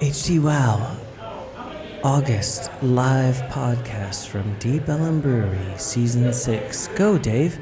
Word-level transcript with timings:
HT 0.00 0.40
Wow, 0.40 0.96
August 2.04 2.70
live 2.82 3.34
podcast 3.50 4.28
from 4.28 4.56
Deep 4.60 4.88
Ellum 4.88 5.20
Brewery, 5.20 5.58
Season 5.76 6.32
6. 6.32 6.86
Go, 6.94 7.18
Dave. 7.18 7.58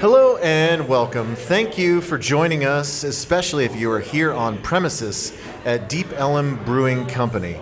Hello 0.00 0.38
and 0.38 0.88
welcome. 0.88 1.34
Thank 1.34 1.76
you 1.76 2.00
for 2.00 2.16
joining 2.16 2.64
us, 2.64 3.04
especially 3.04 3.66
if 3.66 3.76
you 3.76 3.90
are 3.90 4.00
here 4.00 4.32
on 4.32 4.56
premises 4.62 5.36
at 5.66 5.90
Deep 5.90 6.10
Ellum 6.14 6.64
Brewing 6.64 7.04
Company. 7.04 7.60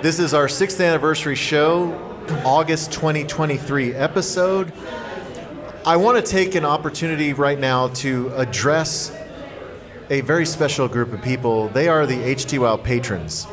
This 0.00 0.18
is 0.18 0.32
our 0.32 0.48
sixth 0.48 0.80
anniversary 0.80 1.36
show, 1.36 1.92
August 2.46 2.92
2023 2.92 3.92
episode. 3.92 4.72
I 5.84 5.96
want 5.96 6.16
to 6.16 6.22
take 6.22 6.54
an 6.54 6.64
opportunity 6.64 7.34
right 7.34 7.58
now 7.58 7.88
to 7.88 8.32
address 8.36 9.14
a 10.10 10.20
very 10.22 10.44
special 10.44 10.88
group 10.88 11.12
of 11.12 11.22
people. 11.22 11.68
They 11.68 11.86
are 11.86 12.04
the 12.04 12.16
HT 12.16 12.58
Wow 12.58 12.76
patrons. 12.76 13.46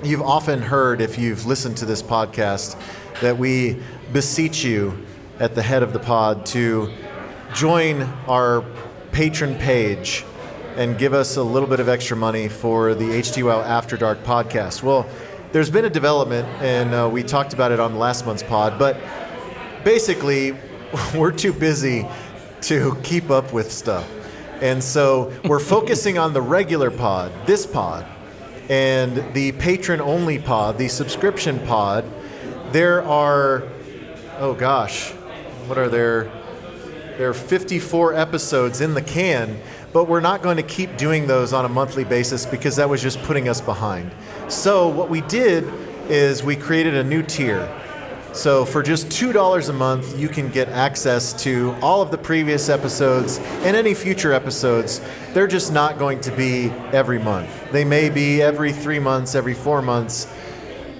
You've 0.00 0.22
often 0.22 0.62
heard, 0.62 1.00
if 1.00 1.18
you've 1.18 1.44
listened 1.44 1.76
to 1.78 1.84
this 1.84 2.00
podcast, 2.00 2.80
that 3.20 3.36
we 3.36 3.82
beseech 4.12 4.62
you 4.62 5.04
at 5.40 5.56
the 5.56 5.62
head 5.62 5.82
of 5.82 5.92
the 5.92 5.98
pod 5.98 6.46
to 6.46 6.92
join 7.52 8.02
our 8.28 8.64
patron 9.10 9.56
page 9.56 10.24
and 10.76 10.96
give 10.96 11.12
us 11.12 11.36
a 11.36 11.42
little 11.42 11.68
bit 11.68 11.80
of 11.80 11.88
extra 11.88 12.16
money 12.16 12.48
for 12.48 12.94
the 12.94 13.06
HT 13.06 13.42
Wow 13.42 13.60
After 13.62 13.96
Dark 13.96 14.22
podcast. 14.22 14.84
Well, 14.84 15.04
there's 15.50 15.68
been 15.68 15.84
a 15.84 15.90
development, 15.90 16.46
and 16.62 16.94
uh, 16.94 17.10
we 17.12 17.24
talked 17.24 17.54
about 17.54 17.72
it 17.72 17.80
on 17.80 17.98
last 17.98 18.24
month's 18.24 18.44
pod, 18.44 18.78
but 18.78 18.96
basically, 19.82 20.56
we're 21.16 21.32
too 21.32 21.52
busy 21.52 22.06
to 22.62 22.96
keep 23.02 23.30
up 23.30 23.52
with 23.52 23.72
stuff. 23.72 24.08
And 24.60 24.84
so 24.84 25.32
we're 25.44 25.58
focusing 25.58 26.18
on 26.18 26.34
the 26.34 26.42
regular 26.42 26.90
pod, 26.90 27.32
this 27.46 27.66
pod, 27.66 28.06
and 28.68 29.32
the 29.32 29.52
patron 29.52 30.00
only 30.00 30.38
pod, 30.38 30.76
the 30.76 30.88
subscription 30.88 31.58
pod. 31.66 32.04
There 32.72 33.02
are, 33.02 33.64
oh 34.38 34.54
gosh, 34.54 35.10
what 35.66 35.78
are 35.78 35.88
there? 35.88 36.30
There 37.16 37.28
are 37.28 37.34
54 37.34 38.14
episodes 38.14 38.80
in 38.80 38.94
the 38.94 39.02
can, 39.02 39.58
but 39.92 40.04
we're 40.04 40.20
not 40.20 40.42
going 40.42 40.56
to 40.58 40.62
keep 40.62 40.96
doing 40.96 41.26
those 41.26 41.52
on 41.52 41.64
a 41.64 41.68
monthly 41.68 42.04
basis 42.04 42.46
because 42.46 42.76
that 42.76 42.88
was 42.88 43.02
just 43.02 43.20
putting 43.22 43.48
us 43.48 43.60
behind. 43.60 44.10
So 44.48 44.88
what 44.88 45.08
we 45.08 45.22
did 45.22 45.64
is 46.10 46.42
we 46.42 46.54
created 46.54 46.94
a 46.94 47.04
new 47.04 47.22
tier. 47.22 47.79
So 48.32 48.64
for 48.64 48.82
just 48.82 49.08
$2 49.08 49.68
a 49.68 49.72
month, 49.72 50.18
you 50.18 50.28
can 50.28 50.50
get 50.50 50.68
access 50.68 51.32
to 51.42 51.74
all 51.82 52.00
of 52.00 52.12
the 52.12 52.18
previous 52.18 52.68
episodes 52.68 53.38
and 53.38 53.76
any 53.76 53.92
future 53.92 54.32
episodes. 54.32 55.00
They're 55.32 55.48
just 55.48 55.72
not 55.72 55.98
going 55.98 56.20
to 56.20 56.30
be 56.30 56.70
every 56.92 57.18
month. 57.18 57.72
They 57.72 57.84
may 57.84 58.08
be 58.08 58.40
every 58.40 58.72
three 58.72 59.00
months, 59.00 59.34
every 59.34 59.54
four 59.54 59.82
months. 59.82 60.32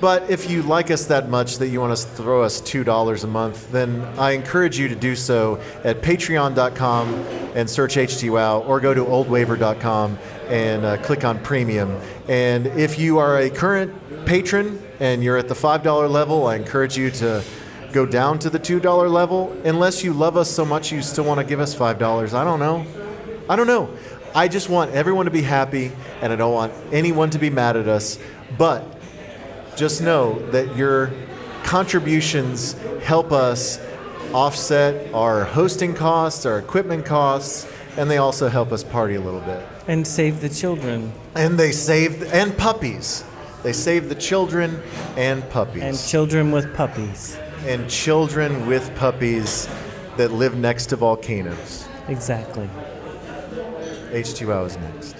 But 0.00 0.28
if 0.30 0.50
you 0.50 0.62
like 0.62 0.90
us 0.90 1.06
that 1.06 1.28
much 1.28 1.58
that 1.58 1.68
you 1.68 1.80
want 1.80 1.96
to 1.96 2.04
throw 2.04 2.42
us 2.42 2.60
$2 2.62 3.24
a 3.24 3.26
month, 3.26 3.70
then 3.70 4.02
I 4.18 4.32
encourage 4.32 4.78
you 4.78 4.88
to 4.88 4.96
do 4.96 5.14
so 5.14 5.60
at 5.84 6.00
patreon.com 6.00 7.14
and 7.54 7.68
search 7.68 7.96
HTWow 7.96 8.66
or 8.66 8.80
go 8.80 8.92
to 8.92 9.04
oldwaver.com 9.04 10.18
and 10.48 10.84
uh, 10.84 10.96
click 11.02 11.24
on 11.24 11.38
premium. 11.42 12.00
And 12.28 12.66
if 12.66 12.98
you 12.98 13.18
are 13.18 13.38
a 13.38 13.50
current 13.50 13.94
patron 14.26 14.82
and 15.00 15.24
you're 15.24 15.38
at 15.38 15.48
the 15.48 15.54
$5 15.54 16.10
level, 16.10 16.46
I 16.46 16.56
encourage 16.56 16.96
you 16.96 17.10
to 17.12 17.42
go 17.92 18.06
down 18.06 18.38
to 18.40 18.50
the 18.50 18.60
$2 18.60 19.10
level 19.10 19.56
unless 19.64 20.04
you 20.04 20.12
love 20.12 20.36
us 20.36 20.50
so 20.50 20.64
much 20.64 20.92
you 20.92 21.02
still 21.02 21.24
want 21.24 21.40
to 21.40 21.44
give 21.44 21.58
us 21.58 21.74
$5. 21.74 22.34
I 22.34 22.44
don't 22.44 22.60
know. 22.60 22.86
I 23.48 23.56
don't 23.56 23.66
know. 23.66 23.90
I 24.34 24.46
just 24.46 24.68
want 24.68 24.92
everyone 24.92 25.24
to 25.24 25.30
be 25.30 25.42
happy 25.42 25.90
and 26.20 26.32
I 26.32 26.36
don't 26.36 26.54
want 26.54 26.72
anyone 26.92 27.30
to 27.30 27.38
be 27.38 27.50
mad 27.50 27.76
at 27.76 27.88
us. 27.88 28.18
But 28.56 28.84
just 29.76 30.02
know 30.02 30.38
that 30.50 30.76
your 30.76 31.10
contributions 31.64 32.74
help 33.02 33.32
us 33.32 33.80
offset 34.32 35.12
our 35.12 35.44
hosting 35.44 35.94
costs, 35.94 36.46
our 36.46 36.58
equipment 36.58 37.04
costs, 37.04 37.66
and 37.96 38.08
they 38.08 38.18
also 38.18 38.48
help 38.48 38.70
us 38.70 38.84
party 38.84 39.16
a 39.16 39.20
little 39.20 39.40
bit. 39.40 39.66
And 39.88 40.06
save 40.06 40.40
the 40.40 40.48
children. 40.48 41.12
And 41.34 41.58
they 41.58 41.72
save 41.72 42.22
and 42.32 42.56
puppies. 42.56 43.24
They 43.62 43.74
save 43.74 44.08
the 44.08 44.14
children 44.14 44.82
and 45.16 45.48
puppies. 45.50 45.82
And 45.82 45.98
children 45.98 46.50
with 46.50 46.74
puppies. 46.74 47.38
And 47.66 47.90
children 47.90 48.66
with 48.66 48.94
puppies 48.96 49.68
that 50.16 50.32
live 50.32 50.56
next 50.56 50.86
to 50.86 50.96
volcanoes. 50.96 51.86
Exactly. 52.08 52.70
H2O 54.12 54.66
is 54.66 54.76
next. 54.78 55.16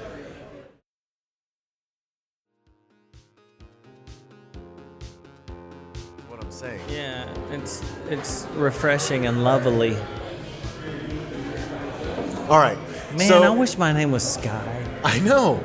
What 6.29 6.43
I'm 6.43 6.50
saying. 6.50 6.81
Yeah, 6.89 7.33
it's 7.53 7.84
it's 8.09 8.47
refreshing 8.56 9.27
and 9.27 9.45
lovely. 9.45 9.97
All 12.49 12.59
right. 12.59 12.79
Man, 13.17 13.29
so, 13.29 13.43
I 13.43 13.50
wish 13.50 13.77
my 13.77 13.93
name 13.93 14.11
was 14.12 14.23
Sky. 14.23 14.87
I 15.05 15.21
know. 15.21 15.62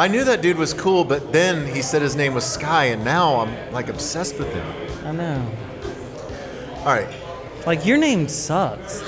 I 0.00 0.08
knew 0.08 0.24
that 0.24 0.40
dude 0.40 0.56
was 0.56 0.72
cool, 0.72 1.04
but 1.04 1.30
then 1.30 1.66
he 1.66 1.82
said 1.82 2.00
his 2.00 2.16
name 2.16 2.32
was 2.32 2.46
Sky, 2.46 2.86
and 2.86 3.04
now 3.04 3.40
I'm 3.40 3.70
like 3.70 3.90
obsessed 3.90 4.38
with 4.38 4.50
him. 4.50 4.66
I 5.04 5.12
know. 5.12 5.46
All 6.78 6.86
right. 6.86 7.06
Like 7.66 7.84
your 7.84 7.98
name 7.98 8.26
sucks. 8.26 9.02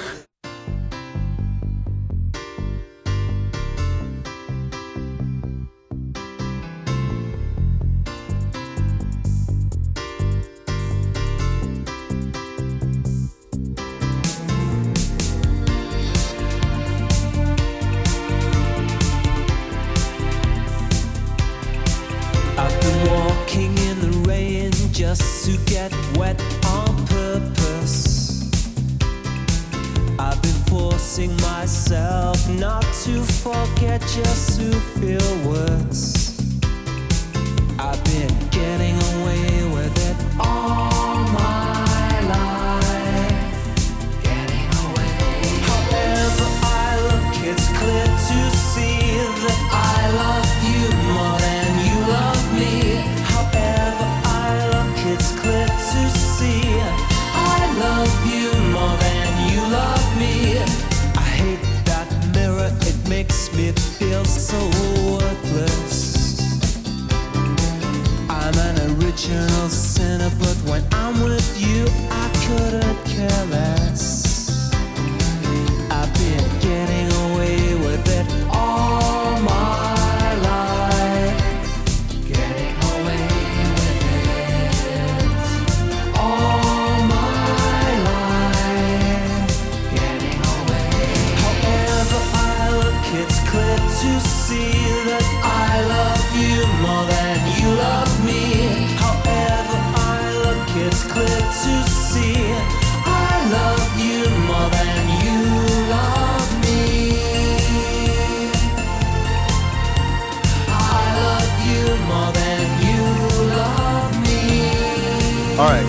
All 115.62 115.68
right. 115.68 115.84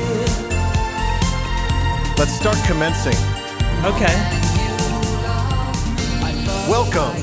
Let's 2.19 2.33
start 2.33 2.57
commencing. 2.67 3.15
Okay. 3.83 4.13
Welcome 6.69 7.15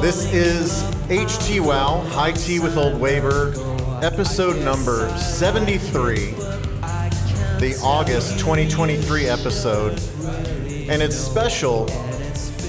This 0.00 0.32
is 0.32 0.84
HT 1.08 1.58
Wow, 1.58 2.02
High 2.10 2.30
Tea 2.30 2.60
with 2.60 2.76
Old 2.76 3.00
Waver, 3.00 3.52
episode 4.00 4.64
number 4.64 5.08
73, 5.18 6.30
the 7.58 7.80
August 7.82 8.38
2023 8.38 9.26
episode. 9.26 9.98
And 10.88 11.02
it's 11.02 11.16
special 11.16 11.88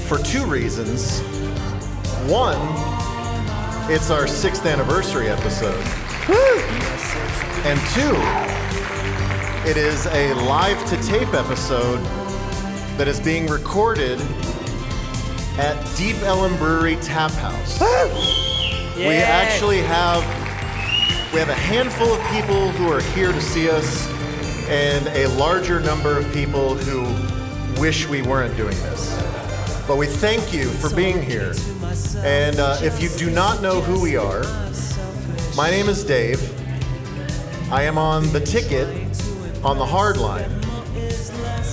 for 0.07 0.18
two 0.18 0.44
reasons. 0.47 1.19
One, 2.31 2.57
it's 3.91 4.09
our 4.09 4.25
sixth 4.25 4.65
anniversary 4.65 5.29
episode. 5.29 5.85
And 7.67 7.79
two, 7.95 8.13
it 9.67 9.75
is 9.75 10.06
a 10.06 10.35
live 10.35 10.88
to 10.88 10.97
tape 11.01 11.33
episode 11.33 11.97
that 12.95 13.07
is 13.07 13.19
being 13.19 13.47
recorded 13.47 14.21
at 15.57 15.75
Deep 15.97 16.15
Ellum 16.17 16.56
Brewery 16.57 16.95
Tap 16.97 17.31
House. 17.31 17.81
We 18.95 19.15
actually 19.15 19.79
have 19.81 20.23
we 21.33 21.39
have 21.39 21.50
a 21.50 21.56
handful 21.56 22.13
of 22.13 22.21
people 22.31 22.69
who 22.73 22.89
are 22.94 23.01
here 23.01 23.31
to 23.31 23.41
see 23.41 23.68
us, 23.68 24.07
and 24.69 25.07
a 25.07 25.27
larger 25.29 25.79
number 25.79 26.18
of 26.19 26.31
people 26.31 26.75
who 26.75 27.81
wish 27.81 28.07
we 28.07 28.21
weren't 28.21 28.56
doing 28.56 28.77
this. 28.77 29.11
But 29.88 29.97
we 29.97 30.06
thank 30.06 30.53
you 30.53 30.69
for 30.69 30.95
being 30.95 31.19
here. 31.19 31.53
And 32.19 32.59
uh, 32.59 32.77
if 32.83 33.01
you 33.01 33.09
do 33.18 33.31
not 33.31 33.63
know 33.63 33.81
who 33.81 34.00
we 34.01 34.15
are, 34.15 34.44
my 35.57 35.71
name 35.71 35.89
is 35.89 36.03
Dave. 36.03 36.55
I 37.71 37.83
am 37.83 37.97
on 37.97 38.31
the 38.31 38.39
ticket 38.39 38.88
on 39.63 39.77
the 39.77 39.85
Hardline. 39.85 40.51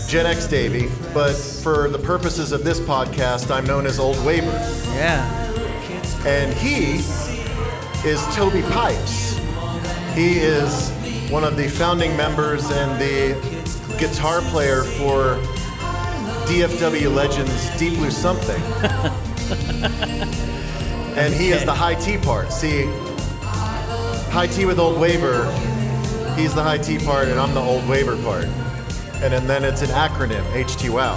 Gen 0.09 0.27
X 0.27 0.47
Davy, 0.47 0.91
but 1.15 1.35
for 1.35 1.89
the 1.89 1.99
purposes 1.99 2.53
of 2.53 2.65
this 2.65 2.81
podcast, 2.81 3.51
I'm 3.51 3.67
known 3.67 3.87
as 3.87 3.99
Old 3.99 4.23
Waver. 4.25 4.47
Yeah. 4.95 5.25
And 6.27 6.53
he 6.55 6.97
is 8.07 8.23
Toby 8.35 8.63
Pipes. 8.63 9.39
He 10.15 10.39
is 10.39 10.91
one 11.31 11.45
of 11.45 11.57
the 11.57 11.69
founding 11.69 12.17
members 12.17 12.71
and 12.71 13.01
the 13.01 13.35
guitar 13.99 14.41
player 14.43 14.83
for 14.83 15.37
DFW 16.47 17.15
Legends 17.15 17.71
Deep 17.79 17.95
Blue 17.95 18.11
Something. 18.11 18.63
and 21.17 21.33
he 21.33 21.51
is 21.51 21.65
the 21.65 21.73
high 21.73 21.95
T 21.95 22.19
part. 22.19 22.53
See, 22.53 22.85
high 24.31 24.47
T 24.47 24.65
with 24.67 24.79
Old 24.79 25.01
Waver, 25.01 25.45
he's 26.37 26.55
the 26.55 26.63
high 26.63 26.79
T 26.79 26.99
part, 26.99 27.29
and 27.29 27.39
I'm 27.39 27.55
the 27.55 27.61
Old 27.61 27.87
Waver 27.89 28.17
part. 28.23 28.45
And 29.23 29.33
then, 29.33 29.47
then 29.47 29.65
it's 29.65 29.83
an 29.83 29.91
acronym, 29.91 30.43
HT 30.53 30.91
Wow. 30.91 31.15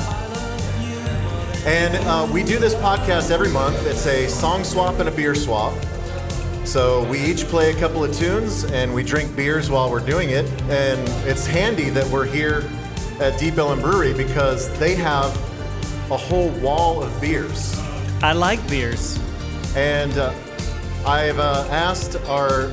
And 1.65 1.95
uh, 2.05 2.31
we 2.31 2.43
do 2.43 2.59
this 2.59 2.75
podcast 2.75 3.31
every 3.31 3.49
month. 3.49 3.87
It's 3.87 4.05
a 4.05 4.27
song 4.27 4.63
swap 4.63 4.99
and 4.99 5.09
a 5.09 5.11
beer 5.11 5.33
swap. 5.33 5.73
So 6.63 7.03
we 7.09 7.19
each 7.19 7.45
play 7.45 7.71
a 7.71 7.79
couple 7.79 8.03
of 8.03 8.15
tunes 8.15 8.65
and 8.65 8.93
we 8.93 9.01
drink 9.03 9.35
beers 9.35 9.71
while 9.71 9.89
we're 9.89 10.05
doing 10.05 10.29
it. 10.29 10.45
And 10.69 10.99
it's 11.27 11.47
handy 11.47 11.89
that 11.89 12.07
we're 12.09 12.25
here 12.25 12.69
at 13.19 13.39
Deep 13.39 13.57
Ellum 13.57 13.79
Brewery 13.79 14.13
because 14.13 14.77
they 14.77 14.93
have 14.93 15.31
a 16.11 16.17
whole 16.17 16.49
wall 16.59 17.01
of 17.01 17.19
beers. 17.19 17.79
I 18.21 18.33
like 18.33 18.67
beers. 18.69 19.19
And 19.75 20.15
uh, 20.19 20.35
I've 21.03 21.39
uh, 21.39 21.67
asked 21.71 22.17
our 22.27 22.69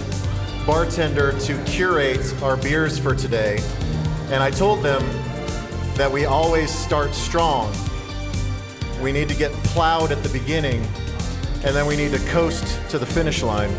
bartender 0.67 1.39
to 1.41 1.65
curate 1.65 2.35
our 2.43 2.57
beers 2.57 2.99
for 2.99 3.15
today. 3.15 3.61
And 4.31 4.43
I 4.43 4.51
told 4.51 4.83
them 4.83 5.03
that 5.97 6.11
we 6.11 6.25
always 6.25 6.71
start 6.71 7.15
strong. 7.15 7.75
We 9.03 9.13
need 9.13 9.29
to 9.29 9.35
get 9.35 9.53
plowed 9.65 10.13
at 10.13 10.23
the 10.23 10.29
beginning, 10.29 10.87
and 11.65 11.75
then 11.75 11.87
we 11.87 11.97
need 11.97 12.13
to 12.13 12.19
coast 12.31 12.79
to 12.91 12.99
the 12.99 13.07
finish 13.07 13.43
line. 13.43 13.71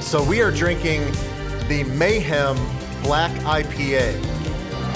So 0.00 0.22
we 0.22 0.40
are 0.42 0.50
drinking 0.50 1.06
the 1.68 1.84
Maehem 1.84 2.56
Black 3.02 3.32
IPA, 3.42 4.14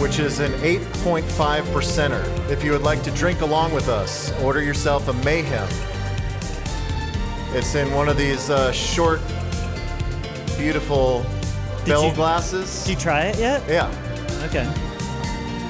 which 0.00 0.18
is 0.18 0.40
an 0.40 0.52
8.5 0.52 1.62
percenter. 1.72 2.50
If 2.50 2.62
you 2.62 2.72
would 2.72 2.82
like 2.82 3.02
to 3.04 3.10
drink 3.12 3.40
along 3.40 3.72
with 3.72 3.88
us, 3.88 4.32
order 4.40 4.62
yourself 4.62 5.08
a 5.08 5.12
Maehem. 5.12 5.68
It's 7.54 7.74
in 7.74 7.92
one 7.92 8.08
of 8.08 8.16
these 8.16 8.50
uh, 8.50 8.72
short, 8.72 9.20
beautiful 10.58 11.24
bell 11.86 12.06
you- 12.08 12.14
glasses. 12.14 12.84
Did 12.84 12.90
you 12.90 12.96
try 12.96 13.22
it 13.24 13.38
yet? 13.38 13.62
yeah, 13.68 13.90
Okay. 14.44 14.66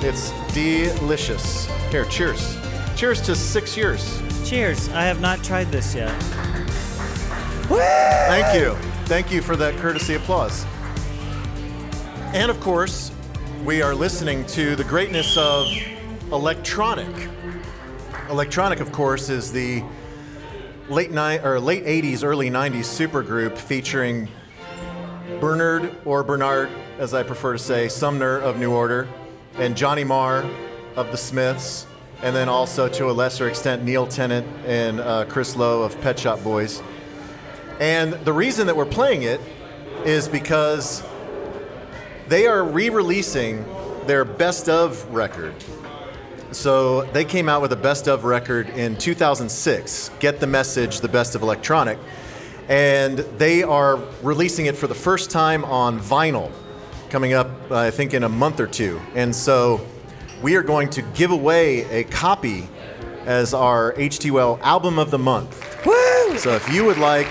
it's 0.07 0.31
delicious. 0.53 1.67
Here, 1.91 2.05
cheers. 2.07 2.57
Cheers 2.97 3.21
to 3.23 3.35
six 3.35 3.77
years. 3.77 4.21
Cheers. 4.49 4.89
I 4.91 5.03
have 5.05 5.21
not 5.21 5.43
tried 5.43 5.71
this 5.73 5.95
yet. 5.95 6.13
Thank 7.69 8.61
you. 8.61 8.75
Thank 9.07 9.33
you 9.33 9.43
for 9.43 9.57
that 9.57 9.77
courtesy 9.77 10.15
applause. 10.15 10.65
And 12.33 12.51
of 12.51 12.61
course, 12.61 13.11
we 13.65 13.81
are 13.83 13.95
listening 13.95 14.45
to 14.49 14.77
the 14.77 14.85
greatness 14.85 15.37
of 15.37 15.67
Electronic. 16.33 17.29
Electronic, 18.31 18.81
of 18.81 18.91
course, 18.93 19.29
is 19.29 19.53
the 19.53 19.83
late 20.89 21.11
ni- 21.11 21.39
or 21.39 21.61
late 21.61 21.85
80s, 21.85 22.25
early 22.25 22.51
90s 22.51 22.87
supergroup 22.87 23.57
featuring 23.57 24.29
Bernard 25.41 25.95
or 26.05 26.23
Bernard, 26.23 26.71
as 26.99 27.15
I 27.15 27.23
prefer 27.23 27.55
to 27.55 27.59
say, 27.59 27.89
Sumner 27.89 28.39
of 28.39 28.59
New 28.59 28.73
Order, 28.73 29.09
and 29.57 29.77
Johnny 29.77 30.05
Marr 30.05 30.45
of 30.97 31.11
the 31.11 31.17
Smiths, 31.17 31.87
and 32.23 32.37
then 32.37 32.49
also 32.49 32.89
to 32.89 33.11
a 33.11 33.13
lesser 33.13 33.49
extent 33.49 33.83
Neil 33.83 34.07
Tennant 34.07 34.47
and 34.67 35.01
uh, 35.01 35.25
Chris 35.27 35.57
Lowe 35.57 35.83
of 35.83 35.99
Pet 36.01 36.19
Shop 36.19 36.43
Boys. 36.43 36.83
And 37.81 38.13
the 38.13 38.33
reason 38.33 38.67
that 38.67 38.77
we're 38.77 38.85
playing 38.85 39.23
it 39.23 39.41
is 40.05 40.29
because 40.29 41.03
they 42.29 42.47
are 42.47 42.63
re 42.63 42.91
releasing 42.91 43.65
their 44.07 44.25
best 44.25 44.69
of 44.69 45.05
record. 45.13 45.55
So 46.53 47.03
they 47.13 47.25
came 47.25 47.49
out 47.49 47.63
with 47.63 47.73
a 47.73 47.77
best 47.77 48.07
of 48.07 48.25
record 48.25 48.69
in 48.71 48.97
2006, 48.97 50.11
Get 50.21 50.39
the 50.39 50.47
Message, 50.47 51.01
the 51.01 51.09
best 51.09 51.35
of 51.35 51.43
electronic. 51.43 51.99
And 52.69 53.19
they 53.19 53.63
are 53.63 53.97
releasing 54.23 54.67
it 54.67 54.77
for 54.77 54.87
the 54.87 54.95
first 54.95 55.31
time 55.31 55.65
on 55.65 56.01
vinyl, 56.01 56.51
coming 57.11 57.35
up, 57.35 57.51
uh, 57.71 57.77
I 57.77 57.91
think, 57.91 58.15
in 58.15 58.25
a 58.25 58.29
month 58.29 58.61
or 58.61 58.67
two. 58.67 59.01
And 59.15 59.35
so 59.35 59.87
we 60.43 60.57
are 60.57 60.63
going 60.63 60.91
to 60.91 61.03
give 61.03 61.31
away 61.31 61.85
a 61.91 62.05
copy 62.05 62.69
as 63.27 63.55
our 63.55 63.93
HT 63.95 64.31
Wow 64.31 64.59
album 64.63 64.99
of 64.99 65.11
the 65.11 65.19
month. 65.19 65.85
Woo! 65.87 66.39
So 66.39 66.53
if 66.55 66.73
you 66.73 66.85
would 66.85 66.99
like 66.99 67.29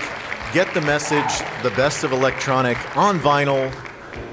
Get 0.52 0.72
the 0.72 0.80
Message, 0.80 1.40
the 1.62 1.70
best 1.70 2.04
of 2.04 2.12
electronic 2.12 2.96
on 2.96 3.18
vinyl, 3.18 3.74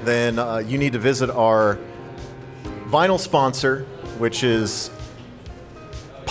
then 0.04 0.38
uh, 0.38 0.58
you 0.58 0.78
need 0.78 0.92
to 0.92 0.98
visit 0.98 1.30
our 1.30 1.78
vinyl 2.86 3.18
sponsor, 3.18 3.80
which 4.18 4.44
is 4.44 4.90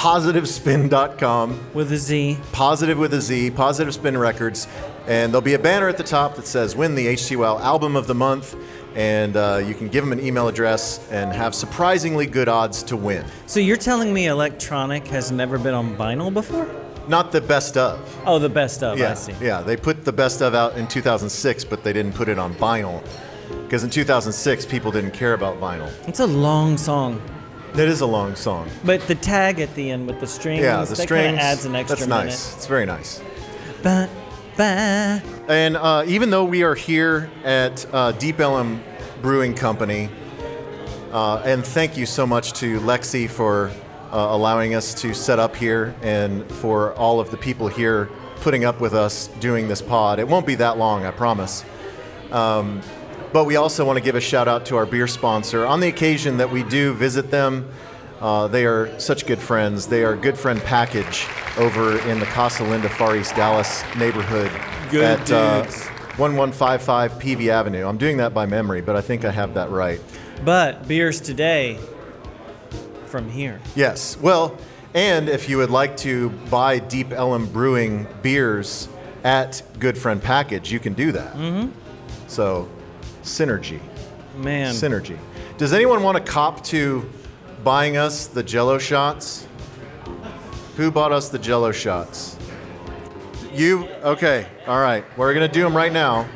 positivespin.com, 0.02 1.60
With 1.76 1.92
a 1.92 1.98
Z. 1.98 2.38
positive 2.52 2.98
with 2.98 3.14
a 3.14 3.22
Z, 3.22 3.52
Positive 3.52 3.94
Spin 3.94 4.18
Records. 4.18 4.68
And 5.08 5.32
there'll 5.32 5.42
be 5.44 5.54
a 5.54 5.60
banner 5.60 5.88
at 5.88 5.98
the 5.98 6.04
top 6.04 6.36
that 6.36 6.48
says 6.48 6.76
Win 6.76 6.96
the 6.96 7.06
HT 7.08 7.38
Wow 7.38 7.60
Album 7.60 7.96
of 7.96 8.08
the 8.08 8.16
Month. 8.16 8.56
And 8.96 9.38
uh, 9.38 9.62
you 9.66 9.74
can 9.76 9.88
give 9.90 10.04
them 10.04 10.12
an 10.12 10.20
email 10.26 10.48
address 10.48 11.00
and 11.12 11.32
have 11.32 11.54
surprisingly 11.54 12.26
good 12.26 12.50
odds 12.50 12.82
to 12.84 12.98
win. 12.98 13.26
So 13.46 13.60
you're 13.60 13.78
telling 13.78 14.12
me 14.14 14.26
electronic 14.28 15.08
has 15.08 15.32
never 15.32 15.58
been 15.60 15.74
on 15.76 15.96
vinyl 15.96 16.34
before? 16.34 16.68
Not 17.08 17.32
the 17.32 17.42
best 17.42 17.78
of. 17.78 18.00
Oh, 18.26 18.38
the 18.40 18.50
best 18.50 18.82
of. 18.84 18.98
Yeah, 19.00 19.12
I 19.12 19.14
see. 19.14 19.34
yeah. 19.40 19.62
They 19.62 19.78
put 19.78 20.04
the 20.04 20.12
best 20.14 20.42
of 20.42 20.54
out 20.56 20.78
in 20.78 20.88
2006, 20.88 21.64
but 21.66 21.84
they 21.84 21.94
didn't 21.94 22.14
put 22.14 22.28
it 22.28 22.38
on 22.40 22.54
vinyl 22.56 23.04
because 23.64 23.84
in 23.84 23.90
2006 23.92 24.66
people 24.66 24.92
didn't 24.92 25.12
care 25.12 25.34
about 25.34 25.60
vinyl. 25.60 25.90
It's 26.08 26.20
a 26.20 26.28
long 26.28 26.78
song, 26.78 27.22
It 27.74 27.80
is 27.88 28.02
a 28.02 28.06
long 28.06 28.36
song. 28.36 28.70
but 28.84 29.02
the 29.08 29.16
tag 29.16 29.60
at 29.60 29.74
the 29.76 29.92
end 29.92 30.08
with 30.08 30.20
the 30.20 30.28
strings, 30.28 30.62
Yeah, 30.62 30.82
the 30.84 30.94
that 30.94 30.96
strings 30.98 31.38
adds 31.40 31.66
an 31.66 31.76
extra 31.76 31.96
That's 31.96 32.08
minute. 32.08 32.26
nice. 32.26 32.56
It's 32.56 32.68
very 32.68 32.86
nice. 32.86 33.22
Ba, 33.82 34.10
ba. 34.58 35.22
And 35.48 35.78
uh, 35.78 36.04
even 36.06 36.30
though 36.30 36.44
we 36.46 36.64
are 36.64 36.76
here 36.76 37.30
at 37.46 37.86
uh, 37.94 38.12
Deep 38.14 38.40
Ellum 38.40 38.84
Brewing 39.22 39.54
Company, 39.54 40.10
uh, 41.14 41.42
and 41.46 41.66
thank 41.66 41.96
you 41.98 42.06
so 42.06 42.28
much 42.28 42.54
to 42.54 42.80
Lexi 42.82 43.30
for 43.30 43.72
uh, 44.12 44.18
allowing 44.32 44.76
us 44.76 44.94
to 44.96 45.14
set 45.14 45.40
up 45.40 45.56
here 45.56 45.96
and 46.02 46.50
for 46.52 46.94
all 46.96 47.20
of 47.22 47.32
the 47.32 47.38
people 47.38 47.68
here 47.70 48.10
putting 48.42 48.66
up 48.66 48.82
with 48.82 48.94
us 48.94 49.28
doing 49.40 49.68
this 49.70 49.82
pod. 49.82 50.20
It 50.20 50.28
won't 50.28 50.46
be 50.46 50.56
that 50.56 50.78
long, 50.78 51.06
I 51.06 51.12
promise. 51.12 51.64
Um, 52.32 52.82
but 53.34 53.46
we 53.46 53.56
also 53.56 53.86
want 53.86 53.98
to 53.98 54.04
give 54.04 54.16
a 54.16 54.22
shout 54.22 54.48
out 54.48 54.66
to 54.68 54.78
our 54.78 54.86
beer 54.86 55.08
sponsor. 55.08 55.66
On 55.66 55.80
the 55.80 55.88
occasion 55.88 56.38
that 56.38 56.50
we 56.50 56.64
do 56.64 56.94
visit 56.94 57.32
them, 57.32 57.70
uh, 58.20 58.48
they 58.48 58.66
are 58.66 59.00
such 59.00 59.26
good 59.26 59.40
friends. 59.40 59.88
They 59.88 60.04
are 60.04 60.16
Goodfriend 60.16 60.64
Package 60.64 61.28
over 61.58 62.00
in 62.08 62.20
the 62.20 62.26
Casa 62.28 62.64
Linda 62.64 62.90
Far 62.90 63.18
East 63.18 63.36
Dallas 63.36 63.84
neighborhood 63.98 64.52
Good 64.92 65.04
at 65.04 65.32
uh, 65.32 65.64
1155 66.18 67.18
Peavy 67.20 67.50
Avenue. 67.50 67.88
I'm 67.88 67.98
doing 67.98 68.18
that 68.18 68.34
by 68.34 68.46
memory, 68.46 68.82
but 68.82 68.96
I 68.96 69.02
think 69.02 69.26
I 69.26 69.32
have 69.32 69.56
that 69.56 69.72
right. 69.72 70.00
But 70.46 70.88
beers 70.88 71.20
today 71.20 71.80
from 73.06 73.30
here. 73.30 73.60
Yes. 73.76 74.18
Well, 74.18 74.58
And 74.94 75.30
if 75.30 75.48
you 75.48 75.58
would 75.58 75.70
like 75.70 75.96
to 75.98 76.32
buy 76.50 76.80
Deep 76.80 77.12
Ellum 77.12 77.48
Brewing 77.48 78.08
beers 78.22 78.90
at 79.24 79.64
Goodfriend 79.80 80.22
Package, 80.22 80.72
you 80.72 80.80
can 80.80 80.94
do 80.94 81.14
that. 81.14 81.34
Mm-hmm. 81.34 81.70
So, 82.28 82.68
synergy. 83.24 83.80
Man. 84.38 84.74
Synergy. 84.74 85.18
Does 85.58 85.74
anyone 85.74 86.04
want 86.04 86.18
to 86.18 86.24
cop 86.32 86.64
to 86.66 87.10
buying 87.64 87.98
us 87.98 88.28
the 88.28 88.44
jello 88.44 88.78
shots? 88.78 89.48
Who 90.78 90.90
bought 90.90 91.12
us 91.12 91.30
the 91.30 91.40
jello 91.40 91.72
shots? 91.72 92.38
You? 93.54 93.88
Okay. 94.04 94.48
All 94.68 94.80
right. 94.80 95.04
We're 95.18 95.34
going 95.34 95.48
to 95.48 95.54
do 95.54 95.62
them 95.62 95.76
right 95.76 95.92
now. 95.92 96.28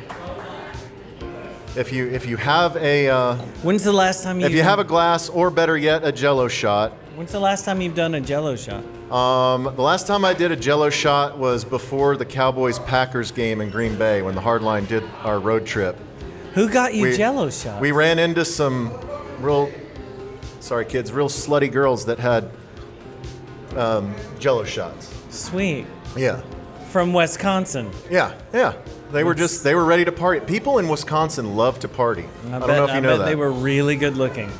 If 1.74 1.92
you 1.92 2.08
if 2.08 2.24
you 2.26 2.38
have 2.38 2.74
a 2.76 3.08
uh, 3.08 3.36
When's 3.62 3.84
the 3.84 3.92
last 3.92 4.22
time 4.22 4.40
you 4.40 4.46
if 4.46 4.52
you 4.52 4.62
have 4.62 4.78
a 4.78 4.84
glass 4.84 5.28
or 5.28 5.50
better 5.50 5.76
yet 5.76 6.04
a 6.04 6.12
jello 6.12 6.48
shot, 6.48 6.92
When's 7.16 7.32
the 7.32 7.40
last 7.40 7.66
time 7.66 7.82
you've 7.82 7.94
done 7.94 8.14
a 8.14 8.20
jello 8.20 8.56
shot? 8.56 8.82
um, 9.12 9.64
the 9.64 9.82
last 9.82 10.06
time 10.06 10.24
I 10.24 10.32
did 10.32 10.50
a 10.52 10.56
jello 10.56 10.88
shot 10.88 11.36
was 11.36 11.66
before 11.66 12.16
the 12.16 12.24
Cowboys 12.24 12.78
Packers 12.78 13.30
game 13.30 13.60
in 13.60 13.68
Green 13.68 13.94
Bay 13.96 14.22
when 14.22 14.34
the 14.34 14.40
Hardline 14.40 14.88
did 14.88 15.02
our 15.22 15.38
road 15.38 15.66
trip. 15.66 15.98
Who 16.56 16.70
got 16.70 16.94
you 16.94 17.02
We- 17.02 17.16
jello 17.18 17.50
shots? 17.50 17.82
We 17.82 17.92
ran 17.92 18.18
into 18.18 18.42
some 18.44 18.90
real, 19.40 19.70
sorry 20.60 20.86
kids, 20.86 21.12
real 21.12 21.28
slutty 21.28 21.70
girls 21.70 22.06
that 22.06 22.18
had 22.18 22.50
um, 23.76 24.14
jello 24.38 24.64
shots. 24.64 25.14
Sweet. 25.28 25.84
Yeah. 26.16 26.40
From 26.88 27.12
Wisconsin. 27.12 27.90
Yeah, 28.10 28.32
yeah. 28.54 28.72
They 29.12 29.22
were 29.22 29.34
just 29.34 29.64
they 29.64 29.74
were 29.74 29.84
ready 29.84 30.06
to 30.06 30.12
party. 30.12 30.40
People 30.40 30.78
in 30.78 30.88
Wisconsin 30.88 31.56
love 31.56 31.78
to 31.80 31.88
party. 31.88 32.24
I, 32.46 32.58
don't 32.58 32.60
bet, 32.60 32.68
know 32.68 32.84
if 32.84 32.90
you 32.90 32.96
I 32.96 33.00
know 33.00 33.18
that. 33.18 33.26
they 33.26 33.36
were 33.36 33.52
really 33.52 33.96
good 33.96 34.16
looking. 34.16 34.50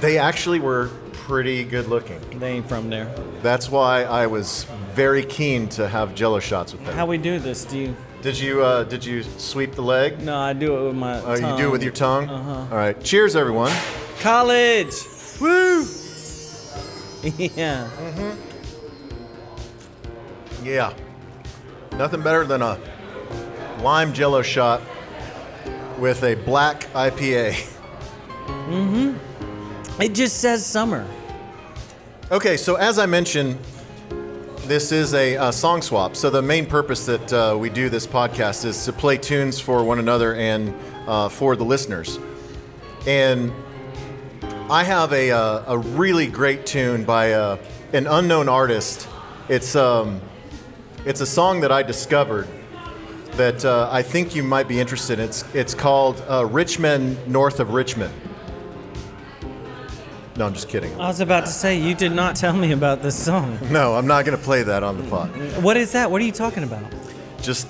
They 0.00 0.18
actually 0.18 0.60
were 0.60 0.88
pretty 1.12 1.64
good 1.64 1.88
looking. 1.88 2.20
They 2.38 2.52
ain't 2.52 2.68
from 2.68 2.90
there. 2.90 3.12
That's 3.42 3.68
why 3.68 4.04
I 4.04 4.28
was 4.28 4.66
very 4.94 5.24
keen 5.24 5.68
to 5.70 5.88
have 5.88 6.14
jello 6.14 6.38
shots 6.38 6.72
with 6.72 6.84
them. 6.86 6.94
How 6.94 7.06
we 7.06 7.18
do 7.18 7.40
this? 7.40 7.64
Do 7.64 7.76
you? 7.76 7.96
Did 8.22 8.38
you 8.38 8.62
uh, 8.62 8.84
did 8.84 9.04
you 9.04 9.24
sweep 9.36 9.72
the 9.74 9.82
leg? 9.82 10.20
No, 10.22 10.38
I 10.38 10.52
do 10.52 10.76
it 10.78 10.86
with 10.86 10.94
my. 10.96 11.18
Oh, 11.20 11.36
tongue. 11.36 11.50
you 11.58 11.64
do 11.64 11.68
it 11.68 11.72
with 11.72 11.82
your 11.82 11.92
tongue? 11.92 12.28
Uh-huh. 12.28 12.50
All 12.70 12.76
right. 12.76 13.02
Cheers, 13.02 13.34
everyone. 13.34 13.72
College. 14.20 14.92
Woo. 15.40 15.80
yeah. 17.36 17.90
Mhm. 17.98 18.36
Yeah. 20.62 20.94
Nothing 21.98 22.22
better 22.22 22.44
than 22.44 22.62
a 22.62 22.78
lime 23.80 24.12
jello 24.12 24.42
shot 24.42 24.80
with 25.98 26.22
a 26.22 26.36
black 26.36 26.86
IPA. 26.94 27.54
Mhm. 28.46 29.18
It 30.00 30.14
just 30.14 30.38
says 30.38 30.64
summer. 30.64 31.04
Okay, 32.30 32.56
so 32.56 32.76
as 32.76 33.00
I 33.00 33.06
mentioned, 33.06 33.58
this 34.66 34.92
is 34.92 35.14
a, 35.14 35.36
uh 35.36 35.50
song 35.50 35.82
swap. 35.82 36.14
So 36.16 36.30
the 36.30 36.42
main 36.42 36.66
purpose 36.66 37.06
that 37.06 37.32
uh, 37.32 37.56
we 37.58 37.68
do 37.68 37.88
this 37.88 38.06
podcast 38.06 38.64
is 38.64 38.84
to 38.84 38.92
play 38.92 39.18
tunes 39.18 39.58
for 39.58 39.82
one 39.82 39.98
another 39.98 40.34
and 40.34 40.74
uh, 41.06 41.28
for 41.28 41.56
the 41.56 41.64
listeners. 41.64 42.18
And 43.06 43.52
I 44.70 44.84
have 44.84 45.12
a, 45.12 45.32
uh, 45.32 45.64
a 45.66 45.78
really 45.78 46.28
great 46.28 46.64
tune 46.64 47.04
by 47.04 47.32
uh, 47.32 47.58
an 47.92 48.06
unknown 48.06 48.48
artist. 48.48 49.08
It's 49.48 49.74
um, 49.74 50.20
it's 51.04 51.20
a 51.20 51.26
song 51.26 51.60
that 51.60 51.72
I 51.72 51.82
discovered 51.82 52.46
that 53.32 53.64
uh, 53.64 53.88
I 53.90 54.02
think 54.02 54.36
you 54.36 54.42
might 54.44 54.68
be 54.68 54.78
interested 54.78 55.18
in. 55.18 55.24
It's 55.24 55.44
it's 55.54 55.74
called 55.74 56.22
uh, 56.28 56.46
Rich 56.46 56.78
Men 56.78 57.18
North 57.26 57.58
of 57.58 57.70
Richmond. 57.74 58.14
No, 60.36 60.46
I'm 60.46 60.54
just 60.54 60.68
kidding. 60.68 60.92
I 60.94 61.08
was 61.08 61.20
about 61.20 61.44
to 61.46 61.52
say 61.52 61.78
you 61.78 61.94
did 61.94 62.12
not 62.12 62.36
tell 62.36 62.54
me 62.54 62.72
about 62.72 63.02
this 63.02 63.22
song. 63.22 63.58
No, 63.70 63.94
I'm 63.94 64.06
not 64.06 64.24
going 64.24 64.36
to 64.36 64.42
play 64.42 64.62
that 64.62 64.82
on 64.82 64.96
the 64.96 65.04
pod. 65.08 65.28
What 65.62 65.76
is 65.76 65.92
that? 65.92 66.10
What 66.10 66.20
are 66.22 66.24
you 66.24 66.32
talking 66.32 66.62
about? 66.62 66.82
Just 67.42 67.68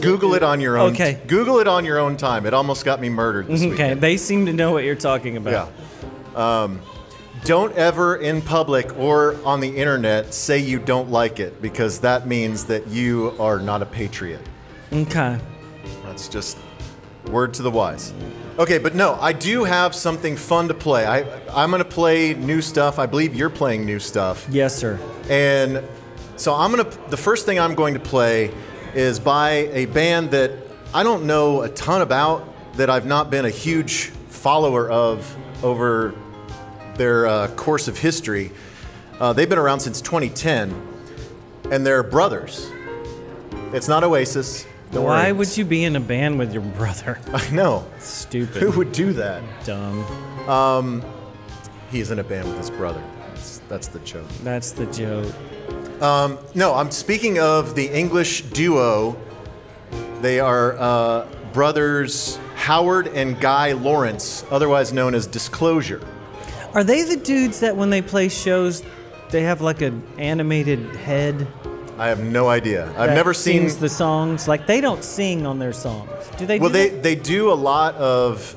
Google 0.00 0.34
it 0.34 0.42
on 0.42 0.60
your 0.60 0.78
own. 0.78 0.92
Okay. 0.92 1.20
Google 1.26 1.58
it 1.60 1.68
on 1.68 1.84
your 1.84 1.98
own 1.98 2.16
time. 2.16 2.46
It 2.46 2.54
almost 2.54 2.84
got 2.84 3.00
me 3.00 3.08
murdered 3.08 3.46
this 3.46 3.60
Okay, 3.62 3.70
weekend. 3.70 4.00
they 4.00 4.16
seem 4.16 4.46
to 4.46 4.52
know 4.52 4.72
what 4.72 4.84
you're 4.84 4.94
talking 4.94 5.36
about. 5.36 5.70
Yeah. 6.36 6.62
Um, 6.62 6.80
don't 7.44 7.74
ever 7.76 8.16
in 8.16 8.40
public 8.40 8.96
or 8.98 9.36
on 9.44 9.60
the 9.60 9.76
internet 9.76 10.32
say 10.32 10.58
you 10.58 10.78
don't 10.78 11.10
like 11.10 11.40
it 11.40 11.60
because 11.60 12.00
that 12.00 12.26
means 12.26 12.64
that 12.66 12.88
you 12.88 13.34
are 13.38 13.58
not 13.58 13.82
a 13.82 13.86
patriot. 13.86 14.40
Okay. 14.92 15.38
That's 16.04 16.28
just 16.28 16.56
word 17.30 17.54
to 17.54 17.62
the 17.62 17.70
wise. 17.70 18.12
Okay, 18.58 18.78
but 18.78 18.94
no, 18.94 19.14
I 19.20 19.32
do 19.32 19.64
have 19.64 19.94
something 19.94 20.36
fun 20.36 20.68
to 20.68 20.74
play. 20.74 21.06
I, 21.06 21.20
I'm 21.50 21.70
going 21.70 21.82
to 21.82 21.88
play 21.88 22.34
new 22.34 22.60
stuff. 22.60 22.98
I 22.98 23.06
believe 23.06 23.34
you're 23.34 23.50
playing 23.50 23.86
new 23.86 23.98
stuff. 23.98 24.46
Yes, 24.50 24.76
sir. 24.76 25.00
And 25.30 25.82
so 26.36 26.54
I'm 26.54 26.70
gonna. 26.70 26.90
The 27.08 27.16
first 27.16 27.46
thing 27.46 27.58
I'm 27.58 27.74
going 27.74 27.94
to 27.94 28.00
play 28.00 28.52
is 28.94 29.18
by 29.18 29.50
a 29.72 29.86
band 29.86 30.32
that 30.32 30.52
I 30.92 31.02
don't 31.02 31.24
know 31.24 31.62
a 31.62 31.68
ton 31.70 32.02
about, 32.02 32.46
that 32.76 32.90
I've 32.90 33.06
not 33.06 33.30
been 33.30 33.46
a 33.46 33.50
huge 33.50 34.08
follower 34.28 34.90
of 34.90 35.36
over 35.64 36.14
their 36.96 37.26
uh, 37.26 37.48
course 37.48 37.88
of 37.88 37.96
history. 37.96 38.52
Uh, 39.18 39.32
they've 39.32 39.48
been 39.48 39.58
around 39.58 39.80
since 39.80 40.00
2010, 40.00 40.74
and 41.70 41.86
they're 41.86 42.02
brothers. 42.02 42.70
It's 43.72 43.88
not 43.88 44.04
Oasis. 44.04 44.66
Don't 44.92 45.04
Why 45.04 45.24
worry. 45.24 45.32
would 45.32 45.56
you 45.56 45.64
be 45.64 45.84
in 45.84 45.96
a 45.96 46.00
band 46.00 46.38
with 46.38 46.52
your 46.52 46.62
brother? 46.62 47.18
I 47.32 47.48
know. 47.50 47.86
Stupid. 47.98 48.62
Who 48.62 48.72
would 48.78 48.92
do 48.92 49.12
that? 49.14 49.42
Dumb. 49.64 50.04
Um, 50.48 51.02
he's 51.90 52.10
in 52.10 52.18
a 52.18 52.24
band 52.24 52.48
with 52.48 52.58
his 52.58 52.70
brother. 52.70 53.02
That's, 53.28 53.58
that's 53.68 53.88
the 53.88 54.00
joke. 54.00 54.28
That's 54.42 54.72
the 54.72 54.86
joke. 54.86 55.32
Um, 56.02 56.38
No, 56.54 56.74
I'm 56.74 56.90
speaking 56.90 57.38
of 57.38 57.74
the 57.74 57.86
English 57.88 58.42
duo. 58.42 59.16
They 60.20 60.40
are 60.40 60.76
uh, 60.78 61.26
brothers 61.52 62.38
Howard 62.56 63.08
and 63.08 63.40
Guy 63.40 63.72
Lawrence, 63.72 64.44
otherwise 64.50 64.92
known 64.92 65.14
as 65.14 65.26
Disclosure. 65.26 66.00
Are 66.74 66.84
they 66.84 67.02
the 67.02 67.16
dudes 67.16 67.60
that 67.60 67.76
when 67.76 67.90
they 67.90 68.02
play 68.02 68.28
shows, 68.28 68.82
they 69.30 69.42
have 69.42 69.60
like 69.60 69.80
an 69.82 70.02
animated 70.18 70.94
head? 70.96 71.46
I 72.02 72.08
have 72.08 72.24
no 72.24 72.48
idea. 72.48 72.92
I've 72.98 73.14
never 73.14 73.32
seen. 73.32 73.60
sings 73.60 73.76
the 73.76 73.88
songs. 73.88 74.48
Like 74.48 74.66
they 74.66 74.80
don't 74.80 75.04
sing 75.04 75.46
on 75.46 75.60
their 75.60 75.72
songs. 75.72 76.10
Do 76.36 76.46
they? 76.46 76.58
well, 76.58 76.68
do 76.68 76.72
they, 76.72 76.88
that? 76.88 77.02
they 77.04 77.14
do 77.14 77.52
a 77.52 77.54
lot 77.54 77.94
of 77.94 78.56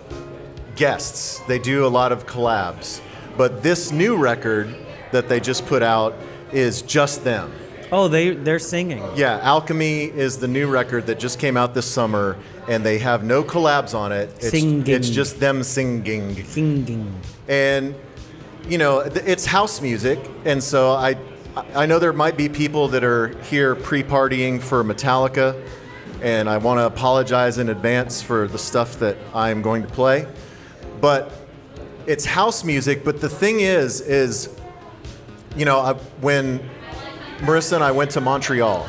guests, 0.76 1.42
they 1.48 1.60
do 1.60 1.86
a 1.86 1.92
lot 2.00 2.12
of 2.12 2.26
collabs. 2.26 3.02
But 3.38 3.62
this 3.62 3.92
new 3.92 4.18
record 4.18 4.76
that 5.12 5.30
they 5.30 5.40
just 5.40 5.68
put 5.68 5.84
out 5.84 6.16
is 6.52 6.82
just 6.82 7.24
them. 7.24 7.54
Oh, 7.92 8.08
they 8.08 8.32
they're 8.32 8.58
singing. 8.58 9.04
Yeah, 9.16 9.40
Alchemy 9.44 10.06
is 10.06 10.40
the 10.40 10.48
new 10.48 10.68
record 10.68 11.06
that 11.06 11.20
just 11.20 11.38
came 11.38 11.56
out 11.56 11.76
this 11.76 11.86
summer, 11.86 12.38
and 12.68 12.84
they 12.84 12.98
have 12.98 13.24
no 13.24 13.44
collabs 13.44 13.94
on 13.94 14.12
it. 14.12 14.30
It's, 14.38 14.50
Singing. 14.50 14.88
it's 14.88 15.12
just 15.12 15.40
them 15.40 15.62
singing. 15.62 16.44
Singing. 16.46 17.14
and 17.48 17.94
you 18.68 18.80
know 18.80 19.08
th- 19.08 19.24
it's 19.28 19.46
house 19.46 19.80
music 19.80 20.18
and 20.44 20.64
so 20.64 20.92
i 20.94 21.16
i 21.74 21.86
know 21.86 22.00
there 22.00 22.14
might 22.14 22.38
be 22.38 22.50
people 22.50 22.88
that 22.90 23.04
are 23.04 23.30
here 23.44 23.76
pre-partying 23.76 24.62
for 24.62 24.84
metallica 24.84 25.62
and 26.22 26.50
i 26.50 26.58
want 26.58 26.80
to 26.80 26.86
apologize 26.86 27.58
in 27.58 27.70
advance 27.70 28.22
for 28.22 28.48
the 28.48 28.58
stuff 28.58 29.00
that 29.00 29.18
i'm 29.34 29.62
going 29.62 29.82
to 29.82 29.88
play 29.90 30.28
but 31.02 31.32
it's 32.08 32.26
house 32.26 32.64
music 32.64 33.04
but 33.04 33.22
the 33.22 33.30
thing 33.30 33.60
is 33.60 34.02
is 34.02 34.50
you 35.56 35.66
know 35.66 35.80
I, 35.80 35.94
when 36.22 36.60
marissa 37.40 37.74
and 37.74 37.84
i 37.84 37.92
went 37.92 38.12
to 38.12 38.22
montreal 38.22 38.88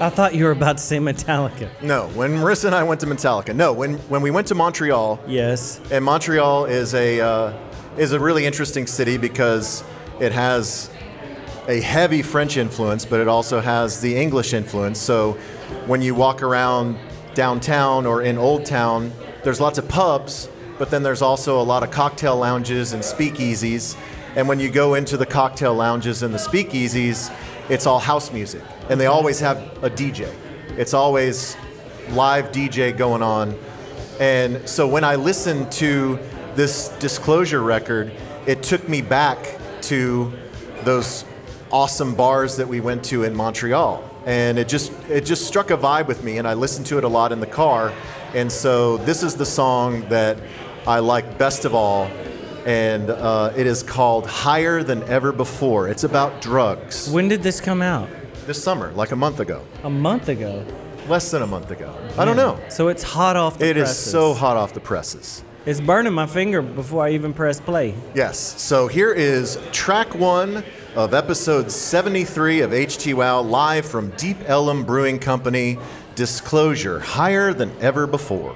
I 0.00 0.10
thought 0.10 0.34
you 0.34 0.42
were 0.46 0.50
about 0.50 0.78
to 0.78 0.82
say 0.82 0.98
Metallica. 0.98 1.70
no 1.80 2.08
when 2.08 2.32
marissa 2.32 2.64
and 2.66 2.74
i 2.74 2.82
went 2.82 3.00
to 3.02 3.06
metallica 3.06 3.54
no 3.54 3.72
when 3.72 3.94
when 4.10 4.22
we 4.22 4.30
went 4.32 4.48
to 4.48 4.54
montreal 4.56 5.20
Yes. 5.26 5.80
and 5.92 6.04
Montreal 6.04 6.64
is 6.66 6.94
a 6.94 7.20
uh, 7.20 7.52
is 7.96 8.10
a 8.12 8.18
really 8.18 8.44
interesting 8.44 8.88
city 8.88 9.16
because 9.18 9.84
it 10.18 10.32
has 10.32 10.90
a 11.68 11.80
heavy 11.80 12.22
French 12.22 12.56
influence, 12.56 13.04
but 13.04 13.20
it 13.20 13.28
also 13.28 13.60
has 13.60 14.00
the 14.00 14.16
English 14.16 14.52
influence. 14.52 15.00
So 15.00 15.32
when 15.86 16.02
you 16.02 16.14
walk 16.14 16.42
around 16.42 16.98
downtown 17.34 18.06
or 18.06 18.22
in 18.22 18.36
Old 18.36 18.66
Town, 18.66 19.12
there's 19.42 19.60
lots 19.60 19.78
of 19.78 19.88
pubs, 19.88 20.48
but 20.78 20.90
then 20.90 21.02
there's 21.02 21.22
also 21.22 21.60
a 21.60 21.62
lot 21.62 21.82
of 21.82 21.90
cocktail 21.90 22.36
lounges 22.36 22.92
and 22.92 23.02
speakeasies. 23.02 23.96
And 24.36 24.48
when 24.48 24.60
you 24.60 24.70
go 24.70 24.94
into 24.94 25.16
the 25.16 25.26
cocktail 25.26 25.74
lounges 25.74 26.22
and 26.22 26.34
the 26.34 26.38
speakeasies, 26.38 27.34
it's 27.70 27.86
all 27.86 27.98
house 27.98 28.32
music, 28.32 28.62
and 28.90 29.00
they 29.00 29.06
always 29.06 29.40
have 29.40 29.58
a 29.82 29.88
DJ. 29.88 30.32
It's 30.76 30.92
always 30.92 31.56
live 32.10 32.52
DJ 32.52 32.94
going 32.96 33.22
on. 33.22 33.56
And 34.20 34.68
so 34.68 34.86
when 34.86 35.02
I 35.02 35.14
listened 35.14 35.72
to 35.72 36.18
this 36.56 36.88
Disclosure 36.98 37.62
record, 37.62 38.12
it 38.46 38.62
took 38.62 38.86
me 38.88 39.00
back 39.00 39.58
to 39.82 40.32
those 40.82 41.24
awesome 41.74 42.14
bars 42.14 42.56
that 42.56 42.68
we 42.68 42.80
went 42.80 43.02
to 43.04 43.24
in 43.24 43.34
Montreal. 43.34 44.02
And 44.26 44.58
it 44.60 44.68
just 44.68 44.92
it 45.10 45.22
just 45.26 45.46
struck 45.46 45.70
a 45.70 45.76
vibe 45.76 46.06
with 46.06 46.22
me 46.22 46.38
and 46.38 46.46
I 46.46 46.54
listened 46.54 46.86
to 46.86 46.98
it 46.98 47.04
a 47.04 47.08
lot 47.08 47.32
in 47.32 47.40
the 47.40 47.48
car. 47.48 47.92
And 48.32 48.50
so 48.50 48.96
this 48.98 49.22
is 49.24 49.34
the 49.34 49.44
song 49.44 50.08
that 50.08 50.38
I 50.86 51.00
like 51.00 51.36
best 51.36 51.64
of 51.64 51.74
all 51.74 52.04
and 52.64 53.10
uh, 53.10 53.52
it 53.56 53.66
is 53.66 53.82
called 53.82 54.26
Higher 54.26 54.82
Than 54.84 55.02
Ever 55.02 55.32
Before. 55.32 55.88
It's 55.88 56.04
about 56.04 56.40
drugs. 56.40 57.10
When 57.10 57.28
did 57.28 57.42
this 57.42 57.60
come 57.60 57.82
out? 57.82 58.08
This 58.46 58.62
summer, 58.62 58.92
like 58.92 59.10
a 59.10 59.16
month 59.16 59.40
ago, 59.40 59.64
A 59.82 59.90
month 59.90 60.28
ago. 60.28 60.64
less 61.08 61.30
than 61.32 61.42
a 61.42 61.46
month 61.46 61.70
ago. 61.72 61.92
I 62.16 62.24
don't 62.24 62.36
know. 62.36 62.58
So 62.68 62.88
it's 62.88 63.02
hot 63.02 63.36
off 63.36 63.58
the 63.58 63.66
It 63.68 63.76
is 63.76 63.88
presses. 63.88 64.10
so 64.12 64.32
hot 64.32 64.56
off 64.56 64.72
the 64.74 64.80
presses. 64.80 65.42
It's 65.66 65.80
burning 65.80 66.12
my 66.14 66.26
finger 66.26 66.62
before 66.62 67.04
I 67.04 67.10
even 67.10 67.32
press 67.34 67.60
play. 67.60 67.94
Yes. 68.14 68.38
So 68.62 68.86
here 68.86 69.12
is 69.12 69.58
track 69.72 70.14
one 70.14 70.62
of 70.96 71.12
episode 71.12 71.72
73 71.72 72.60
of 72.60 72.70
HT 72.70 73.14
Wow 73.14 73.40
live 73.40 73.84
from 73.84 74.10
Deep 74.10 74.36
Ellum 74.46 74.84
Brewing 74.84 75.18
Company. 75.18 75.76
Disclosure 76.14 77.00
higher 77.00 77.52
than 77.52 77.72
ever 77.80 78.06
before. 78.06 78.54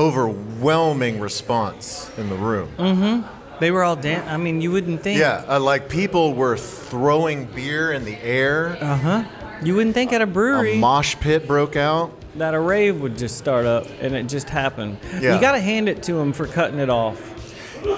Overwhelming 0.00 1.20
response 1.20 2.10
in 2.16 2.30
the 2.30 2.34
room. 2.34 2.70
Mm-hmm. 2.78 3.58
They 3.60 3.70
were 3.70 3.82
all 3.84 3.96
dan- 3.96 4.26
I 4.26 4.38
mean, 4.38 4.62
you 4.62 4.70
wouldn't 4.72 5.02
think. 5.02 5.20
Yeah, 5.20 5.44
uh, 5.46 5.60
like 5.60 5.90
people 5.90 6.32
were 6.32 6.56
throwing 6.56 7.44
beer 7.44 7.92
in 7.92 8.06
the 8.06 8.16
air. 8.22 8.78
Uh 8.80 8.96
huh. 8.96 9.24
You 9.62 9.74
wouldn't 9.76 9.94
think 9.94 10.14
at 10.14 10.22
a 10.22 10.26
brewery 10.26 10.72
A 10.76 10.78
mosh 10.78 11.16
pit 11.16 11.46
broke 11.46 11.76
out. 11.76 12.12
that 12.36 12.54
a 12.54 12.60
rave 12.60 12.98
would 13.02 13.18
just 13.18 13.36
start 13.36 13.66
up, 13.66 13.86
and 14.00 14.14
it 14.14 14.26
just 14.26 14.48
happened. 14.48 14.96
Yeah. 15.20 15.34
You 15.34 15.40
got 15.40 15.52
to 15.52 15.60
hand 15.60 15.86
it 15.90 16.02
to 16.04 16.14
them 16.14 16.32
for 16.32 16.46
cutting 16.46 16.78
it 16.78 16.88
off. 16.88 17.20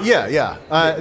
Yeah, 0.03 0.27
yeah. 0.27 0.57
Uh, 0.71 1.01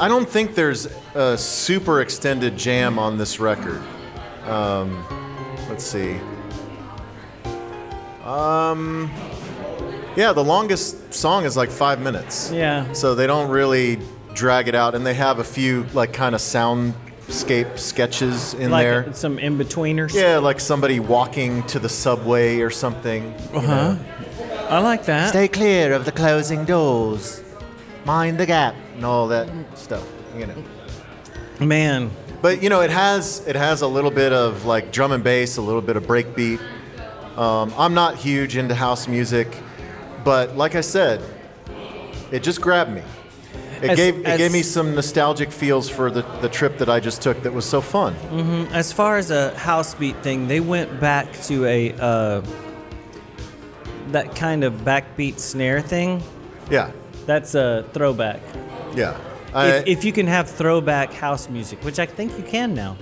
I 0.00 0.08
don't 0.08 0.26
think 0.28 0.54
there's 0.54 0.88
a 1.14 1.36
super 1.36 2.00
extended 2.00 2.56
jam 2.56 2.98
on 2.98 3.18
this 3.18 3.38
record. 3.40 3.82
Um, 4.46 5.04
let's 5.68 5.84
see. 5.84 6.16
Um, 8.24 9.10
yeah, 10.16 10.32
the 10.32 10.44
longest 10.44 11.12
song 11.12 11.44
is 11.44 11.56
like 11.56 11.70
five 11.70 12.00
minutes. 12.00 12.50
Yeah. 12.52 12.92
So 12.92 13.14
they 13.14 13.26
don't 13.26 13.50
really 13.50 13.98
drag 14.34 14.68
it 14.68 14.74
out, 14.74 14.94
and 14.94 15.06
they 15.06 15.14
have 15.14 15.38
a 15.38 15.44
few 15.44 15.84
like 15.94 16.12
kind 16.12 16.34
of 16.34 16.40
soundscape 16.40 17.78
sketches 17.78 18.54
in 18.54 18.70
like 18.70 18.84
there. 18.84 19.12
some 19.14 19.38
in 19.38 19.58
betweeners. 19.58 20.14
Yeah, 20.14 20.38
like 20.38 20.60
somebody 20.60 21.00
walking 21.00 21.62
to 21.68 21.78
the 21.78 21.88
subway 21.88 22.60
or 22.60 22.70
something. 22.70 23.32
Uh-huh. 23.54 23.96
I 24.68 24.78
like 24.80 25.04
that. 25.06 25.28
Stay 25.30 25.48
clear 25.48 25.92
of 25.92 26.04
the 26.04 26.12
closing 26.12 26.64
doors. 26.64 27.42
Mind 28.04 28.38
the 28.38 28.46
gap 28.46 28.74
and 28.94 29.04
all 29.04 29.28
that 29.28 29.48
stuff, 29.76 30.06
you 30.36 30.46
know. 30.46 30.54
Man, 31.60 32.10
But 32.42 32.62
you 32.62 32.68
know, 32.68 32.80
it 32.82 32.90
has 32.90 33.44
it 33.46 33.56
has 33.56 33.82
a 33.82 33.86
little 33.86 34.10
bit 34.10 34.32
of 34.32 34.64
like 34.64 34.92
drum 34.92 35.12
and 35.12 35.24
bass, 35.24 35.56
a 35.56 35.62
little 35.62 35.80
bit 35.80 35.96
of 35.96 36.04
breakbeat. 36.04 36.60
Um, 37.36 37.72
I'm 37.76 37.94
not 37.94 38.16
huge 38.16 38.56
into 38.56 38.74
house 38.74 39.08
music, 39.08 39.48
but 40.26 40.56
like 40.56 40.74
I 40.74 40.80
said, 40.82 41.20
it 42.32 42.42
just 42.42 42.60
grabbed 42.60 42.90
me. 42.90 43.02
It 43.80 43.90
As- 43.90 43.96
gave 43.96 44.16
it 44.18 44.26
as- 44.26 44.38
gave 44.38 44.52
me 44.52 44.62
some 44.62 44.94
nostalgic 44.96 45.52
feels 45.52 45.88
for 45.88 46.10
the, 46.10 46.22
the 46.42 46.48
trip 46.48 46.78
that 46.78 46.88
I 46.88 46.98
just 46.98 47.22
took. 47.22 47.42
That 47.44 47.52
was 47.52 47.64
so 47.64 47.80
fun. 47.80 48.14
As 48.72 48.92
far 48.92 49.18
as 49.18 49.30
a 49.30 49.56
house 49.56 49.94
beat 49.94 50.16
thing, 50.24 50.48
they 50.48 50.58
went 50.60 50.98
back 50.98 51.26
to 51.44 51.64
a 51.66 51.92
uh, 51.92 52.42
that 54.08 54.34
kind 54.34 54.64
of 54.64 54.72
backbeat 54.84 55.38
snare 55.38 55.80
thing. 55.80 56.22
Yeah, 56.70 56.90
That's 57.26 57.54
a 57.54 57.84
throwback. 57.92 58.40
yeah, 58.96 59.16
I, 59.54 59.68
if, 59.68 59.86
if 59.98 60.04
you 60.04 60.12
can 60.12 60.26
have 60.26 60.50
throwback 60.50 61.12
house 61.12 61.48
music, 61.48 61.78
which 61.84 61.98
I 62.00 62.06
think 62.06 62.36
you 62.36 62.42
can 62.44 62.74
now. 62.74 62.96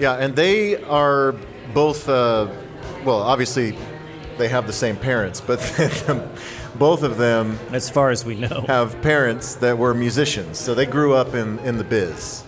yeah. 0.00 0.14
And 0.14 0.34
they 0.34 0.82
are 0.84 1.36
both. 1.74 2.08
Uh, 2.08 2.48
well, 3.04 3.20
obviously, 3.22 3.76
they 4.38 4.48
have 4.48 4.66
the 4.66 4.72
same 4.72 4.96
parents, 4.96 5.40
but 5.40 5.58
both 6.76 7.02
of 7.02 7.16
them 7.18 7.58
As 7.72 7.90
far 7.90 8.10
as 8.10 8.24
we 8.24 8.34
know. 8.36 8.64
have 8.66 9.00
parents 9.02 9.56
that 9.56 9.76
were 9.76 9.94
musicians, 9.94 10.58
so 10.58 10.74
they 10.74 10.86
grew 10.86 11.14
up 11.14 11.34
in, 11.34 11.58
in 11.60 11.76
the 11.78 11.84
biz. 11.84 12.44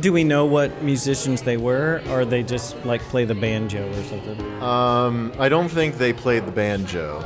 Do 0.00 0.12
we 0.12 0.24
know 0.24 0.46
what 0.46 0.82
musicians 0.82 1.42
they 1.42 1.58
were, 1.58 2.00
or 2.08 2.24
they 2.24 2.42
just 2.42 2.82
like 2.86 3.02
play 3.02 3.24
the 3.26 3.34
banjo 3.34 3.86
or 3.90 4.02
something? 4.04 4.62
Um, 4.62 5.32
I 5.38 5.50
don't 5.50 5.68
think 5.68 5.98
they 5.98 6.14
played 6.14 6.46
the 6.46 6.52
banjo. 6.52 7.18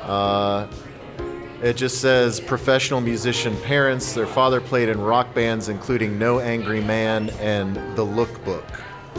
Uh, 0.00 0.66
it 1.62 1.76
just 1.76 2.00
says 2.00 2.40
professional 2.40 3.00
musician 3.00 3.56
parents. 3.60 4.14
Their 4.14 4.26
father 4.26 4.60
played 4.60 4.88
in 4.88 5.00
rock 5.00 5.32
bands, 5.32 5.68
including 5.68 6.18
No 6.18 6.40
Angry 6.40 6.80
Man 6.80 7.30
and 7.38 7.76
The 7.96 8.04
Lookbook. 8.04 8.64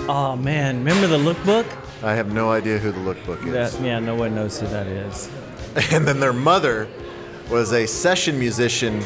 oh 0.09 0.35
man, 0.35 0.79
remember 0.79 1.07
the 1.07 1.17
lookbook? 1.17 1.65
I 2.03 2.13
have 2.15 2.33
no 2.33 2.51
idea 2.51 2.77
who 2.77 2.91
The 2.91 2.99
Lookbook 2.99 3.45
is. 3.47 3.53
That, 3.53 3.81
yeah, 3.83 3.99
no 3.99 4.15
one 4.15 4.35
knows 4.35 4.59
who 4.59 4.67
that 4.67 4.87
is. 4.87 5.29
And 5.91 6.07
then 6.07 6.19
their 6.19 6.33
mother 6.33 6.87
was 7.49 7.73
a 7.73 7.87
session 7.87 8.37
musician 8.37 9.01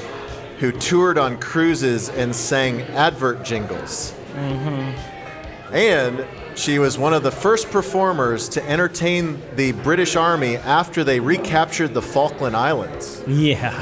who 0.59 0.73
toured 0.73 1.17
on 1.17 1.39
cruises 1.39 2.09
and 2.09 2.35
sang 2.35 2.81
advert 2.81 3.45
jingles. 3.45 4.13
Mm-hmm. 4.33 5.73
And 5.73 6.25
she 6.57 6.79
was 6.79 6.97
one 6.97 7.13
of 7.13 7.23
the 7.23 7.31
first 7.31 7.69
performers 7.69 8.49
to 8.49 8.69
entertain 8.69 9.41
the 9.55 9.71
British 9.73 10.15
Army 10.15 10.57
after 10.57 11.03
they 11.03 11.19
recaptured 11.19 11.93
the 11.93 12.01
Falkland 12.01 12.55
Islands. 12.55 13.23
Yeah, 13.27 13.81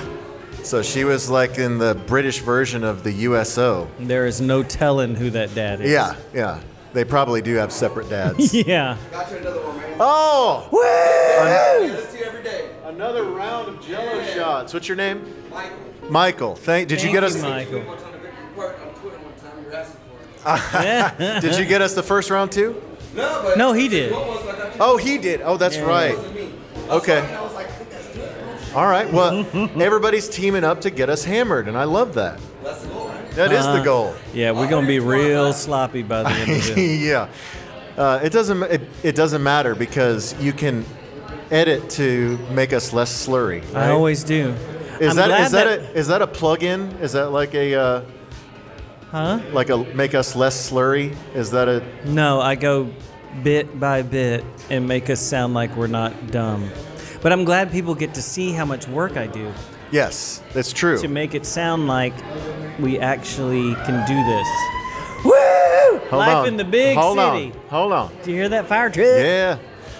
So 0.61 0.81
she 0.81 1.03
was 1.05 1.29
like 1.29 1.57
in 1.57 1.77
the 1.79 1.95
British 2.05 2.39
version 2.39 2.83
of 2.83 3.03
the 3.03 3.11
USO. 3.13 3.87
there 3.99 4.25
is 4.25 4.41
no 4.41 4.61
telling 4.61 5.15
who 5.15 5.29
that 5.31 5.55
dad 5.55 5.81
is. 5.81 5.89
Yeah, 5.91 6.15
yeah. 6.33 6.59
They 6.95 7.03
probably 7.03 7.41
do 7.41 7.55
have 7.55 7.73
separate 7.73 8.09
dads. 8.09 8.53
Yeah. 8.65 8.97
Got 9.11 9.29
you 9.29 9.37
another 9.37 9.59
one, 9.59 9.77
man. 9.77 9.97
oh! 9.99 10.69
Let's 10.71 12.13
do 12.13 12.23
every 12.23 12.41
day. 12.41 12.69
Another 12.85 13.25
round 13.25 13.67
of 13.67 13.85
jello 13.85 14.23
shots. 14.27 14.73
What's 14.73 14.87
your 14.87 14.95
name? 14.95 15.21
Michael. 15.51 15.77
Michael. 16.09 16.55
Thank 16.55 16.87
did 16.87 17.03
you 17.03 17.11
get 17.11 17.23
you, 17.23 17.27
us 17.27 17.41
Michael. 17.41 17.81
One 17.81 17.97
time 17.97 18.13
to 18.13 18.57
work 18.57 18.79
on 18.81 18.93
Twitter 19.01 19.17
one 19.17 19.33
time. 19.33 19.61
You 19.61 19.69
were 19.69 19.75
asking 19.75 19.99
for 21.17 21.27
it. 21.27 21.41
Did 21.41 21.57
you 21.59 21.65
get 21.65 21.81
us 21.81 21.93
the 21.95 22.03
first 22.03 22.29
round 22.29 22.53
too? 22.53 22.81
No, 23.13 23.41
but 23.43 23.57
No, 23.57 23.73
he 23.73 23.89
did. 23.89 24.13
What 24.13 24.27
was 24.27 24.45
like 24.45 24.59
I 24.59 24.71
Oh, 24.79 24.95
he 24.95 25.17
did. 25.17 25.41
Oh, 25.41 25.57
that's 25.57 25.77
right. 25.77 26.15
Okay. 26.89 27.19
I 27.19 27.41
was 27.41 27.53
like, 27.53 27.67
that's 27.89 28.07
good. 28.09 28.73
All 28.73 28.87
right. 28.87 29.11
Well, 29.11 29.45
everybody's 29.81 30.29
teaming 30.29 30.63
up 30.63 30.79
to 30.81 30.89
get 30.89 31.09
us 31.09 31.25
hammered, 31.25 31.67
and 31.67 31.77
I 31.77 31.83
love 31.83 32.13
that. 32.13 32.39
That 33.35 33.51
is 33.51 33.65
the 33.65 33.81
goal. 33.83 34.15
Yeah, 34.33 34.51
we're 34.51 34.69
gonna 34.69 34.87
be 34.87 34.99
real 34.99 35.51
sloppy 35.51 36.03
by 36.03 36.23
the 36.23 36.29
end 36.29 36.51
of 36.51 36.69
it. 36.77 36.99
yeah. 37.01 37.27
Uh, 37.97 38.19
it 38.23 38.31
doesn't. 38.31 38.63
It, 38.63 38.81
it 39.03 39.15
doesn't 39.15 39.43
matter 39.43 39.75
because 39.75 40.33
you 40.41 40.53
can 40.53 40.85
edit 41.51 41.89
to 41.91 42.37
make 42.51 42.71
us 42.71 42.93
less 42.93 43.27
slurry. 43.27 43.61
I 43.73 43.87
right? 43.87 43.89
always 43.89 44.23
do. 44.23 44.55
Is 44.99 45.09
I'm 45.09 45.15
that 45.17 45.27
glad 45.27 45.45
is 45.45 45.51
that, 45.51 45.67
a 45.67 45.93
is 45.93 46.07
that 46.07 46.21
a 46.21 46.27
plug-in? 46.27 46.91
Is 47.01 47.11
that 47.11 47.31
like 47.31 47.53
a 47.53 47.75
uh, 47.75 48.01
huh? 49.11 49.41
like 49.51 49.69
a 49.69 49.83
make 49.93 50.15
us 50.15 50.35
less 50.35 50.71
slurry? 50.71 51.15
Is 51.33 51.51
that 51.51 51.67
a 51.67 51.83
No, 52.05 52.39
I 52.39 52.55
go 52.55 52.89
bit 53.43 53.77
by 53.79 54.01
bit 54.01 54.45
and 54.69 54.87
make 54.87 55.09
us 55.09 55.19
sound 55.19 55.53
like 55.53 55.75
we're 55.75 55.87
not 55.87 56.31
dumb. 56.31 56.69
But 57.21 57.33
I'm 57.33 57.43
glad 57.43 57.71
people 57.71 57.95
get 57.95 58.13
to 58.13 58.21
see 58.21 58.51
how 58.51 58.63
much 58.65 58.87
work 58.87 59.17
I 59.17 59.27
do 59.27 59.51
yes? 59.95 60.43
That's 60.53 60.73
true. 60.73 60.99
to 60.99 61.07
make 61.07 61.33
it 61.33 61.45
sound 61.45 61.87
like 61.87 62.13
we 62.79 62.99
actually 62.99 63.73
can 63.75 64.05
do 64.07 64.23
this. 64.23 64.47
Woo! 65.25 65.99
Hold 66.09 66.19
Life 66.19 66.35
on. 66.37 66.47
in 66.47 66.57
the 66.57 66.63
big 66.63 66.97
Hold 66.97 67.17
city. 67.17 67.51
on. 67.51 67.69
Hold 67.69 67.91
on. 67.93 68.13
Do 68.23 68.31
you 68.31 68.37
hear 68.37 68.49
that 68.49 68.67
fire 68.67 68.89
truck? 68.89 69.05
Yeah. 69.05 69.57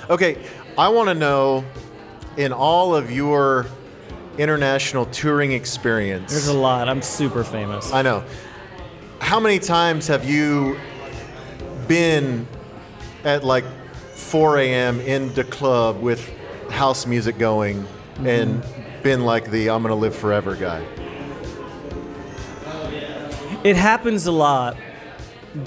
Okay. 0.10 0.38
I 0.78 0.90
want 0.90 1.10
to 1.10 1.16
know, 1.16 1.64
in 2.38 2.52
all 2.52 2.96
of 2.96 3.10
your 3.10 3.66
international 4.38 5.06
touring 5.08 5.54
experience, 5.54 6.32
There's 6.32 6.48
a 6.48 6.54
lot. 6.54 6.90
I'm 6.90 7.02
super 7.02 7.44
famous. 7.44 7.92
I 7.94 8.02
know. 8.02 8.24
How 9.20 9.40
many 9.40 9.60
times 9.60 10.08
have 10.08 10.26
you 10.26 10.78
been 11.88 12.48
at 13.24 13.44
like 13.44 13.66
4 14.14 14.58
a.m. 14.60 15.00
in 15.00 15.34
the 15.34 15.44
club 15.44 16.02
with 16.02 16.30
house 16.70 17.06
music 17.06 17.38
going 17.38 17.88
and 18.20 18.62
mm-hmm. 18.62 19.04
been 19.04 19.24
like 19.24 19.50
the 19.50 19.70
I'm 19.70 19.82
gonna 19.82 19.96
live 19.96 20.16
forever 20.16 20.56
guy? 20.56 20.86
It 23.66 23.78
happens 23.78 24.28
a 24.28 24.32
lot, 24.32 24.78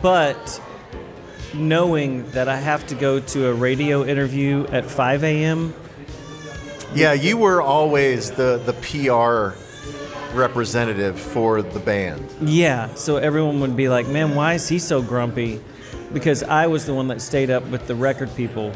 but 0.01 0.63
knowing 1.53 2.31
that 2.31 2.49
I 2.49 2.55
have 2.55 2.87
to 2.87 2.95
go 2.95 3.19
to 3.19 3.49
a 3.49 3.53
radio 3.53 4.05
interview 4.05 4.69
at 4.69 4.89
5 4.89 5.25
a.m. 5.25 5.75
Yeah, 6.95 7.13
you 7.13 7.37
were 7.37 7.61
always 7.61 8.31
the 8.31 8.63
the 8.65 8.73
PR 8.75 9.59
representative 10.33 11.19
for 11.19 11.61
the 11.61 11.81
band. 11.81 12.25
Yeah, 12.41 12.95
so 12.95 13.17
everyone 13.17 13.59
would 13.59 13.77
be 13.77 13.89
like, 13.89 14.07
man, 14.07 14.37
why 14.37 14.55
is 14.55 14.69
he 14.69 14.79
so 14.79 15.03
grumpy? 15.03 15.61
Because 16.13 16.45
I 16.45 16.69
was 16.69 16.87
the 16.87 16.95
one 16.95 17.09
that 17.09 17.21
stayed 17.21 17.51
up 17.51 17.67
with 17.67 17.89
the 17.89 17.97
record 17.97 18.33
people 18.37 18.73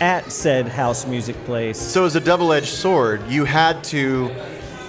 at 0.00 0.30
said 0.30 0.68
house 0.68 1.08
music 1.08 1.34
place. 1.44 1.76
So 1.76 2.04
as 2.04 2.14
a 2.14 2.20
double-edged 2.20 2.68
sword, 2.68 3.28
you 3.28 3.46
had 3.46 3.82
to 3.84 4.28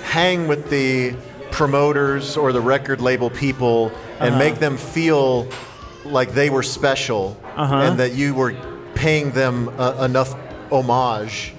hang 0.03 0.47
with 0.47 0.69
the 0.69 1.15
promoters 1.51 2.37
or 2.37 2.51
the 2.53 2.61
record 2.61 3.01
label 3.01 3.29
people 3.29 3.91
and 4.19 4.37
make 4.37 4.55
them 4.55 4.77
feel 4.77 5.47
like 6.05 6.31
they 6.33 6.49
were 6.49 6.63
special 6.63 7.37
Uh-huh. 7.55 7.75
and 7.75 7.99
that 7.99 8.13
you 8.13 8.33
were 8.33 8.55
paying 8.95 9.31
them 9.31 9.69
uh, 9.79 10.03
enough 10.05 10.33
homage 10.71 11.53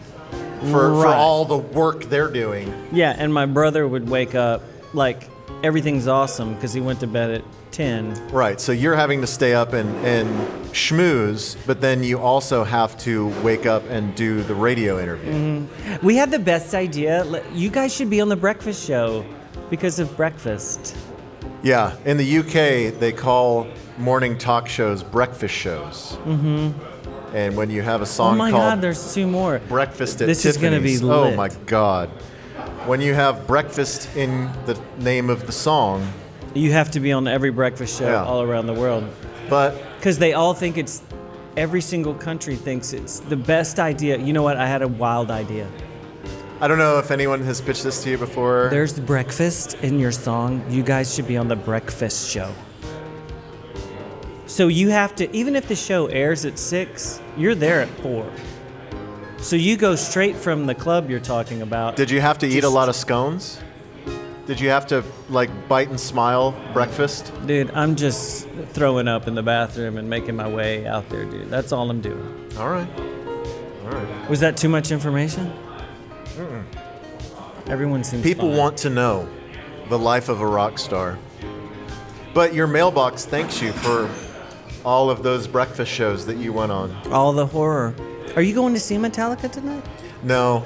for, 0.70 0.90
for 1.02 1.06
all 1.08 1.44
the 1.44 1.56
work 1.58 2.04
they're 2.04 2.30
doing. 2.30 2.72
Yeah, 2.92 3.14
and 3.16 3.32
my 3.32 3.46
brother 3.46 3.86
would 3.86 4.08
wake 4.08 4.34
up 4.34 4.62
like 4.94 5.28
everything's 5.62 6.06
awesome 6.08 6.54
because 6.54 6.72
he 6.72 6.80
went 6.80 7.00
to 7.00 7.06
bed 7.06 7.30
at 7.30 7.42
10. 7.72 8.28
Right. 8.28 8.60
So 8.60 8.72
you're 8.72 8.94
having 8.96 9.20
to 9.22 9.26
stay 9.26 9.54
up 9.54 9.72
and, 9.72 9.88
and 10.04 10.28
schmooze, 10.72 11.56
but 11.66 11.80
then 11.80 12.02
you 12.04 12.18
also 12.18 12.64
have 12.64 12.96
to 12.98 13.28
wake 13.42 13.66
up 13.66 13.82
and 13.88 14.14
do 14.14 14.42
the 14.42 14.54
radio 14.54 15.00
interview. 15.00 15.66
We 16.02 16.16
had 16.16 16.30
the 16.30 16.38
best 16.38 16.74
idea. 16.74 17.24
You 17.52 17.70
guys 17.70 17.94
should 17.94 18.10
be 18.10 18.20
on 18.20 18.28
the 18.28 18.36
breakfast 18.36 18.86
show 18.86 19.24
because 19.72 19.98
of 19.98 20.14
breakfast. 20.18 20.94
Yeah. 21.62 21.96
In 22.04 22.18
the 22.18 22.38
UK, 22.40 23.00
they 23.00 23.10
call 23.10 23.66
morning 23.96 24.36
talk 24.36 24.68
shows 24.68 25.02
breakfast 25.02 25.54
shows. 25.54 26.18
Mm-hmm. 26.26 27.34
And 27.34 27.56
when 27.56 27.70
you 27.70 27.80
have 27.80 28.02
a 28.02 28.06
song 28.06 28.34
Oh 28.34 28.36
my 28.36 28.50
called 28.50 28.62
God, 28.62 28.80
there's 28.82 29.14
two 29.14 29.26
more. 29.26 29.60
Breakfast 29.68 30.20
at 30.20 30.26
This 30.26 30.44
is 30.44 30.58
gonna 30.58 30.78
be 30.78 30.98
Tiffany's, 30.98 31.02
oh 31.04 31.34
my 31.34 31.48
God. 31.64 32.10
When 32.84 33.00
you 33.00 33.14
have 33.14 33.46
breakfast 33.46 34.14
in 34.14 34.50
the 34.66 34.78
name 34.98 35.30
of 35.30 35.46
the 35.46 35.52
song, 35.52 36.06
You 36.52 36.72
have 36.72 36.90
to 36.90 37.00
be 37.00 37.10
on 37.10 37.26
every 37.26 37.48
breakfast 37.50 37.98
show 37.98 38.10
Yeah. 38.10 38.24
all 38.24 38.42
around 38.42 38.66
the 38.66 38.74
world 38.74 39.04
but 39.48 39.82
because 39.96 40.18
they 40.18 40.34
all 40.34 40.52
think 40.52 40.76
it's. 40.76 41.02
Every 41.54 41.82
single 41.82 42.14
country 42.14 42.56
thinks 42.56 42.94
it's 42.94 43.20
the 43.20 43.36
best 43.36 43.78
idea. 43.78 44.16
You 44.16 44.32
know 44.32 44.42
what? 44.42 44.56
I 44.56 44.66
had 44.66 44.80
a 44.80 44.88
wild 44.88 45.30
idea. 45.30 45.66
I 46.62 46.68
don't 46.68 46.78
know 46.78 47.00
if 47.00 47.10
anyone 47.10 47.42
has 47.42 47.60
pitched 47.60 47.82
this 47.82 48.04
to 48.04 48.10
you 48.10 48.18
before. 48.18 48.68
There's 48.70 48.96
breakfast 49.00 49.74
in 49.82 49.98
your 49.98 50.12
song. 50.12 50.64
You 50.70 50.84
guys 50.84 51.12
should 51.12 51.26
be 51.26 51.36
on 51.36 51.48
the 51.48 51.56
breakfast 51.56 52.30
show. 52.30 52.54
So 54.46 54.68
you 54.68 54.90
have 54.90 55.16
to, 55.16 55.28
even 55.36 55.56
if 55.56 55.66
the 55.66 55.74
show 55.74 56.06
airs 56.06 56.44
at 56.44 56.60
six, 56.60 57.20
you're 57.36 57.56
there 57.56 57.80
at 57.80 57.88
four. 57.98 58.32
So 59.38 59.56
you 59.56 59.76
go 59.76 59.96
straight 59.96 60.36
from 60.36 60.66
the 60.66 60.74
club 60.76 61.10
you're 61.10 61.18
talking 61.18 61.62
about. 61.62 61.96
Did 61.96 62.12
you 62.12 62.20
have 62.20 62.38
to 62.38 62.46
eat 62.46 62.62
a 62.62 62.68
lot 62.68 62.88
of 62.88 62.94
scones? 62.94 63.58
Did 64.46 64.60
you 64.60 64.68
have 64.68 64.86
to 64.86 65.02
like 65.28 65.50
bite 65.66 65.88
and 65.88 65.98
smile 65.98 66.54
breakfast? 66.72 67.32
Dude, 67.44 67.72
I'm 67.72 67.96
just 67.96 68.46
throwing 68.68 69.08
up 69.08 69.26
in 69.26 69.34
the 69.34 69.42
bathroom 69.42 69.96
and 69.96 70.08
making 70.08 70.36
my 70.36 70.48
way 70.48 70.86
out 70.86 71.08
there, 71.08 71.24
dude. 71.24 71.50
That's 71.50 71.72
all 71.72 71.90
I'm 71.90 72.00
doing. 72.00 72.48
All 72.56 72.70
right. 72.70 72.88
All 73.82 73.90
right. 73.90 74.30
Was 74.30 74.38
that 74.38 74.56
too 74.56 74.68
much 74.68 74.92
information? 74.92 75.52
Everyone 77.68 78.04
seems 78.04 78.22
People 78.22 78.48
fine. 78.48 78.58
want 78.58 78.76
to 78.78 78.90
know 78.90 79.28
the 79.88 79.98
life 79.98 80.28
of 80.28 80.40
a 80.40 80.46
rock 80.46 80.78
star. 80.78 81.18
But 82.34 82.54
your 82.54 82.66
mailbox 82.66 83.24
thanks 83.24 83.60
you 83.60 83.72
for 83.72 84.08
all 84.84 85.10
of 85.10 85.22
those 85.22 85.46
breakfast 85.46 85.92
shows 85.92 86.26
that 86.26 86.36
you 86.38 86.52
went 86.52 86.72
on. 86.72 86.94
all 87.12 87.32
the 87.32 87.46
horror. 87.46 87.94
Are 88.36 88.42
you 88.42 88.54
going 88.54 88.74
to 88.74 88.80
see 88.80 88.96
Metallica 88.96 89.50
tonight? 89.50 89.84
No. 90.22 90.64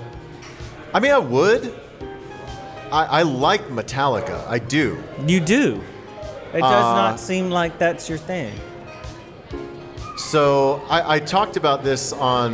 I 0.95 1.01
mean, 1.01 1.11
I 1.13 1.19
would, 1.19 1.75
I, 2.93 3.05
I 3.05 3.23
like 3.23 3.63
Metallica. 3.69 4.47
I 4.47 4.59
do. 4.59 5.03
You 5.27 5.41
do. 5.41 5.83
It 6.55 6.61
does 6.61 6.85
Uh, 6.85 6.95
not 6.95 7.21
seem 7.21 7.51
like 7.51 7.79
that's 7.79 8.09
your 8.09 8.19
thing. 8.19 8.55
So 10.17 10.81
I, 10.89 11.17
I 11.17 11.19
talked 11.19 11.57
about 11.57 11.85
this 11.85 12.13
on 12.13 12.53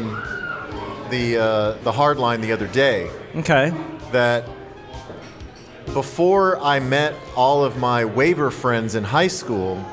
the 1.11 1.37
uh, 1.39 1.73
the 1.85 1.93
Hardline 1.93 2.41
the 2.41 2.53
other 2.53 2.67
day. 2.67 3.09
Okay. 3.37 3.73
That 4.13 4.45
before 5.95 6.59
I 6.61 6.81
met 6.81 7.15
all 7.37 7.65
of 7.65 7.77
my 7.79 8.05
waver 8.05 8.51
friends 8.51 8.95
in 8.95 9.05
high 9.05 9.29
school, 9.29 9.85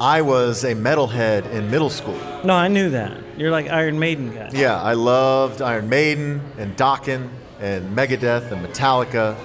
I 0.00 0.22
was 0.22 0.64
a 0.64 0.74
metalhead 0.74 1.50
in 1.50 1.70
middle 1.70 1.90
school. 1.90 2.18
No, 2.44 2.54
I 2.54 2.68
knew 2.68 2.90
that. 2.90 3.16
You're 3.36 3.50
like 3.50 3.68
Iron 3.68 3.98
Maiden 3.98 4.34
guy. 4.34 4.50
Yeah, 4.52 4.80
I 4.80 4.94
loved 4.94 5.60
Iron 5.62 5.88
Maiden 5.88 6.40
and 6.56 6.76
Dokken 6.76 7.28
and 7.60 7.96
Megadeth 7.96 8.50
and 8.52 8.64
Metallica 8.64 9.36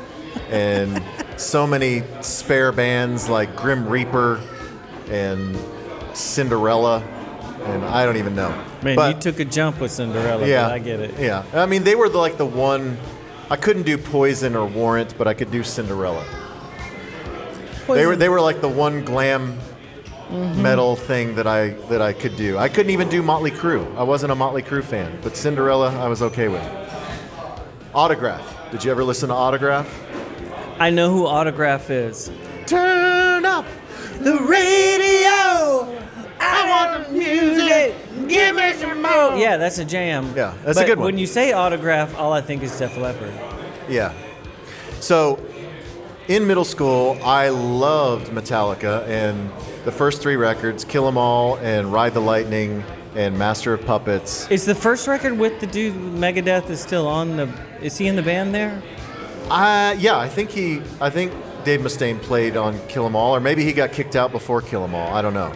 and 0.50 1.02
so 1.40 1.66
many 1.66 2.04
spare 2.22 2.72
bands 2.72 3.30
like 3.30 3.56
Grim 3.56 3.88
Reaper 3.88 4.40
and 5.10 5.58
Cinderella 6.14 7.04
and 7.66 7.84
I 7.86 8.06
don't 8.06 8.18
even 8.18 8.36
know. 8.36 8.50
Man, 8.84 8.96
But- 8.96 9.16
you 9.16 9.22
took 9.22 9.40
a 9.40 9.46
jump 9.46 9.80
with 9.80 9.92
Cinderella. 9.92 10.46
yeah, 10.46 10.64
but 10.64 10.72
I 10.74 10.80
get 10.80 11.00
it. 11.00 11.18
Yeah, 11.20 11.44
I 11.54 11.66
mean 11.66 11.84
they 11.84 11.96
were 11.96 12.10
the, 12.10 12.18
like 12.18 12.38
the 12.38 12.46
one. 12.46 12.98
I 13.54 13.56
couldn't 13.56 13.84
do 13.84 14.00
Poison 14.00 14.56
or 14.56 14.66
Warrant, 14.66 15.16
but 15.16 15.28
I 15.28 15.36
could 15.36 15.52
do 15.52 15.62
Cinderella. 15.62 16.26
They 17.88 18.08
were 18.08 18.16
they 18.16 18.28
were 18.28 18.42
like 18.42 18.62
the 18.62 18.68
one 18.68 19.06
glam 19.06 19.60
mm-hmm. 20.28 20.60
metal 20.60 20.96
thing 20.96 21.36
that 21.36 21.46
I 21.46 21.68
that 21.90 22.02
I 22.02 22.14
could 22.14 22.36
do. 22.36 22.58
I 22.58 22.68
couldn't 22.68 22.90
even 22.90 23.10
do 23.10 23.22
Motley 23.22 23.52
Crue. 23.52 23.96
I 23.96 24.02
wasn't 24.02 24.32
a 24.32 24.36
Motley 24.36 24.64
Crue 24.64 24.84
fan, 24.84 25.20
but 25.22 25.38
Cinderella 25.38 25.96
I 26.00 26.08
was 26.08 26.24
okay 26.24 26.48
with. 26.48 26.64
Autograph. 27.94 28.72
Did 28.72 28.84
you 28.84 28.90
ever 28.90 29.04
listen 29.04 29.30
to 29.30 29.36
Autograph? 29.36 29.88
I 30.80 30.90
know 30.90 31.12
who 31.12 31.28
Autograph 31.28 31.92
is. 31.92 32.32
Turn 32.66 33.46
up 33.46 33.68
The 34.18 34.40
radio. 34.40 35.13
I 36.74 36.98
want 36.98 37.08
the 37.08 37.14
music. 37.14 37.96
Give 38.28 38.56
me 38.56 38.74
some 38.74 39.02
more. 39.02 39.36
Yeah, 39.38 39.58
that's 39.58 39.78
a 39.78 39.86
jam. 39.86 40.34
Yeah, 40.36 40.54
that's 40.64 40.80
a 40.80 40.86
good 40.86 40.98
one. 40.98 41.06
When 41.06 41.18
you 41.18 41.28
say 41.28 41.54
Autograph, 41.54 42.16
all 42.18 42.34
I 42.34 42.42
think 42.42 42.64
is 42.64 42.78
Def 42.78 42.98
Leppard. 42.98 43.34
Yeah. 43.90 44.14
So, 45.00 45.40
in 46.28 46.48
middle 46.48 46.64
school, 46.66 47.18
I 47.24 47.50
loved 47.50 48.28
Metallica 48.32 49.06
and 49.08 49.52
the 49.84 49.92
first 49.92 50.22
three 50.22 50.38
records, 50.38 50.86
Kill 50.86 51.08
'Em 51.08 51.18
All 51.18 51.58
and 51.58 51.92
Ride 51.92 52.14
the 52.14 52.22
Lightning 52.22 52.84
and 53.16 53.38
Master 53.38 53.74
of 53.74 53.86
Puppets. 53.86 54.48
Is 54.50 54.66
the 54.66 54.74
first 54.74 55.08
record 55.08 55.38
with 55.38 55.60
the 55.60 55.68
dude 55.68 55.94
Megadeth 55.94 56.70
is 56.70 56.80
still 56.80 57.08
on 57.08 57.36
the? 57.38 57.50
Is 57.82 57.98
he 57.98 58.08
in 58.08 58.16
the 58.16 58.24
band 58.24 58.56
there? 58.56 58.82
Uh, 59.50 59.94
yeah, 60.00 60.18
I 60.18 60.30
think 60.30 60.50
he, 60.52 60.82
I 61.02 61.10
think 61.10 61.34
Dave 61.66 61.82
Mustaine 61.82 62.22
played 62.22 62.56
on 62.56 62.80
Kill 62.88 63.06
'Em 63.06 63.16
All, 63.16 63.36
or 63.36 63.42
maybe 63.42 63.64
he 63.66 63.74
got 63.74 63.92
kicked 63.92 64.16
out 64.16 64.32
before 64.32 64.62
Kill 64.62 64.86
'Em 64.86 64.96
All. 64.96 65.14
I 65.14 65.22
don't 65.22 65.34
know. 65.34 65.52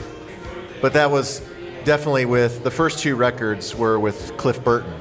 But 0.81 0.93
that 0.93 1.09
was 1.11 1.41
definitely 1.83 2.25
with 2.25 2.63
the 2.63 2.71
first 2.71 2.99
two 2.99 3.15
records 3.15 3.73
were 3.75 3.99
with 3.99 4.35
Cliff 4.37 4.63
Burton, 4.63 4.93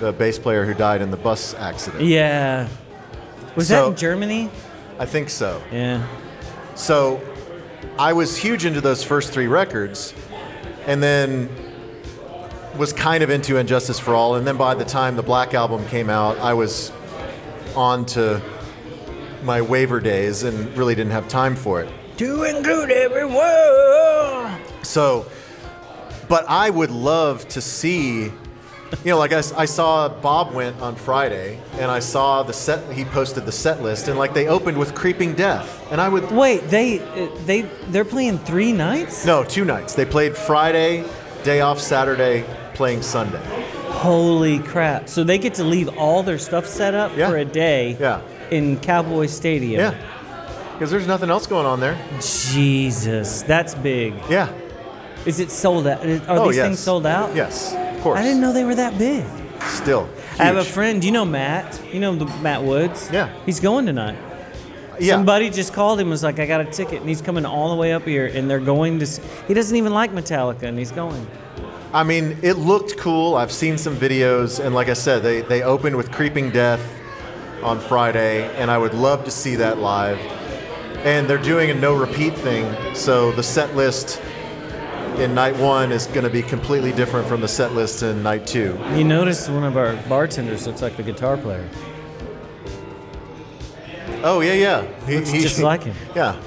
the 0.00 0.12
bass 0.12 0.38
player 0.38 0.64
who 0.64 0.74
died 0.74 1.00
in 1.02 1.10
the 1.10 1.16
bus 1.16 1.54
accident. 1.54 2.04
Yeah. 2.04 2.68
Was 3.56 3.68
So- 3.68 3.74
that 3.84 3.88
in 3.90 3.96
Germany? 3.96 4.50
I 4.98 5.06
think 5.06 5.30
so. 5.30 5.60
Yeah. 5.72 6.02
So 6.74 7.20
I 7.98 8.12
was 8.12 8.36
huge 8.36 8.64
into 8.64 8.80
those 8.80 9.02
first 9.02 9.32
three 9.32 9.46
records 9.48 10.14
and 10.86 11.02
then 11.02 11.48
was 12.76 12.92
kind 12.92 13.22
of 13.22 13.28
into 13.30 13.58
And 13.58 13.68
Justice 13.68 13.98
for 13.98 14.14
All. 14.14 14.36
And 14.36 14.46
then 14.46 14.56
by 14.56 14.74
the 14.74 14.84
time 14.84 15.16
the 15.16 15.22
Black 15.22 15.54
Album 15.54 15.86
came 15.88 16.08
out, 16.08 16.38
I 16.38 16.54
was 16.54 16.92
on 17.74 18.04
to 18.06 18.40
my 19.42 19.60
waver 19.60 20.00
days 20.00 20.42
and 20.44 20.74
really 20.76 20.94
didn't 20.94 21.12
have 21.12 21.28
time 21.28 21.56
for 21.56 21.82
it. 21.82 21.88
To 22.18 22.44
include 22.44 22.90
everyone. 22.90 24.41
So, 24.82 25.26
but 26.28 26.44
I 26.48 26.70
would 26.70 26.90
love 26.90 27.46
to 27.48 27.60
see, 27.60 28.24
you 28.24 28.32
know, 29.06 29.18
like 29.18 29.32
I 29.32 29.64
saw 29.64 30.08
Bob 30.08 30.52
went 30.54 30.80
on 30.80 30.96
Friday 30.96 31.58
and 31.74 31.90
I 31.90 31.98
saw 32.00 32.42
the 32.42 32.52
set, 32.52 32.92
he 32.92 33.04
posted 33.04 33.44
the 33.46 33.52
set 33.52 33.82
list 33.82 34.08
and 34.08 34.18
like 34.18 34.34
they 34.34 34.48
opened 34.48 34.78
with 34.78 34.94
Creeping 34.94 35.34
Death. 35.34 35.86
And 35.92 36.00
I 36.00 36.08
would, 36.08 36.30
Wait, 36.30 36.68
they 36.68 36.98
they 37.46 37.62
they're 37.88 38.04
playing 38.04 38.38
three 38.38 38.72
nights? 38.72 39.24
No, 39.26 39.44
two 39.44 39.64
nights. 39.64 39.94
They 39.94 40.04
played 40.04 40.36
Friday, 40.36 41.04
day 41.44 41.60
off 41.60 41.80
Saturday, 41.80 42.44
playing 42.74 43.02
Sunday. 43.02 43.42
Holy 43.90 44.58
crap! 44.58 45.08
So 45.08 45.22
they 45.22 45.38
get 45.38 45.54
to 45.54 45.64
leave 45.64 45.88
all 45.96 46.22
their 46.22 46.38
stuff 46.38 46.66
set 46.66 46.94
up 46.94 47.12
Yeah. 47.16 47.28
for 47.28 47.36
a 47.36 47.44
day 47.44 47.96
Yeah. 48.00 48.20
in 48.50 48.78
Cowboy 48.80 49.26
Stadium. 49.26 49.80
Yeah. 49.80 49.94
Because 50.72 50.90
there's 50.90 51.06
nothing 51.06 51.30
else 51.30 51.46
going 51.46 51.66
on 51.66 51.78
there. 51.78 51.96
Jesus, 52.20 53.42
that's 53.42 53.74
big. 53.74 54.14
Yeah. 54.28 54.48
Is 55.24 55.40
it 55.40 55.50
sold 55.50 55.86
out? 55.86 56.04
Are 56.04 56.20
oh, 56.28 56.48
these 56.48 56.56
yes. 56.56 56.66
things 56.66 56.78
sold 56.80 57.06
out? 57.06 57.34
Yes, 57.34 57.74
of 57.74 58.02
course. 58.02 58.18
I 58.18 58.22
didn't 58.22 58.40
know 58.40 58.52
they 58.52 58.64
were 58.64 58.74
that 58.74 58.98
big. 58.98 59.24
Still. 59.62 60.08
I 60.38 60.44
have 60.44 60.56
a 60.56 60.62
huge. 60.62 60.72
friend. 60.72 61.04
You 61.04 61.12
know 61.12 61.24
Matt? 61.24 61.80
You 61.92 62.00
know 62.00 62.16
the 62.16 62.26
Matt 62.40 62.64
Woods? 62.64 63.08
Yeah. 63.12 63.32
He's 63.46 63.60
going 63.60 63.86
tonight. 63.86 64.18
Yeah. 64.98 65.14
Somebody 65.14 65.50
just 65.50 65.72
called 65.72 66.00
him. 66.00 66.10
Was 66.10 66.22
like, 66.22 66.38
I 66.38 66.46
got 66.46 66.60
a 66.60 66.64
ticket, 66.64 67.00
and 67.00 67.08
he's 67.08 67.22
coming 67.22 67.46
all 67.46 67.70
the 67.70 67.76
way 67.76 67.92
up 67.92 68.04
here, 68.04 68.26
and 68.26 68.50
they're 68.50 68.60
going 68.60 68.98
to. 68.98 69.06
He 69.46 69.54
doesn't 69.54 69.76
even 69.76 69.92
like 69.92 70.12
Metallica, 70.12 70.64
and 70.64 70.78
he's 70.78 70.92
going. 70.92 71.26
I 71.92 72.04
mean, 72.04 72.38
it 72.42 72.54
looked 72.54 72.96
cool. 72.96 73.34
I've 73.36 73.52
seen 73.52 73.78
some 73.78 73.94
videos, 73.94 74.64
and 74.64 74.74
like 74.74 74.88
I 74.88 74.94
said, 74.94 75.22
they, 75.22 75.42
they 75.42 75.62
opened 75.62 75.96
with 75.96 76.10
Creeping 76.10 76.50
Death 76.50 76.80
on 77.62 77.78
Friday, 77.78 78.52
and 78.56 78.70
I 78.70 78.78
would 78.78 78.94
love 78.94 79.24
to 79.24 79.30
see 79.30 79.56
that 79.56 79.78
live. 79.78 80.18
And 81.04 81.28
they're 81.28 81.36
doing 81.36 81.70
a 81.70 81.74
no 81.74 81.94
repeat 81.94 82.34
thing, 82.34 82.94
so 82.94 83.30
the 83.32 83.42
set 83.42 83.76
list 83.76 84.22
in 85.18 85.34
night 85.34 85.56
one 85.56 85.92
is 85.92 86.06
going 86.08 86.24
to 86.24 86.30
be 86.30 86.42
completely 86.42 86.92
different 86.92 87.26
from 87.28 87.40
the 87.40 87.48
set 87.48 87.72
list 87.72 88.02
in 88.02 88.22
night 88.22 88.46
two. 88.46 88.78
You 88.94 89.04
notice 89.04 89.48
one 89.48 89.64
of 89.64 89.76
our 89.76 89.94
bartenders 90.08 90.66
looks 90.66 90.82
like 90.82 90.96
the 90.96 91.02
guitar 91.02 91.36
player. 91.36 91.68
Oh 94.24 94.40
yeah, 94.40 94.52
yeah. 94.52 95.06
He, 95.06 95.16
Looks 95.16 95.32
just 95.32 95.60
like 95.62 95.82
him. 95.82 95.96
Yeah, 96.14 96.40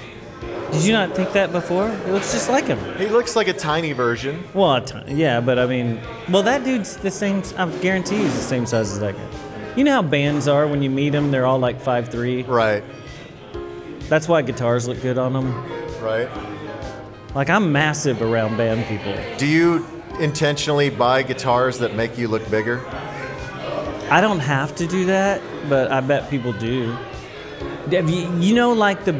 Did 0.71 0.83
you 0.85 0.93
not 0.93 1.15
think 1.15 1.33
that 1.33 1.51
before? 1.51 1.89
He 2.05 2.11
looks 2.11 2.31
just 2.31 2.49
like 2.49 2.65
him. 2.65 2.79
he 2.97 3.07
looks 3.07 3.35
like 3.35 3.47
a 3.47 3.53
tiny 3.53 3.91
version. 3.91 4.43
Well, 4.53 4.75
a 4.75 4.81
ton, 4.81 5.17
yeah, 5.17 5.41
but 5.41 5.59
I 5.59 5.65
mean, 5.65 5.99
well, 6.29 6.43
that 6.43 6.63
dude's 6.63 6.95
the 6.97 7.11
same. 7.11 7.43
I 7.57 7.67
guarantee 7.79 8.17
he's 8.17 8.33
the 8.33 8.39
same 8.41 8.65
size 8.65 8.91
as 8.91 8.99
that 8.99 9.15
guy. 9.15 9.27
You 9.75 9.83
know 9.83 9.91
how 9.91 10.01
bands 10.03 10.47
are 10.47 10.67
when 10.67 10.81
you 10.81 10.89
meet 10.89 11.09
them; 11.09 11.31
they're 11.31 11.45
all 11.45 11.59
like 11.59 11.81
five 11.81 12.07
three. 12.09 12.43
Right, 12.43 12.83
That's 14.07 14.27
why 14.29 14.41
guitars 14.41 14.87
look 14.87 15.01
good 15.01 15.17
on 15.17 15.33
them. 15.33 15.53
right. 16.01 16.29
Like 17.35 17.49
I'm 17.49 17.73
massive 17.73 18.21
around 18.21 18.55
band 18.55 18.85
people. 18.85 19.13
Do 19.37 19.45
you 19.45 19.85
intentionally 20.19 20.89
buy 20.89 21.21
guitars 21.21 21.79
that 21.79 21.93
make 21.93 22.17
you 22.17 22.29
look 22.29 22.49
bigger? 22.49 22.81
I 24.09 24.21
don't 24.21 24.39
have 24.39 24.73
to 24.75 24.87
do 24.87 25.05
that, 25.07 25.41
but 25.67 25.91
I 25.91 25.99
bet 25.99 26.29
people 26.29 26.53
do. 26.53 26.97
You, 27.91 28.55
know, 28.55 28.71
like 28.71 29.03
the 29.03 29.13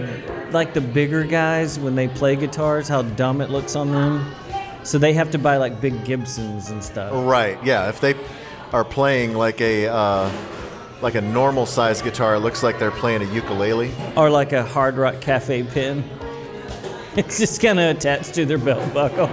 like 0.52 0.74
the 0.74 0.80
bigger 0.80 1.26
guys 1.26 1.78
when 1.78 1.96
they 1.96 2.08
play 2.08 2.38
guitars, 2.38 2.88
how 2.88 3.02
dumb 3.02 3.42
it 3.42 3.50
looks 3.50 3.76
on 3.76 3.92
them. 3.92 4.34
So 4.84 4.98
they 4.98 5.14
have 5.14 5.32
to 5.32 5.38
buy 5.38 5.58
like 5.58 5.82
big 5.82 6.06
Gibsons 6.06 6.70
and 6.70 6.82
stuff. 6.82 7.12
Right. 7.14 7.62
Yeah. 7.66 7.90
If 7.90 8.00
they 8.00 8.16
are 8.72 8.86
playing 8.86 9.34
like 9.34 9.60
a 9.60 9.88
uh, 9.88 10.32
like 11.02 11.16
a 11.16 11.22
normal 11.22 11.66
size 11.66 12.02
guitar, 12.02 12.36
it 12.36 12.40
looks 12.40 12.64
like 12.64 12.80
they're 12.80 12.92
playing 12.92 13.24
a 13.24 13.34
ukulele. 13.34 13.92
Or 14.16 14.30
like 14.30 14.54
a 14.54 14.64
Hard 14.64 14.96
Rock 14.96 15.20
Cafe 15.20 15.64
pin. 15.64 16.10
It's 17.18 17.40
just 17.40 17.62
kind 17.62 17.80
of 17.80 17.96
attached 17.96 18.34
to 18.34 18.46
their 18.46 18.58
belt 18.58 18.94
buckle. 18.94 19.30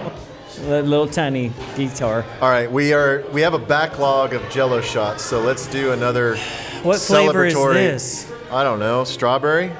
That 0.68 0.85
little 0.85 1.09
tiny 1.09 1.51
guitar. 1.77 2.25
All 2.40 2.49
right, 2.51 2.71
we 2.71 2.92
are 2.92 3.25
we 3.33 3.40
have 3.40 3.55
a 3.55 3.59
backlog 3.59 4.35
of 4.35 4.49
Jello 4.51 4.81
shots, 4.81 5.25
so 5.25 5.40
let's 5.40 5.66
do 5.66 5.92
another. 5.92 6.37
What 6.83 7.01
flavor 7.01 7.45
is 7.45 7.55
celebratory- 7.55 7.75
this? 7.75 8.33
I 8.53 8.62
don't 8.62 8.79
know, 8.79 9.03
strawberry. 9.05 9.73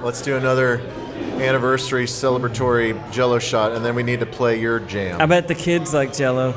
Let's 0.00 0.22
do 0.22 0.36
another 0.36 0.80
anniversary 1.38 2.06
celebratory 2.06 3.12
Jello 3.12 3.38
shot, 3.38 3.72
and 3.72 3.84
then 3.84 3.94
we 3.94 4.02
need 4.02 4.20
to 4.20 4.26
play 4.26 4.58
your 4.58 4.80
jam. 4.80 5.20
I 5.20 5.26
bet 5.26 5.46
the 5.46 5.54
kids 5.54 5.94
like 5.94 6.12
Jello. 6.12 6.54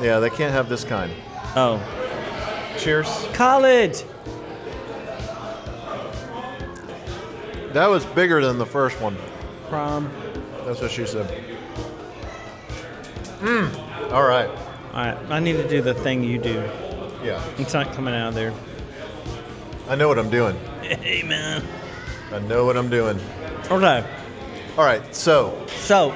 yeah, 0.00 0.20
they 0.20 0.30
can't 0.30 0.52
have 0.52 0.68
this 0.70 0.84
kind. 0.84 1.12
Oh, 1.56 1.82
Cheers. 2.78 3.08
college. 3.34 4.04
That 7.72 7.86
was 7.88 8.04
bigger 8.06 8.44
than 8.44 8.58
the 8.58 8.66
first 8.66 9.00
one. 9.00 9.16
Prom. 9.68 10.10
That's 10.64 10.80
what 10.80 10.90
she 10.90 11.06
said. 11.06 11.26
Mmm. 13.40 14.12
All 14.12 14.24
right. 14.24 14.48
All 14.48 15.04
right, 15.04 15.18
I 15.30 15.38
need 15.38 15.54
to 15.54 15.68
do 15.68 15.80
the 15.82 15.94
thing 15.94 16.24
you 16.24 16.38
do. 16.38 16.62
Yeah. 17.22 17.42
It's 17.58 17.74
not 17.74 17.92
coming 17.92 18.14
out 18.14 18.28
of 18.28 18.34
there. 18.34 18.52
I 19.88 19.94
know 19.94 20.08
what 20.08 20.18
I'm 20.18 20.30
doing. 20.30 20.58
Hey 20.88 21.22
man. 21.22 21.62
I 22.32 22.38
know 22.38 22.64
what 22.64 22.76
I'm 22.78 22.88
doing. 22.88 23.20
Okay, 23.70 24.04
All 24.78 24.84
right. 24.84 25.14
So 25.14 25.66
so 25.68 26.14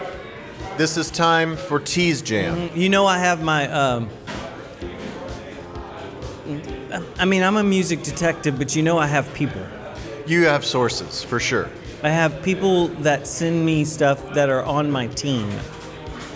this 0.78 0.96
is 0.96 1.10
time 1.10 1.56
for 1.56 1.78
Tease 1.78 2.22
Jam. 2.22 2.70
you 2.74 2.88
know 2.88 3.04
I 3.04 3.18
have 3.18 3.42
my 3.42 3.70
um, 3.70 4.08
I 7.18 7.24
mean, 7.24 7.42
I'm 7.42 7.56
a 7.56 7.62
music 7.62 8.02
detective, 8.02 8.58
but 8.58 8.74
you 8.74 8.82
know 8.82 8.98
I 8.98 9.06
have 9.06 9.32
people. 9.34 9.62
You 10.26 10.44
have 10.44 10.64
sources 10.64 11.22
for 11.22 11.40
sure. 11.40 11.68
I 12.02 12.10
have 12.10 12.42
people 12.42 12.88
that 12.88 13.26
send 13.26 13.64
me 13.64 13.84
stuff 13.84 14.34
that 14.34 14.48
are 14.48 14.62
on 14.64 14.90
my 14.90 15.06
team 15.08 15.50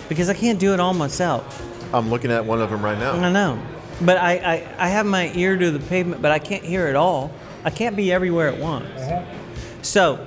because 0.07 0.29
I 0.29 0.33
can't 0.33 0.59
do 0.59 0.73
it 0.73 0.79
all 0.79 0.93
myself. 0.93 1.63
I'm 1.93 2.09
looking 2.09 2.31
at 2.31 2.45
one 2.45 2.61
of 2.61 2.69
them 2.69 2.83
right 2.83 2.97
now. 2.97 3.13
I 3.13 3.31
know. 3.31 3.61
But 4.01 4.17
I, 4.17 4.33
I, 4.33 4.85
I 4.85 4.87
have 4.89 5.05
my 5.05 5.31
ear 5.33 5.57
to 5.57 5.71
the 5.71 5.79
pavement, 5.79 6.21
but 6.21 6.31
I 6.31 6.39
can't 6.39 6.63
hear 6.63 6.87
it 6.87 6.95
all. 6.95 7.31
I 7.63 7.69
can't 7.69 7.95
be 7.95 8.11
everywhere 8.11 8.49
at 8.49 8.59
once. 8.59 8.87
Mm-hmm. 8.87 9.81
So 9.81 10.25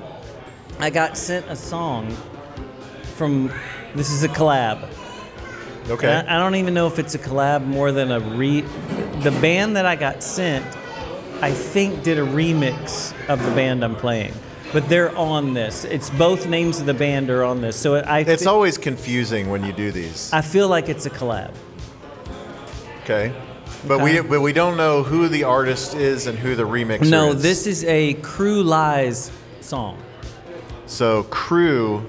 I 0.78 0.90
got 0.90 1.16
sent 1.16 1.46
a 1.48 1.56
song 1.56 2.10
from, 3.16 3.52
this 3.94 4.10
is 4.10 4.24
a 4.24 4.28
collab. 4.28 4.88
Okay. 5.88 6.12
I, 6.12 6.36
I 6.36 6.38
don't 6.38 6.56
even 6.56 6.74
know 6.74 6.86
if 6.86 6.98
it's 6.98 7.14
a 7.14 7.18
collab 7.18 7.64
more 7.64 7.92
than 7.92 8.10
a 8.10 8.20
re. 8.20 8.62
The 9.20 9.30
band 9.40 9.76
that 9.76 9.86
I 9.86 9.96
got 9.96 10.22
sent, 10.22 10.64
I 11.42 11.52
think, 11.52 12.02
did 12.02 12.18
a 12.18 12.22
remix 12.22 13.12
of 13.28 13.42
the 13.44 13.50
band 13.52 13.84
I'm 13.84 13.96
playing. 13.96 14.32
But 14.72 14.88
they're 14.88 15.16
on 15.16 15.52
this. 15.54 15.84
It's 15.84 16.10
both 16.10 16.46
names 16.46 16.78
of 16.80 16.86
the 16.86 16.94
band 16.94 17.28
are 17.30 17.42
on 17.42 17.60
this. 17.60 17.76
So 17.76 17.96
I, 17.96 18.20
It's 18.20 18.42
thi- 18.44 18.48
always 18.48 18.78
confusing 18.78 19.50
when 19.50 19.64
you 19.64 19.72
do 19.72 19.90
these. 19.90 20.30
I 20.32 20.42
feel 20.42 20.68
like 20.68 20.88
it's 20.88 21.06
a 21.06 21.10
collab. 21.10 21.52
Okay. 23.02 23.32
But 23.88 23.94
Okay. 24.00 24.20
we 24.20 24.28
but 24.28 24.40
we 24.42 24.52
don't 24.52 24.76
know 24.76 25.02
who 25.02 25.26
the 25.28 25.44
artist 25.44 25.94
is 25.94 26.26
and 26.26 26.38
who 26.38 26.54
the 26.54 26.64
remixer 26.64 27.08
No, 27.10 27.30
is. 27.32 27.42
this 27.42 27.66
is 27.66 27.82
a 27.84 28.14
Creux 28.14 28.62
Lies 28.62 29.32
song. 29.60 29.96
So 30.86 31.22
crew, 31.24 32.06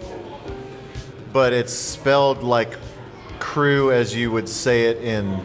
but 1.32 1.54
it's 1.54 1.72
spelled 1.74 2.44
like 2.44 2.78
crew 3.40 3.92
as 3.92 4.14
you 4.14 4.32
would 4.32 4.50
say 4.50 4.86
it 4.86 4.98
in 4.98 5.40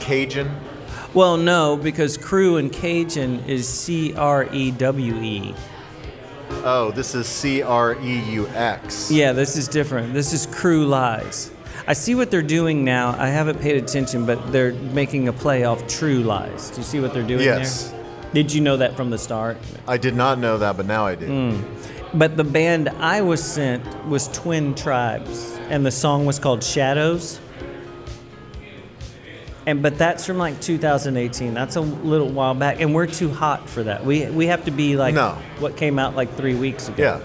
Cajun. 0.00 0.50
Well, 1.18 1.36
no, 1.36 1.76
because 1.76 2.16
Crew 2.16 2.58
in 2.58 2.70
Cajun 2.70 3.40
is 3.40 3.66
C 3.68 4.14
R 4.14 4.48
E 4.52 4.70
W 4.70 5.16
E. 5.16 5.52
Oh, 6.62 6.92
this 6.94 7.16
is 7.16 7.26
C 7.26 7.60
R 7.60 8.00
E 8.00 8.20
U 8.34 8.46
X. 8.50 9.10
Yeah, 9.10 9.32
this 9.32 9.56
is 9.56 9.66
different. 9.66 10.14
This 10.14 10.32
is 10.32 10.46
Creux 10.46 10.86
Lies. 10.86 11.50
I 11.88 11.94
see 11.94 12.14
what 12.14 12.30
they're 12.30 12.40
doing 12.40 12.84
now. 12.84 13.16
I 13.18 13.30
haven't 13.30 13.60
paid 13.60 13.82
attention, 13.82 14.26
but 14.26 14.52
they're 14.52 14.74
making 14.74 15.26
a 15.26 15.32
play 15.32 15.64
off 15.64 15.88
True 15.88 16.20
Lies. 16.20 16.70
Do 16.70 16.76
you 16.76 16.84
see 16.84 17.00
what 17.00 17.12
they're 17.12 17.26
doing 17.26 17.42
Yes. 17.42 17.88
there? 17.90 18.04
Did 18.34 18.52
you 18.52 18.60
know 18.60 18.76
that 18.76 18.96
from 18.96 19.10
the 19.10 19.18
start? 19.18 19.56
I 19.88 19.96
did 19.96 20.14
not 20.14 20.38
know 20.38 20.56
that, 20.58 20.76
but 20.76 20.86
now 20.86 21.04
I 21.04 21.16
do. 21.16 21.26
Mm. 21.26 21.64
But 22.14 22.36
the 22.36 22.44
band 22.44 22.90
I 22.90 23.22
was 23.22 23.42
sent 23.42 23.82
was 24.06 24.28
Twin 24.28 24.72
Tribes, 24.76 25.58
and 25.68 25.84
the 25.84 25.90
song 25.90 26.26
was 26.26 26.38
called 26.38 26.62
Shadows. 26.62 27.40
And 29.68 29.82
but 29.82 29.98
that's 29.98 30.24
from 30.24 30.38
like 30.38 30.62
2018. 30.62 31.52
That's 31.52 31.76
a 31.76 31.82
little 31.82 32.30
while 32.30 32.54
back, 32.54 32.80
and 32.80 32.94
we're 32.94 33.06
too 33.06 33.28
hot 33.28 33.68
for 33.68 33.82
that. 33.82 34.02
We 34.02 34.24
we 34.30 34.46
have 34.46 34.64
to 34.64 34.70
be 34.70 34.96
like 34.96 35.14
No. 35.14 35.36
what 35.58 35.76
came 35.76 35.98
out 35.98 36.16
like 36.16 36.34
three 36.38 36.54
weeks 36.54 36.88
ago. 36.88 37.02
Yeah. 37.02 37.20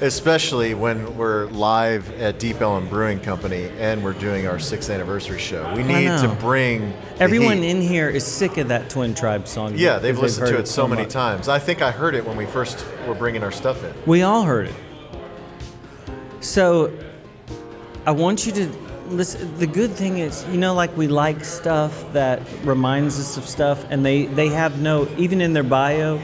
Especially 0.00 0.72
when 0.72 1.16
we're 1.16 1.46
live 1.46 2.08
at 2.20 2.38
Deep 2.38 2.60
Ellum 2.60 2.88
Brewing 2.88 3.18
Company 3.18 3.68
and 3.80 4.04
we're 4.04 4.12
doing 4.12 4.46
our 4.46 4.60
sixth 4.60 4.88
anniversary 4.88 5.40
show. 5.40 5.68
We 5.74 5.82
need 5.82 6.06
to 6.20 6.28
bring 6.40 6.94
Everyone 7.18 7.58
in 7.64 7.82
here 7.82 8.08
is 8.08 8.24
sick 8.24 8.56
of 8.56 8.68
that 8.68 8.88
Twin 8.88 9.12
Tribe 9.12 9.48
song. 9.48 9.72
Yeah, 9.76 9.98
they've 9.98 10.16
listened 10.16 10.46
to 10.46 10.52
heard 10.52 10.60
it 10.60 10.68
so 10.68 10.86
many 10.86 11.02
much. 11.02 11.12
times. 11.12 11.48
I 11.48 11.58
think 11.58 11.82
I 11.82 11.90
heard 11.90 12.14
it 12.14 12.24
when 12.24 12.36
we 12.36 12.46
first 12.46 12.86
were 13.08 13.16
bringing 13.16 13.42
our 13.42 13.50
stuff 13.50 13.82
in. 13.82 13.92
We 14.06 14.22
all 14.22 14.44
heard 14.44 14.68
it. 14.68 14.74
So, 16.38 16.92
I 18.06 18.12
want 18.12 18.46
you 18.46 18.52
to 18.52 18.89
listen. 19.10 19.58
The 19.58 19.66
good 19.66 19.92
thing 19.92 20.18
is, 20.18 20.46
you 20.48 20.58
know, 20.58 20.74
like 20.74 20.96
we 20.96 21.08
like 21.08 21.44
stuff 21.44 22.12
that 22.12 22.42
reminds 22.64 23.18
us 23.18 23.36
of 23.36 23.46
stuff, 23.46 23.84
and 23.90 24.04
they 24.04 24.26
they 24.26 24.48
have 24.48 24.80
no 24.80 25.08
even 25.18 25.40
in 25.40 25.52
their 25.52 25.62
bio, 25.62 26.20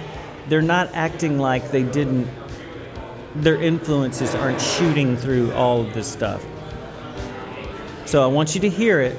they're 0.49 0.62
not 0.62 0.90
acting 0.94 1.38
like 1.38 1.70
they 1.70 1.83
didn't. 1.83 2.29
Their 3.35 3.61
influences 3.61 4.35
aren't 4.35 4.61
shooting 4.61 5.16
through 5.16 5.53
all 5.53 5.83
of 5.83 5.92
this 5.92 6.11
stuff. 6.11 6.44
So 8.07 8.22
I 8.22 8.27
want 8.27 8.55
you 8.55 8.61
to 8.62 8.70
hear 8.70 9.01
it. 9.01 9.18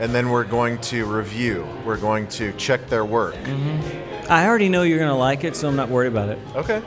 And 0.00 0.14
then 0.14 0.30
we're 0.30 0.44
going 0.44 0.78
to 0.78 1.04
review. 1.04 1.66
We're 1.84 1.98
going 1.98 2.26
to 2.28 2.52
check 2.54 2.88
their 2.88 3.04
work. 3.04 3.34
Mm-hmm. 3.34 4.32
I 4.32 4.46
already 4.46 4.68
know 4.68 4.82
you're 4.82 4.98
gonna 4.98 5.16
like 5.16 5.44
it, 5.44 5.56
so 5.56 5.68
I'm 5.68 5.76
not 5.76 5.90
worried 5.90 6.08
about 6.08 6.30
it. 6.30 6.38
Okay. 6.54 6.82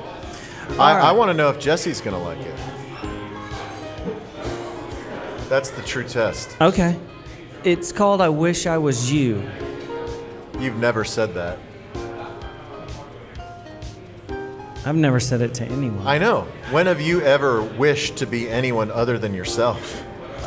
All 0.71 0.81
I, 0.81 0.99
I 0.99 1.11
want 1.11 1.29
to 1.29 1.33
know 1.33 1.49
if 1.49 1.59
Jesse's 1.59 2.01
going 2.01 2.15
to 2.15 2.21
like 2.21 2.39
it. 2.39 2.76
That's 5.49 5.69
the 5.69 5.81
true 5.81 6.03
test. 6.03 6.55
Okay. 6.61 6.97
It's 7.63 7.91
called 7.91 8.21
"I 8.21 8.29
Wish 8.29 8.65
I 8.65 8.77
Was 8.77 9.11
You." 9.11 9.43
You've 10.59 10.77
never 10.77 11.03
said 11.03 11.33
that. 11.35 11.57
I've 14.85 14.95
never 14.95 15.19
said 15.19 15.41
it 15.41 15.53
to 15.55 15.65
anyone. 15.65 16.07
I 16.07 16.17
know. 16.17 16.47
When 16.71 16.85
have 16.85 17.01
you 17.01 17.21
ever 17.21 17.61
wished 17.61 18.15
to 18.17 18.25
be 18.25 18.49
anyone 18.49 18.89
other 18.89 19.17
than 19.17 19.33
yourself? 19.33 20.01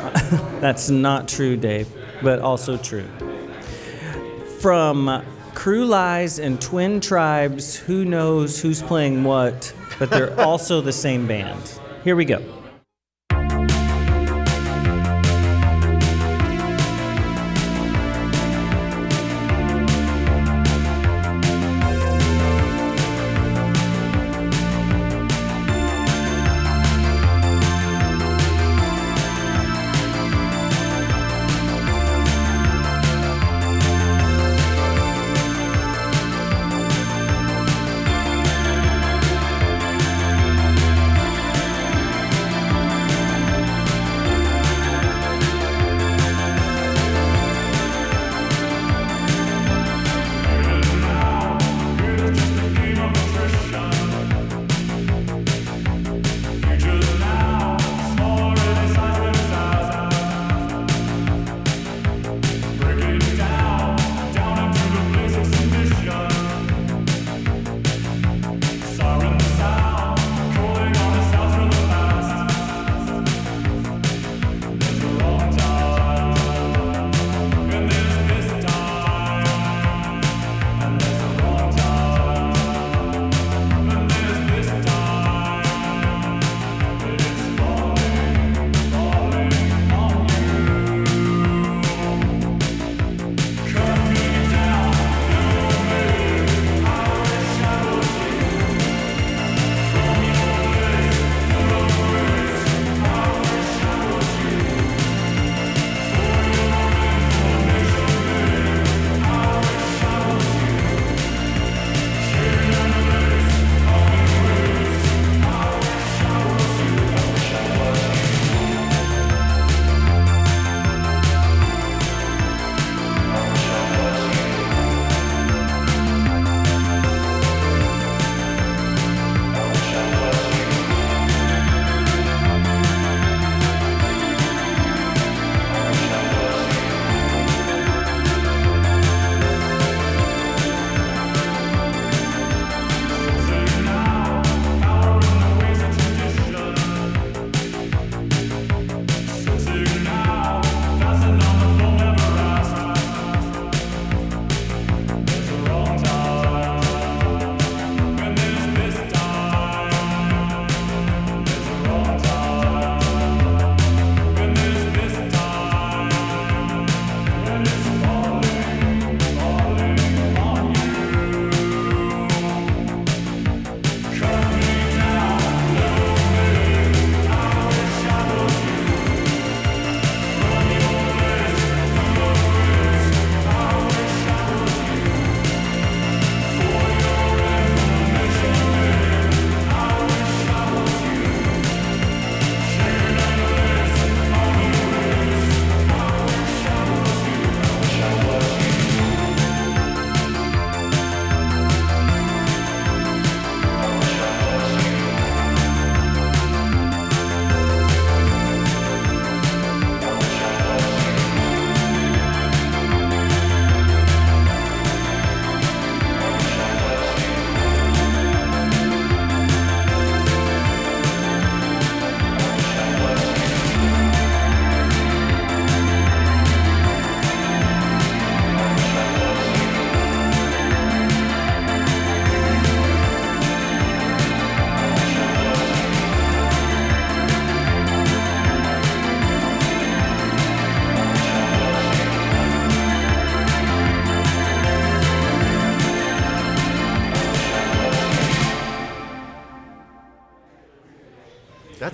That's 0.60 0.88
not 0.88 1.28
true, 1.28 1.56
Dave, 1.56 1.88
but 2.22 2.38
also 2.38 2.78
true. 2.78 3.06
From 4.60 5.22
Creux 5.54 5.84
Lies 5.84 6.38
and 6.38 6.60
Twin 6.60 7.00
Tribes, 7.00 7.76
who 7.76 8.04
knows 8.06 8.60
who's 8.60 8.82
playing 8.82 9.24
what, 9.24 9.74
but 9.98 10.10
they're 10.10 10.38
also 10.40 10.80
the 10.80 10.92
same 10.92 11.26
band. 11.26 11.78
Here 12.02 12.16
we 12.16 12.24
go. 12.24 12.42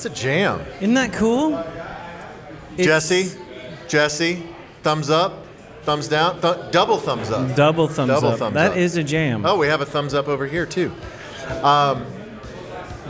A 0.07 0.09
jam. 0.09 0.61
Isn't 0.81 0.95
that 0.95 1.13
cool? 1.15 1.61
Jesse, 2.77 3.33
Jesse, 3.89 4.43
thumbs 4.85 5.11
up, 5.11 5.45
thumbs 5.83 6.07
down, 6.07 6.41
th- 6.41 6.71
double 6.71 6.99
thumbs 6.99 7.29
up. 7.33 7.57
Double 7.57 7.89
thumbs 7.89 8.09
Double 8.11 8.29
up. 8.29 8.39
thumbs 8.39 8.55
That 8.55 8.73
up. 8.73 8.77
is 8.77 8.97
a 8.97 9.03
jam. 9.03 9.45
Oh, 9.45 9.59
we 9.59 9.67
have 9.67 9.81
a 9.81 9.85
thumbs 9.87 10.15
up 10.15 10.29
over 10.29 10.47
here 10.47 10.65
too. 10.65 10.93
Um, 11.63 12.05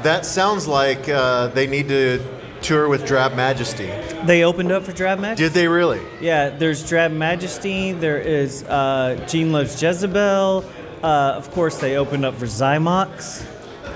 that 0.02 0.24
sounds 0.24 0.66
like 0.66 1.06
uh, 1.10 1.48
they 1.48 1.66
need 1.66 1.88
to 1.88 2.18
tour 2.62 2.88
with 2.88 3.04
Drab 3.06 3.34
Majesty. 3.34 3.90
They 4.24 4.42
opened 4.44 4.72
up 4.72 4.84
for 4.84 4.92
Drab 4.92 5.18
Majesty. 5.18 5.44
Did 5.44 5.52
they 5.52 5.68
really? 5.68 6.00
Yeah, 6.22 6.48
there's 6.48 6.88
Drab 6.88 7.12
Majesty. 7.12 7.92
There 7.92 8.18
is 8.18 8.62
uh, 8.64 9.22
Gene 9.28 9.52
Loves 9.52 9.80
Jezebel. 9.82 10.64
Uh, 11.02 11.06
of 11.36 11.50
course, 11.50 11.78
they 11.78 11.96
opened 11.98 12.24
up 12.24 12.36
for 12.36 12.46
Xymox. 12.46 13.44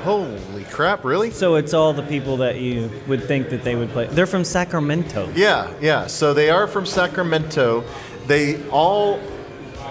Holy 0.03 0.65
crap! 0.65 1.05
Really? 1.05 1.31
So 1.31 1.57
it's 1.57 1.75
all 1.75 1.93
the 1.93 2.03
people 2.03 2.39
that 2.39 2.59
you 2.59 2.91
would 3.07 3.25
think 3.25 3.51
that 3.51 3.65
they 3.65 3.77
would 3.77 3.91
play. 3.91 4.07
They're 4.07 4.27
from 4.27 4.45
Sacramento. 4.45 5.31
Yeah, 5.35 5.73
yeah. 5.81 6.07
So 6.07 6.33
they 6.33 6.49
are 6.51 6.67
from 6.67 6.87
Sacramento. 6.87 7.85
They 8.27 8.67
all, 8.69 9.21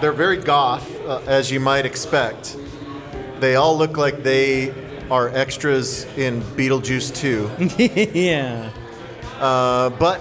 they're 0.00 0.12
very 0.12 0.38
goth, 0.38 0.90
uh, 1.06 1.20
as 1.26 1.50
you 1.50 1.60
might 1.60 1.86
expect. 1.86 2.56
They 3.38 3.54
all 3.54 3.76
look 3.78 3.96
like 3.96 4.22
they 4.22 4.74
are 5.10 5.28
extras 5.28 6.04
in 6.16 6.40
Beetlejuice 6.42 7.14
2. 7.16 8.10
yeah. 8.18 8.70
Uh, 9.38 9.90
but 9.90 10.20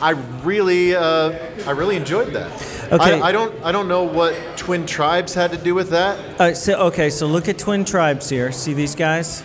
I 0.00 0.10
really, 0.42 0.94
uh, 0.94 1.32
I 1.66 1.70
really 1.72 1.96
enjoyed 1.96 2.32
that. 2.32 2.50
Okay. 2.92 3.20
I, 3.20 3.28
I 3.28 3.32
don't, 3.32 3.54
I 3.64 3.72
don't 3.72 3.88
know 3.88 4.04
what 4.04 4.34
Twin 4.56 4.84
Tribes 4.86 5.32
had 5.34 5.50
to 5.52 5.56
do 5.56 5.74
with 5.74 5.90
that. 5.90 6.40
Uh, 6.40 6.52
so 6.54 6.74
okay, 6.88 7.08
so 7.10 7.26
look 7.26 7.48
at 7.48 7.58
Twin 7.58 7.84
Tribes 7.84 8.28
here. 8.28 8.52
See 8.52 8.74
these 8.74 8.94
guys? 8.94 9.42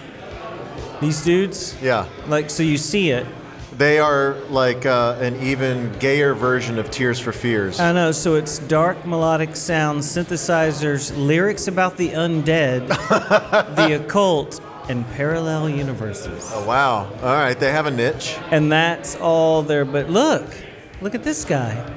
These 1.00 1.24
dudes? 1.24 1.76
Yeah, 1.82 2.08
Like, 2.28 2.50
so 2.50 2.64
you 2.64 2.78
see 2.78 3.12
it. 3.12 3.26
they 3.78 4.00
are 4.00 4.34
like 4.50 4.86
uh, 4.86 5.16
an 5.22 5.36
even 5.42 5.94
gayer 6.00 6.34
version 6.34 6.80
of 6.80 6.90
Tears 6.90 7.20
for 7.20 7.32
Fears. 7.32 7.80
I 7.80 7.92
know. 7.94 8.12
So 8.12 8.34
it's 8.36 8.58
dark 8.60 9.06
melodic 9.06 9.56
sounds, 9.56 10.06
synthesizers, 10.08 11.16
lyrics 11.16 11.68
about 11.68 11.96
the 11.98 12.10
undead, 12.10 12.88
the 13.76 13.94
occult, 14.04 14.60
and 14.90 15.08
parallel 15.12 15.70
universes. 15.70 16.50
oh 16.54 16.66
wow! 16.66 17.06
All 17.22 17.36
right, 17.36 17.58
they 17.60 17.72
have 17.72 17.86
a 17.86 17.92
niche. 17.92 18.38
And 18.52 18.72
that's 18.72 19.16
all 19.18 19.62
there. 19.62 19.86
But 19.86 20.10
look, 20.10 20.46
look 21.02 21.14
at 21.16 21.24
this 21.24 21.46
guy. 21.46 21.94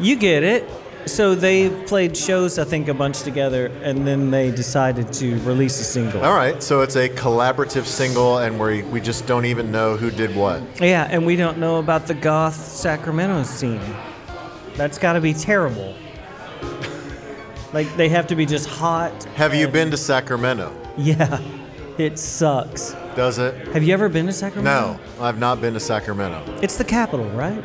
You 0.00 0.16
get 0.16 0.42
it. 0.42 0.68
So 1.06 1.34
they 1.34 1.68
played 1.84 2.16
shows, 2.16 2.58
I 2.58 2.64
think, 2.64 2.88
a 2.88 2.94
bunch 2.94 3.22
together, 3.22 3.66
and 3.82 4.06
then 4.06 4.30
they 4.30 4.50
decided 4.50 5.12
to 5.14 5.38
release 5.40 5.78
a 5.78 5.84
single. 5.84 6.24
All 6.24 6.34
right, 6.34 6.62
so 6.62 6.80
it's 6.80 6.96
a 6.96 7.10
collaborative 7.10 7.84
single, 7.84 8.38
and 8.38 8.58
we 8.58 8.82
we 8.84 9.02
just 9.02 9.26
don't 9.26 9.44
even 9.44 9.70
know 9.70 9.98
who 9.98 10.10
did 10.10 10.34
what. 10.34 10.62
Yeah, 10.80 11.06
and 11.10 11.26
we 11.26 11.36
don't 11.36 11.58
know 11.58 11.78
about 11.78 12.06
the 12.06 12.14
goth 12.14 12.54
Sacramento 12.54 13.42
scene. 13.42 13.82
That's 14.76 14.96
got 14.96 15.12
to 15.12 15.20
be 15.20 15.34
terrible. 15.34 15.94
like 17.74 17.94
they 17.96 18.08
have 18.08 18.26
to 18.28 18.34
be 18.34 18.46
just 18.46 18.66
hot. 18.66 19.24
Have 19.34 19.54
you 19.54 19.68
been 19.68 19.90
to 19.90 19.98
Sacramento? 19.98 20.74
Yeah, 20.96 21.42
it 21.98 22.18
sucks. 22.18 22.96
Does 23.14 23.38
it? 23.38 23.68
Have 23.68 23.84
you 23.84 23.92
ever 23.92 24.08
been 24.08 24.26
to 24.26 24.32
Sacramento? 24.32 24.94
No, 24.94 25.22
I've 25.22 25.38
not 25.38 25.60
been 25.60 25.74
to 25.74 25.80
Sacramento. 25.80 26.42
It's 26.62 26.78
the 26.78 26.84
capital, 26.84 27.28
right? 27.30 27.62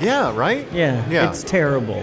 Yeah, 0.00 0.34
right? 0.36 0.66
Yeah, 0.72 1.02
Yeah. 1.10 1.28
it's 1.30 1.42
terrible. 1.42 2.02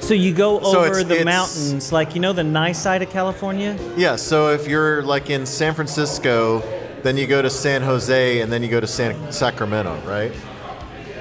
So 0.00 0.12
you 0.14 0.32
go 0.34 0.60
So 0.60 0.78
over 0.78 0.86
it's- 0.86 1.04
the 1.04 1.20
it's- 1.20 1.24
mountains, 1.24 1.90
like 1.92 2.14
you 2.14 2.20
know 2.20 2.32
the 2.32 2.44
nice 2.44 2.78
side 2.78 3.02
of 3.02 3.10
California. 3.10 3.76
Yeah, 3.96 4.16
so 4.16 4.50
if 4.50 4.68
you're 4.68 5.02
like 5.02 5.30
in 5.30 5.46
San 5.46 5.74
Francisco, 5.74 6.62
then 7.02 7.16
you 7.16 7.26
go 7.26 7.40
to 7.40 7.48
San 7.50 7.82
Jose 7.82 8.40
and 8.40 8.52
then 8.52 8.62
you 8.62 8.68
go 8.68 8.80
to 8.80 8.86
San 8.86 9.14
Sacramento, 9.32 9.96
right? 10.06 10.32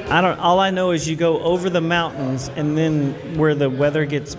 I 0.09 0.19
don't. 0.19 0.38
All 0.39 0.59
I 0.59 0.69
know 0.69 0.91
is 0.91 1.07
you 1.09 1.15
go 1.15 1.39
over 1.41 1.69
the 1.69 1.80
mountains, 1.82 2.51
and 2.57 2.78
then 2.78 3.13
where 3.38 3.55
the 3.55 3.69
weather 3.69 4.05
gets. 4.05 4.36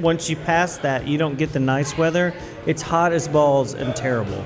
Once 0.00 0.28
you 0.30 0.36
pass 0.36 0.76
that, 0.78 1.08
you 1.08 1.18
don't 1.18 1.36
get 1.38 1.52
the 1.52 1.58
nice 1.58 1.96
weather. 1.98 2.34
It's 2.66 2.82
hot 2.82 3.12
as 3.12 3.26
balls 3.26 3.74
and 3.74 3.96
terrible. 3.96 4.44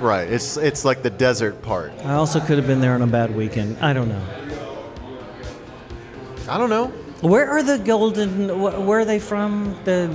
Right. 0.00 0.28
It's 0.28 0.56
it's 0.56 0.84
like 0.84 1.02
the 1.02 1.10
desert 1.10 1.62
part. 1.62 1.92
I 2.04 2.14
also 2.14 2.40
could 2.40 2.56
have 2.58 2.66
been 2.66 2.80
there 2.80 2.94
on 2.94 3.02
a 3.02 3.06
bad 3.06 3.36
weekend. 3.36 3.76
I 3.80 3.92
don't 3.92 4.08
know. 4.08 4.20
I 6.48 6.58
don't 6.58 6.70
know. 6.70 6.86
Where 7.20 7.48
are 7.50 7.62
the 7.62 7.78
Golden? 7.78 8.48
Where 8.86 9.00
are 9.00 9.04
they 9.04 9.18
from? 9.18 9.76
The 9.84 10.14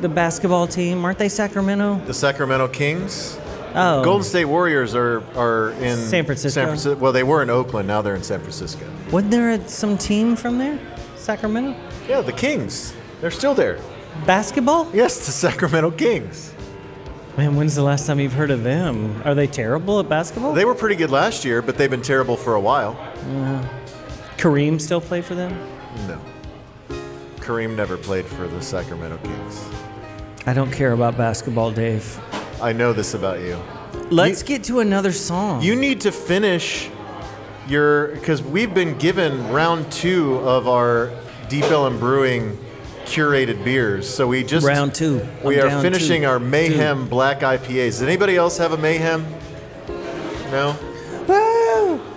the 0.00 0.08
basketball 0.08 0.66
team? 0.66 1.04
Aren't 1.04 1.18
they 1.18 1.28
Sacramento? 1.28 1.96
The 2.06 2.14
Sacramento 2.14 2.68
Kings, 2.68 3.38
Oh, 3.74 4.04
Golden 4.04 4.22
State 4.22 4.44
Warriors 4.44 4.94
are 4.94 5.22
are 5.36 5.70
in 5.80 5.96
San 5.98 6.24
Francisco? 6.24 6.60
San 6.60 6.66
Francisco. 6.68 6.98
Well, 7.00 7.12
they 7.12 7.22
were 7.22 7.42
in 7.42 7.50
Oakland. 7.50 7.88
Now 7.88 8.02
they're 8.02 8.14
in 8.14 8.22
San 8.22 8.40
Francisco. 8.40 8.86
Wasn't 9.10 9.30
there 9.30 9.66
some 9.68 9.96
team 9.98 10.36
from 10.36 10.58
there? 10.58 10.78
Sacramento 11.16 11.74
Yeah, 12.08 12.20
the 12.20 12.32
Kings. 12.32 12.94
They're 13.20 13.30
still 13.30 13.54
there. 13.54 13.78
basketball? 14.26 14.88
Yes, 14.92 15.24
the 15.26 15.32
Sacramento 15.32 15.90
Kings. 15.92 16.52
Man, 17.38 17.56
when's 17.56 17.74
the 17.74 17.82
last 17.82 18.06
time 18.06 18.20
you've 18.20 18.34
heard 18.34 18.50
of 18.50 18.62
them? 18.62 19.22
Are 19.24 19.34
they 19.34 19.46
terrible 19.46 20.00
at 20.00 20.08
basketball? 20.08 20.52
They 20.52 20.66
were 20.66 20.74
pretty 20.74 20.96
good 20.96 21.10
last 21.10 21.44
year, 21.46 21.62
but 21.62 21.78
they've 21.78 21.90
been 21.90 22.02
terrible 22.02 22.36
for 22.36 22.54
a 22.56 22.60
while. 22.60 22.94
Kareem 24.42 24.80
still 24.80 25.00
play 25.00 25.20
for 25.22 25.36
them? 25.36 25.56
No. 26.08 26.18
Kareem 27.36 27.76
never 27.76 27.96
played 27.96 28.24
for 28.26 28.48
the 28.48 28.60
Sacramento 28.60 29.18
Kings. 29.18 29.64
I 30.46 30.52
don't 30.52 30.72
care 30.72 30.90
about 30.92 31.16
basketball, 31.16 31.70
Dave. 31.70 32.18
I 32.60 32.72
know 32.72 32.92
this 32.92 33.14
about 33.14 33.38
you. 33.38 33.56
Let's 34.10 34.40
You- 34.42 34.48
get 34.48 34.64
to 34.64 34.80
another 34.80 35.12
song. 35.12 35.62
You 35.62 35.76
need 35.76 36.00
to 36.00 36.10
finish 36.10 36.90
your 37.68 38.08
because 38.08 38.42
we've 38.42 38.74
been 38.74 38.98
given 38.98 39.48
round 39.52 39.92
two 39.92 40.38
of 40.40 40.66
our 40.66 41.10
Deep 41.48 41.70
Ellum 41.70 42.00
Brewing 42.00 42.58
curated 43.04 43.62
beers. 43.62 44.08
So 44.08 44.26
we 44.26 44.42
just 44.42 44.66
Round 44.66 44.92
two. 44.92 45.24
We 45.44 45.60
I'm 45.60 45.68
are 45.78 45.82
finishing 45.82 46.22
two. 46.22 46.28
our 46.28 46.40
Maehem 46.40 47.08
Black 47.08 47.42
IPAs. 47.42 47.90
Does 47.90 48.02
anybody 48.02 48.34
else 48.36 48.58
have 48.58 48.72
a 48.72 48.76
Maehem? 48.76 49.22
No. 50.50 50.74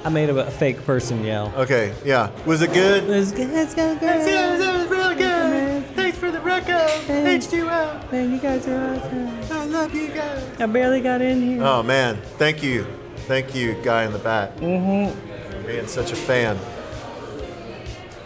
I 0.05 0.09
made 0.09 0.29
a, 0.29 0.37
a 0.45 0.51
fake 0.51 0.85
person 0.85 1.23
yell. 1.23 1.51
Okay. 1.57 1.91
Yeah. 2.05 2.29
Was 2.45 2.61
it 2.61 2.71
good? 2.73 3.05
It 3.05 3.09
It's 3.09 3.31
good, 3.31 3.49
it's 3.49 3.73
good, 3.73 3.99
good. 3.99 4.59
was 4.59 4.87
really 4.87 5.15
good. 5.15 5.83
Thanks 5.95 6.19
for 6.19 6.29
the 6.29 6.39
record. 6.41 6.75
HT 7.07 7.65
Wow. 7.65 7.99
Man, 8.11 8.31
you 8.31 8.37
guys 8.37 8.67
are 8.67 8.95
awesome. 8.95 9.27
I 9.51 9.65
love 9.65 9.95
you 9.95 10.09
guys. 10.09 10.61
I 10.61 10.67
barely 10.67 11.01
got 11.01 11.21
in 11.23 11.41
here. 11.41 11.63
Oh 11.63 11.81
man, 11.81 12.17
thank 12.37 12.61
you, 12.61 12.85
thank 13.27 13.55
you, 13.55 13.73
guy 13.81 14.03
in 14.05 14.13
the 14.13 14.19
back. 14.19 14.55
Mm-hmm. 14.57 15.65
Being 15.65 15.87
such 15.87 16.11
a 16.11 16.15
fan. 16.15 16.59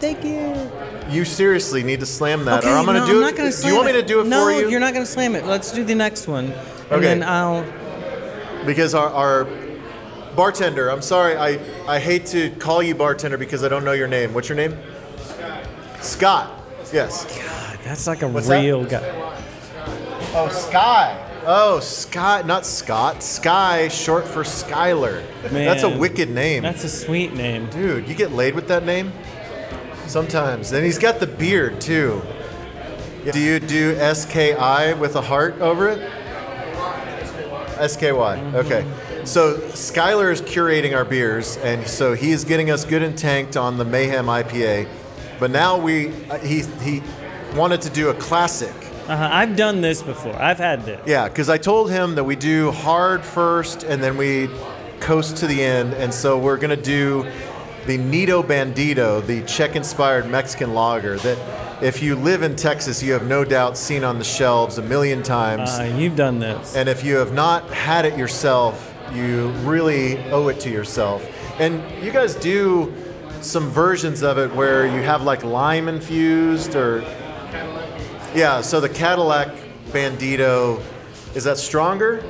Thank 0.00 0.22
you. 0.22 0.70
You 1.10 1.24
seriously 1.24 1.82
need 1.82 2.00
to 2.00 2.06
slam 2.06 2.44
that, 2.44 2.58
Okay, 2.58 2.70
or 2.70 2.76
I'm 2.76 2.84
gonna 2.84 3.00
no, 3.00 3.06
do 3.06 3.12
I'm 3.12 3.18
it. 3.18 3.20
not 3.22 3.36
gonna 3.36 3.52
do 3.52 3.68
you 3.68 3.74
want 3.74 3.86
me 3.86 3.92
to 3.92 4.02
do 4.02 4.20
it 4.20 4.26
no, 4.26 4.44
for 4.44 4.50
you? 4.50 4.62
No, 4.64 4.68
you're 4.68 4.80
not 4.80 4.92
gonna 4.92 5.06
slam 5.06 5.34
it. 5.34 5.46
Let's 5.46 5.72
do 5.72 5.82
the 5.82 5.94
next 5.94 6.28
one, 6.28 6.46
and 6.52 6.92
Okay. 6.92 7.00
then 7.00 7.22
I'll. 7.22 7.64
Because 8.66 8.94
our, 8.94 9.08
our 9.08 9.44
bartender, 10.36 10.90
I'm 10.90 11.02
sorry, 11.02 11.36
I, 11.36 11.58
I 11.86 11.98
hate 11.98 12.26
to 12.26 12.50
call 12.50 12.82
you 12.82 12.94
bartender 12.94 13.38
because 13.38 13.64
I 13.64 13.68
don't 13.68 13.84
know 13.84 13.92
your 13.92 14.08
name. 14.08 14.34
What's 14.34 14.48
your 14.48 14.56
name? 14.56 14.76
Scott. 15.30 15.66
Scott. 16.00 16.64
Yes. 16.92 17.24
God, 17.38 17.78
that's 17.84 18.06
like 18.06 18.22
a 18.22 18.28
What's 18.28 18.48
that? 18.48 18.62
real 18.62 18.84
guy. 18.84 19.00
Oh, 20.34 20.48
Sky. 20.48 21.26
Oh, 21.46 21.80
Scott, 21.80 22.46
not 22.46 22.66
Scott. 22.66 23.22
Sky, 23.22 23.88
short 23.88 24.26
for 24.28 24.42
Skylar. 24.42 25.24
That's 25.50 25.82
a 25.82 25.98
wicked 25.98 26.30
name. 26.30 26.62
That's 26.62 26.84
a 26.84 26.88
sweet 26.88 27.32
name. 27.32 27.68
Dude, 27.70 28.08
you 28.08 28.14
get 28.14 28.32
laid 28.32 28.54
with 28.54 28.68
that 28.68 28.84
name? 28.84 29.12
Sometimes. 30.06 30.72
And 30.72 30.84
he's 30.84 30.98
got 30.98 31.20
the 31.20 31.26
beard 31.26 31.80
too. 31.80 32.22
Do 33.32 33.38
you 33.38 33.60
do 33.60 33.94
SKI 34.14 34.94
with 34.94 35.14
a 35.16 35.20
heart 35.20 35.60
over 35.60 35.88
it? 35.88 36.10
SKY. 37.88 38.54
Okay. 38.54 38.84
So 39.24 39.58
Skylar 39.58 40.32
is 40.32 40.40
curating 40.42 40.96
our 40.96 41.04
beers, 41.04 41.56
and 41.58 41.86
so 41.86 42.14
he 42.14 42.30
is 42.30 42.44
getting 42.44 42.70
us 42.70 42.84
good 42.84 43.02
and 43.02 43.16
tanked 43.16 43.56
on 43.56 43.76
the 43.76 43.84
Maehem 43.84 44.24
IPA. 44.24 44.88
But 45.38 45.50
now 45.50 45.78
we 45.78 46.08
uh, 46.30 46.38
he 46.38 46.62
he 46.82 47.02
wanted 47.54 47.82
to 47.82 47.90
do 47.90 48.10
a 48.10 48.14
classic. 48.14 48.74
Uh-huh. 49.08 49.28
I've 49.32 49.56
done 49.56 49.80
this 49.80 50.02
before. 50.02 50.36
I've 50.36 50.58
had 50.58 50.84
this. 50.84 51.00
Yeah, 51.06 51.28
because 51.28 51.48
I 51.48 51.58
told 51.58 51.90
him 51.90 52.14
that 52.14 52.24
we 52.24 52.36
do 52.36 52.70
hard 52.70 53.24
first 53.24 53.82
and 53.82 54.00
then 54.00 54.16
we 54.16 54.48
coast 55.00 55.38
to 55.38 55.48
the 55.48 55.64
end. 55.64 55.94
And 55.94 56.14
so 56.14 56.38
we're 56.38 56.58
going 56.58 56.76
to 56.76 56.80
do 56.80 57.24
the 57.86 57.98
Neato 57.98 58.42
Bandito, 58.44 59.26
the 59.26 59.42
Czech 59.42 59.74
inspired 59.74 60.28
Mexican 60.30 60.74
lager 60.74 61.16
that 61.18 61.38
if 61.82 62.02
you 62.02 62.14
live 62.14 62.42
in 62.42 62.56
Texas, 62.56 63.02
you 63.02 63.12
have 63.12 63.26
no 63.26 63.44
doubt 63.44 63.76
seen 63.76 64.04
on 64.04 64.18
the 64.18 64.24
shelves 64.24 64.78
a 64.78 64.82
million 64.82 65.22
times. 65.22 65.70
Uh, 65.70 65.94
you've 65.96 66.16
done 66.16 66.38
this. 66.38 66.76
and 66.76 66.88
if 66.88 67.04
you 67.04 67.16
have 67.16 67.32
not 67.32 67.68
had 67.70 68.04
it 68.04 68.16
yourself, 68.18 68.94
you 69.14 69.48
really 69.64 70.18
owe 70.30 70.48
it 70.48 70.60
to 70.60 70.70
yourself. 70.70 71.26
And 71.58 71.82
you 72.04 72.12
guys 72.12 72.34
do 72.36 72.92
some 73.40 73.68
versions 73.70 74.22
of 74.22 74.38
it 74.38 74.54
where 74.54 74.86
you 74.86 75.02
have 75.02 75.22
like 75.22 75.42
lime 75.44 75.88
infused 75.88 76.74
or. 76.74 77.00
Yeah, 78.34 78.60
so 78.60 78.78
the 78.80 78.88
Cadillac 78.88 79.48
Bandito, 79.88 80.80
is 81.34 81.42
that 81.44 81.58
stronger? 81.58 82.22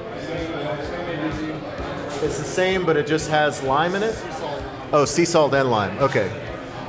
It's 2.22 2.38
the 2.38 2.44
same, 2.44 2.86
but 2.86 2.96
it 2.96 3.06
just 3.06 3.28
has 3.30 3.62
lime 3.62 3.94
in 3.94 4.02
it. 4.02 4.16
Oh, 4.92 5.04
sea 5.04 5.24
salt 5.24 5.52
and 5.54 5.70
lime. 5.70 5.98
Okay. 5.98 6.39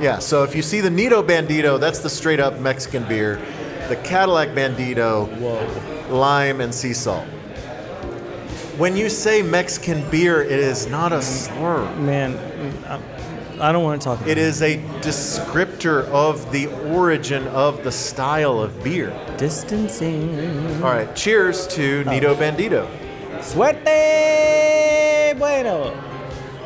Yeah. 0.02 0.18
So 0.18 0.42
if 0.42 0.56
you 0.56 0.62
see 0.62 0.80
the 0.80 0.88
Neato 0.88 1.24
Bandito, 1.24 1.78
that's 1.78 2.00
the 2.00 2.10
straight 2.10 2.40
up 2.40 2.58
Mexican 2.58 3.04
beer. 3.04 3.40
The 3.88 3.94
Cadillac 3.94 4.48
Bandito, 4.48 5.28
Whoa. 5.38 6.16
lime 6.16 6.60
and 6.60 6.74
sea 6.74 6.92
salt. 6.92 7.24
When 8.78 8.96
you 8.96 9.08
say 9.08 9.42
Mexican 9.42 10.10
beer, 10.10 10.42
it 10.42 10.58
is 10.58 10.88
not 10.88 11.12
a 11.12 11.18
mm, 11.18 11.22
slur. 11.22 11.94
Man, 11.96 12.34
mm, 12.34 12.84
I, 13.60 13.68
I 13.68 13.70
don't 13.70 13.84
want 13.84 14.02
to 14.02 14.04
talk 14.04 14.18
about 14.18 14.28
It 14.28 14.38
is 14.38 14.60
a 14.60 14.78
descriptor 15.02 16.04
of 16.06 16.50
the 16.50 16.66
origin 16.90 17.46
of 17.48 17.84
the 17.84 17.92
style 17.92 18.60
of 18.60 18.82
beer. 18.82 19.16
Distancing. 19.36 20.82
All 20.82 20.90
right, 20.90 21.14
cheers 21.14 21.68
to 21.68 22.00
oh. 22.00 22.10
Neato 22.10 22.34
Bandito. 22.34 22.88
Suerte 23.40 25.34
bueno. 25.38 25.94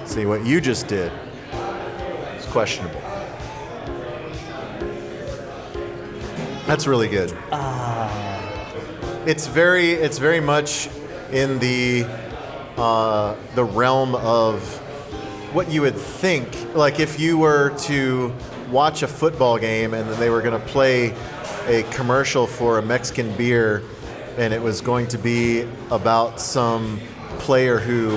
See 0.07 0.25
what 0.25 0.47
you 0.47 0.59
just 0.63 0.89
did. 0.89 1.13
It's 2.35 2.47
questionable. 2.47 3.06
That's 6.67 6.87
really 6.87 7.09
good. 7.09 7.31
It's 9.25 9.47
very, 9.47 9.93
it's 9.93 10.19
very 10.19 10.41
much 10.41 10.89
in 11.33 11.59
the 11.59 12.07
uh, 12.77 13.37
the 13.55 13.65
realm 13.65 14.15
of 14.17 14.61
what 15.53 15.71
you 15.71 15.81
would 15.83 15.97
think. 15.97 16.75
Like 16.75 17.01
if 17.01 17.19
you 17.19 17.39
were 17.39 17.71
to 17.85 18.35
watch 18.71 19.03
a 19.03 19.09
football 19.09 19.59
game 19.59 19.95
and 19.95 20.09
then 20.11 20.19
they 20.21 20.29
were 20.29 20.43
going 20.43 20.61
to 20.61 20.67
play 20.67 21.15
a 21.67 21.85
commercial 21.93 22.47
for 22.47 22.79
a 22.79 22.83
Mexican 22.83 23.35
beer, 23.37 23.83
and 24.37 24.53
it 24.53 24.61
was 24.61 24.81
going 24.81 25.07
to 25.09 25.19
be 25.19 25.67
about 25.91 26.41
some 26.41 27.01
player 27.39 27.79
who 27.79 28.17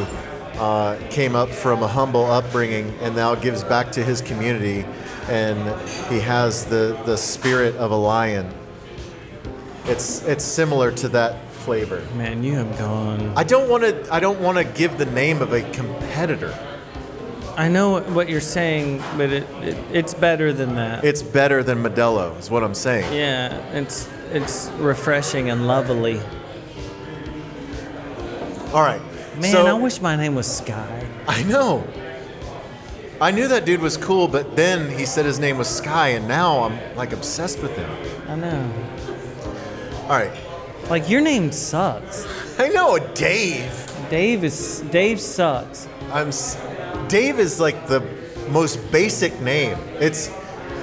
uh, 0.60 1.00
came 1.10 1.36
up 1.36 1.50
from 1.50 1.84
a 1.84 1.88
humble 1.88 2.26
upbringing 2.26 2.94
and 3.02 3.16
now 3.16 3.34
gives 3.36 3.64
back 3.64 3.92
to 3.94 4.04
his 4.04 4.22
community, 4.22 4.86
and 5.30 5.80
he 6.12 6.20
has 6.20 6.66
the, 6.66 7.00
the 7.06 7.16
spirit 7.16 7.76
of 7.76 7.92
a 7.92 7.96
lion. 7.96 8.52
It's 9.86 10.24
it's 10.24 10.44
similar 10.44 10.92
to 10.92 11.08
that 11.10 11.50
flavor. 11.52 12.06
Man, 12.16 12.44
you 12.44 12.56
have 12.56 12.78
gone. 12.78 13.34
I 13.36 13.44
don't 13.44 13.70
want 13.70 13.84
to. 13.84 14.14
I 14.14 14.20
don't 14.20 14.40
want 14.40 14.58
to 14.58 14.64
give 14.64 14.98
the 14.98 15.06
name 15.06 15.42
of 15.42 15.54
a 15.54 15.62
competitor. 15.72 16.58
I 17.56 17.68
know 17.68 18.00
what 18.02 18.30
you're 18.30 18.40
saying, 18.40 19.04
but 19.18 19.32
it, 19.32 19.44
it 19.62 19.78
it's 19.92 20.14
better 20.14 20.54
than 20.54 20.76
that. 20.76 21.04
It's 21.04 21.22
better 21.22 21.62
than 21.64 21.84
Modelo, 21.84 22.38
is 22.40 22.50
what 22.50 22.64
I'm 22.64 22.76
saying. 22.76 23.14
yeah, 23.14 23.58
it's 23.72 24.08
it's 24.32 24.70
refreshing 24.78 25.50
and 25.50 25.68
lovely. 25.68 26.22
All 28.74 28.82
right. 28.84 29.02
Man, 29.40 29.52
so, 29.52 29.66
I 29.66 29.74
wish 29.74 30.02
my 30.02 30.16
name 30.16 30.36
was 30.36 30.48
Sky. 30.48 31.08
I 31.28 31.44
know. 31.44 31.86
I 33.22 33.32
knew 33.32 33.48
that 33.50 33.66
dude 33.66 33.82
was 33.82 33.98
cool, 33.98 34.28
but 34.28 34.56
then 34.56 34.90
he 34.98 35.06
said 35.06 35.26
his 35.26 35.40
name 35.40 35.58
was 35.58 35.68
Sky, 35.68 36.10
and 36.10 36.28
now 36.28 36.64
I'm 36.64 36.80
like 36.96 37.12
obsessed 37.12 37.62
with 37.62 37.76
him. 37.76 37.90
I 38.30 38.36
know. 38.36 38.72
All 40.04 40.10
right. 40.10 40.32
Like 40.90 41.10
your 41.10 41.22
name 41.22 41.52
sucks. 41.52 42.26
I 42.60 42.70
know 42.70 42.98
Dave. 43.14 43.72
Dave 44.10 44.44
is 44.44 44.82
Dave 44.90 45.20
sucks. 45.20 45.88
I'm. 46.12 46.30
s- 46.30 46.58
Dave 47.10 47.40
is 47.40 47.60
like 47.60 47.88
the 47.88 48.02
most 48.50 48.78
basic 48.92 49.40
name. 49.42 49.78
It's 50.00 50.32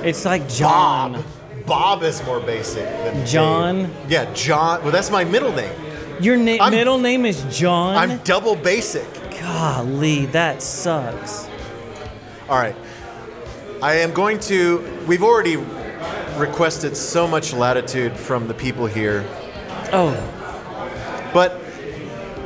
It's 0.02 0.24
like 0.24 0.46
John. 0.48 1.12
Bob. 1.12 1.24
Bob 1.66 2.02
is 2.04 2.22
more 2.24 2.38
basic 2.40 2.84
than 2.84 3.14
Dave. 3.16 3.26
John? 3.26 3.90
Yeah, 4.08 4.32
John. 4.34 4.82
Well, 4.82 4.92
that's 4.92 5.10
my 5.10 5.24
middle 5.24 5.52
name. 5.52 5.72
Your 6.20 6.36
na- 6.36 6.58
I'm- 6.62 6.70
middle 6.72 6.98
name 6.98 7.24
is 7.26 7.42
John. 7.50 7.96
I'm 7.96 8.18
double 8.18 8.54
basic. 8.56 9.06
Golly, 9.40 10.26
that 10.26 10.62
sucks. 10.62 11.48
All 12.48 12.58
right. 12.58 12.76
I 13.82 13.96
am 13.96 14.12
going 14.12 14.38
to. 14.40 14.78
We've 15.06 15.22
already 15.22 15.56
requested 16.36 16.96
so 16.96 17.26
much 17.26 17.52
latitude 17.52 18.16
from 18.16 18.46
the 18.48 18.54
people 18.54 18.86
here, 18.86 19.24
Oh, 19.92 20.12
but 21.32 21.60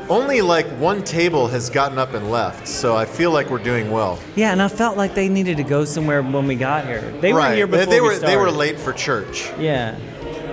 only 0.09 0.41
like 0.43 0.67
one 0.79 1.03
table 1.05 1.49
has 1.49 1.71
gotten 1.71 1.99
up 1.99 2.15
and 2.15 2.31
left. 2.31 2.67
So 2.67 2.97
I 2.97 3.05
feel 3.05 3.31
like 3.31 3.49
we're 3.51 3.63
doing 3.63 3.91
well. 3.91 4.19
yeah, 4.37 4.53
and 4.53 4.61
I 4.63 4.69
felt 4.69 4.97
like 4.97 5.15
they 5.15 5.29
needed 5.29 5.57
to 5.59 5.63
go 5.65 5.85
somewhere 5.85 6.23
when 6.23 6.47
we 6.47 6.57
got 6.57 6.85
here. 6.87 7.01
They 7.21 7.33
were 7.33 7.53
here 7.55 7.67
They- 7.67 7.79
before 7.79 7.93
they 7.95 8.01
we 8.01 8.07
were 8.09 8.19
they 8.19 8.37
were 8.37 8.51
late 8.51 8.79
for 8.79 8.93
church. 8.93 9.51
Yeah. 9.59 9.97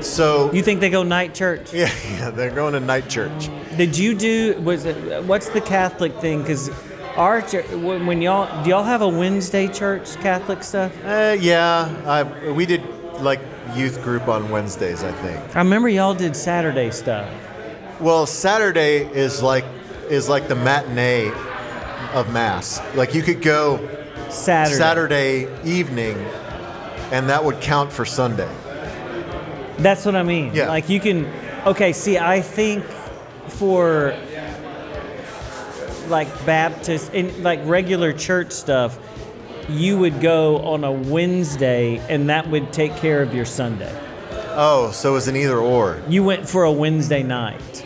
So 0.01 0.51
You 0.53 0.61
think 0.61 0.79
they 0.79 0.91
go 0.91 1.01
night 1.01 1.33
church? 1.33 1.73
yeah, 1.73 1.89
yeah, 2.11 2.29
they're 2.29 2.51
going 2.53 2.73
to 2.73 2.79
night 2.79 3.09
church. 3.09 3.49
Did 3.77 3.97
you 3.97 4.13
do? 4.13 4.59
Was 4.63 4.85
it? 4.85 5.23
What's 5.23 5.49
the 5.49 5.61
Catholic 5.61 6.13
thing? 6.21 6.41
Because 6.41 6.69
our 7.17 7.41
church, 7.41 7.67
when 7.71 8.21
y'all 8.21 8.63
do 8.63 8.69
y'all 8.69 8.83
have 8.83 9.01
a 9.01 9.07
Wednesday 9.07 9.67
church 9.67 10.15
Catholic 10.17 10.63
stuff? 10.63 10.93
Uh, 11.03 11.35
yeah, 11.39 11.93
I, 12.05 12.51
we 12.51 12.65
did 12.65 12.83
like 13.19 13.41
youth 13.75 14.01
group 14.03 14.27
on 14.27 14.49
Wednesdays, 14.49 15.03
I 15.03 15.11
think. 15.11 15.55
I 15.55 15.59
remember 15.59 15.89
y'all 15.89 16.13
did 16.13 16.35
Saturday 16.35 16.91
stuff. 16.91 17.29
Well, 17.99 18.25
Saturday 18.25 18.99
is 18.99 19.41
like 19.41 19.65
is 20.09 20.29
like 20.29 20.47
the 20.47 20.55
matinee 20.55 21.31
of 22.13 22.31
mass. 22.31 22.79
Like 22.95 23.13
you 23.13 23.23
could 23.23 23.41
go 23.41 23.77
Saturday. 24.29 24.77
Saturday 24.77 25.47
evening, 25.65 26.17
and 27.11 27.29
that 27.29 27.43
would 27.43 27.59
count 27.59 27.91
for 27.91 28.05
Sunday. 28.05 28.53
That's 29.79 30.05
what 30.05 30.15
I 30.15 30.23
mean. 30.23 30.53
Yeah. 30.53 30.69
Like 30.69 30.89
you 30.89 30.99
can. 30.99 31.25
Okay. 31.65 31.93
See, 31.93 32.17
I 32.17 32.41
think 32.41 32.85
for 33.47 34.15
like 36.09 36.27
Baptist 36.45 37.13
in 37.13 37.43
like 37.43 37.59
regular 37.65 38.13
church 38.13 38.51
stuff, 38.51 38.97
you 39.69 39.97
would 39.97 40.21
go 40.21 40.59
on 40.59 40.83
a 40.83 40.91
Wednesday, 40.91 41.97
and 42.09 42.29
that 42.29 42.49
would 42.49 42.71
take 42.73 42.95
care 42.97 43.21
of 43.21 43.33
your 43.33 43.45
Sunday. 43.45 43.91
Oh, 44.59 44.91
so 44.91 45.15
it's 45.15 45.27
an 45.27 45.35
either 45.35 45.57
or. 45.57 46.01
You 46.09 46.23
went 46.23 46.47
for 46.49 46.63
a 46.63 46.71
Wednesday 46.71 47.21
night. 47.23 47.83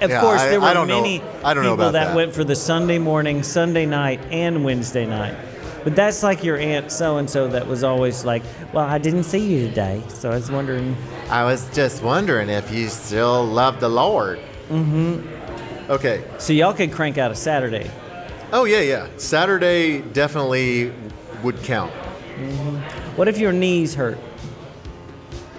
Of 0.00 0.10
Yeah, 0.10 0.20
course, 0.20 0.40
I- 0.42 0.48
there 0.50 0.60
were 0.60 0.66
I 0.66 0.74
don't 0.74 0.86
know- 0.88 1.00
many 1.00 1.22
I 1.42 1.54
don't 1.54 1.64
people 1.64 1.74
about 1.74 1.92
that, 1.94 2.08
that. 2.08 2.16
went 2.16 2.34
for 2.34 2.44
the 2.44 2.54
Sunday 2.54 2.98
morning, 2.98 3.42
Sunday 3.42 3.86
night, 3.86 4.20
and 4.30 4.64
Wednesday 4.64 5.06
night. 5.06 5.34
But 5.82 5.96
that's 5.96 6.22
like 6.22 6.42
your 6.44 6.56
aunt 6.56 6.90
so 6.92 7.16
and 7.18 7.28
so 7.28 7.48
that 7.48 7.66
was 7.66 7.84
always 7.84 8.24
like, 8.24 8.42
"Well, 8.72 8.84
I 8.86 8.98
didn't 8.98 9.24
see 9.24 9.38
you 9.40 9.68
today, 9.68 10.00
so 10.08 10.30
I 10.30 10.34
was 10.36 10.50
wondering." 10.50 10.96
I 11.30 11.44
was 11.44 11.66
just 11.74 12.02
wondering 12.02 12.48
if 12.50 12.72
you 12.72 12.88
still 12.88 13.44
love 13.44 13.80
the 13.80 13.88
Lord. 13.88 14.38
Mm-hmm. 14.70 15.43
Okay. 15.88 16.24
So 16.38 16.52
y'all 16.52 16.72
could 16.72 16.92
crank 16.92 17.18
out 17.18 17.30
a 17.30 17.34
Saturday. 17.34 17.90
Oh 18.52 18.64
yeah, 18.64 18.80
yeah. 18.80 19.08
Saturday 19.16 20.00
definitely 20.00 20.92
would 21.42 21.62
count. 21.62 21.92
Mm-hmm. 21.92 22.76
What 23.16 23.28
if 23.28 23.38
your 23.38 23.52
knees 23.52 23.94
hurt? 23.94 24.18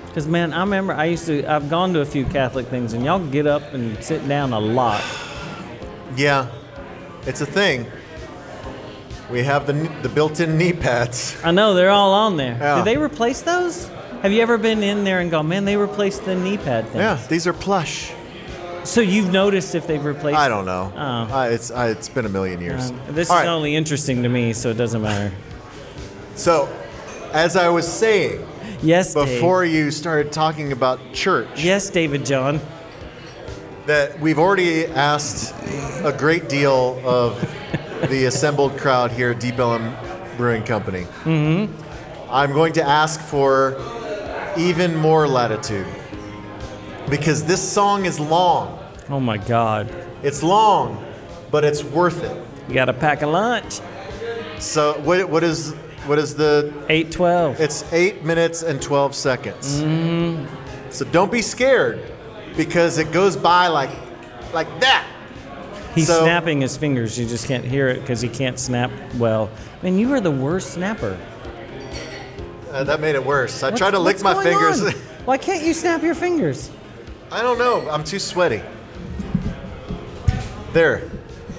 Because 0.07 0.27
man, 0.27 0.53
I 0.53 0.61
remember 0.61 0.93
I 0.93 1.05
used 1.05 1.25
to. 1.27 1.45
I've 1.45 1.69
gone 1.69 1.93
to 1.93 1.99
a 2.01 2.05
few 2.05 2.25
Catholic 2.25 2.67
things, 2.67 2.93
and 2.93 3.03
y'all 3.03 3.19
get 3.19 3.45
up 3.45 3.73
and 3.73 4.01
sit 4.03 4.25
down 4.27 4.53
a 4.53 4.59
lot. 4.59 5.03
Yeah, 6.15 6.49
it's 7.25 7.41
a 7.41 7.45
thing. 7.45 7.85
We 9.29 9.43
have 9.43 9.67
the 9.67 9.73
the 10.01 10.09
built-in 10.09 10.57
knee 10.57 10.73
pads. 10.73 11.35
I 11.43 11.51
know 11.51 11.73
they're 11.73 11.89
all 11.89 12.13
on 12.13 12.37
there. 12.37 12.57
Yeah. 12.57 12.75
Did 12.77 12.85
they 12.85 12.97
replace 12.97 13.41
those? 13.41 13.89
Have 14.21 14.31
you 14.31 14.41
ever 14.41 14.57
been 14.57 14.81
in 14.81 15.03
there 15.03 15.19
and 15.19 15.29
gone, 15.29 15.49
man? 15.49 15.65
They 15.65 15.77
replaced 15.77 16.25
the 16.25 16.33
knee 16.33 16.57
pad 16.57 16.87
thing. 16.87 17.01
Yeah, 17.01 17.19
these 17.27 17.45
are 17.45 17.53
plush. 17.53 18.11
So 18.85 19.01
you've 19.01 19.31
noticed 19.31 19.73
if 19.75 19.87
they've 19.87 20.03
replaced? 20.03 20.37
I 20.37 20.47
don't 20.47 20.65
know. 20.65 20.93
Oh. 20.95 20.99
Uh, 20.99 21.49
it's 21.49 21.71
uh, 21.71 21.93
it's 21.97 22.07
been 22.07 22.25
a 22.25 22.29
million 22.29 22.61
years. 22.61 22.91
Um, 22.91 23.01
this 23.09 23.29
All 23.29 23.37
is 23.37 23.41
right, 23.41 23.49
only 23.49 23.75
interesting 23.75 24.23
to 24.23 24.29
me, 24.29 24.53
so 24.53 24.69
it 24.69 24.75
doesn't 24.77 25.01
matter. 25.01 25.33
So, 26.35 26.67
as 27.31 27.55
I 27.55 27.69
was 27.69 27.87
saying 27.87 28.45
Yes, 28.81 29.13
Dave. 29.13 29.25
before 29.25 29.63
you 29.63 29.89
started 29.89 30.33
talking 30.33 30.73
about 30.73 30.99
church, 31.13 31.47
Yes, 31.63 31.89
David 31.89 32.25
John. 32.25 32.59
that 33.85 34.19
we've 34.19 34.37
already 34.37 34.85
asked 34.85 35.55
a 36.03 36.11
great 36.11 36.49
deal 36.49 37.01
of 37.05 37.39
the 38.09 38.25
assembled 38.25 38.77
crowd 38.77 39.13
here 39.13 39.31
at 39.31 39.39
Deep 39.39 39.57
Ellum 39.57 39.95
Brewing 40.35 40.63
Company. 40.63 41.03
Mm-hmm. 41.23 41.73
I'm 42.29 42.51
going 42.51 42.73
to 42.73 42.83
ask 42.83 43.21
for 43.21 43.77
even 44.57 44.93
more 44.97 45.25
latitude 45.25 45.87
because 47.09 47.43
this 47.43 47.61
song 47.61 48.05
is 48.05 48.19
long. 48.19 48.79
Oh 49.09 49.19
my 49.19 49.37
God. 49.37 49.93
It's 50.23 50.41
long, 50.41 51.03
but 51.51 51.63
it's 51.63 51.83
worth 51.83 52.23
it. 52.23 52.35
You 52.67 52.73
got 52.73 52.85
to 52.85 52.93
pack 52.93 53.21
a 53.21 53.27
lunch. 53.27 53.79
So 54.59 54.99
what, 55.01 55.29
what 55.29 55.43
is 55.43 55.73
what 56.07 56.17
is 56.19 56.35
the? 56.35 56.67
812. 56.89 57.59
It's 57.59 57.91
eight 57.93 58.23
minutes 58.23 58.63
and 58.63 58.81
twelve 58.81 59.15
seconds. 59.15 59.79
So 60.89 61.05
don't 61.05 61.31
be 61.31 61.41
scared 61.41 61.99
because 62.55 62.97
it 62.97 63.11
goes 63.11 63.35
by 63.35 63.67
like 63.67 63.89
like 64.53 64.67
that. 64.79 65.05
He's 65.93 66.07
so- 66.07 66.23
snapping 66.23 66.61
his 66.61 66.75
fingers. 66.77 67.17
You 67.19 67.25
just 67.27 67.47
can't 67.47 67.63
hear 67.65 67.87
it 67.87 68.01
because 68.01 68.21
he 68.21 68.29
can't 68.29 68.57
snap 68.59 68.91
well. 69.17 69.49
Man, 69.81 69.97
you 69.97 70.11
are 70.13 70.21
the 70.21 70.31
worst 70.31 70.73
snapper. 70.73 71.17
Uh, 72.71 72.83
that 72.83 72.99
made 72.99 73.15
it 73.15 73.25
worse. 73.25 73.63
I 73.63 73.67
What's- 73.67 73.79
tried 73.79 73.91
to 73.91 73.99
lick 73.99 74.21
my 74.21 74.41
fingers. 74.43 74.91
Why 75.25 75.37
can't 75.37 75.63
you 75.65 75.73
snap 75.73 76.03
your 76.03 76.15
fingers? 76.15 76.69
I 77.31 77.41
don't 77.41 77.57
know. 77.57 77.89
I'm 77.89 78.03
too 78.03 78.19
sweaty. 78.19 78.61
There. 80.73 81.09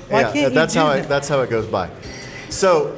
Why 0.08 0.20
yeah, 0.20 0.32
can't 0.32 0.36
you 0.36 0.50
that's 0.50 0.74
do 0.74 0.80
how 0.80 0.88
that? 0.90 1.04
It, 1.04 1.08
that's 1.08 1.28
how 1.28 1.40
it 1.40 1.50
goes 1.50 1.66
by. 1.66 1.90
So, 2.48 2.96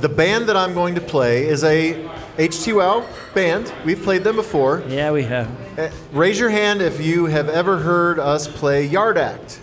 the 0.00 0.08
band 0.08 0.48
that 0.48 0.56
I'm 0.56 0.74
going 0.74 0.94
to 0.96 1.00
play 1.00 1.46
is 1.46 1.64
a 1.64 1.94
HT 2.36 2.76
Wow 2.76 3.06
band. 3.34 3.72
We've 3.84 4.00
played 4.02 4.24
them 4.24 4.36
before. 4.36 4.82
Yeah, 4.88 5.10
we 5.12 5.22
have. 5.24 5.78
Uh, 5.78 5.90
Raise 6.12 6.38
your 6.38 6.50
hand 6.50 6.82
if 6.82 7.00
you 7.00 7.26
have 7.26 7.48
ever 7.48 7.78
heard 7.78 8.18
us 8.18 8.46
play 8.46 8.84
Yard 8.84 9.16
Act. 9.16 9.60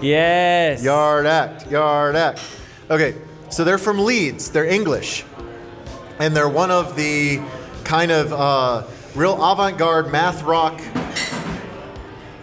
Yes. 0.00 0.82
Yard 0.82 1.26
Act, 1.26 1.70
Yard 1.70 2.16
Act. 2.16 2.40
Okay, 2.90 3.16
so 3.50 3.64
they're 3.64 3.78
from 3.78 4.04
Leeds. 4.04 4.50
They're 4.50 4.66
English, 4.66 5.24
and 6.18 6.34
they're 6.34 6.48
one 6.48 6.70
of 6.70 6.96
the 6.96 7.40
kind 7.84 8.10
of 8.10 8.32
uh, 8.32 8.82
real 9.16 9.42
avant-garde 9.42 10.12
math 10.12 10.42
rock 10.42 10.78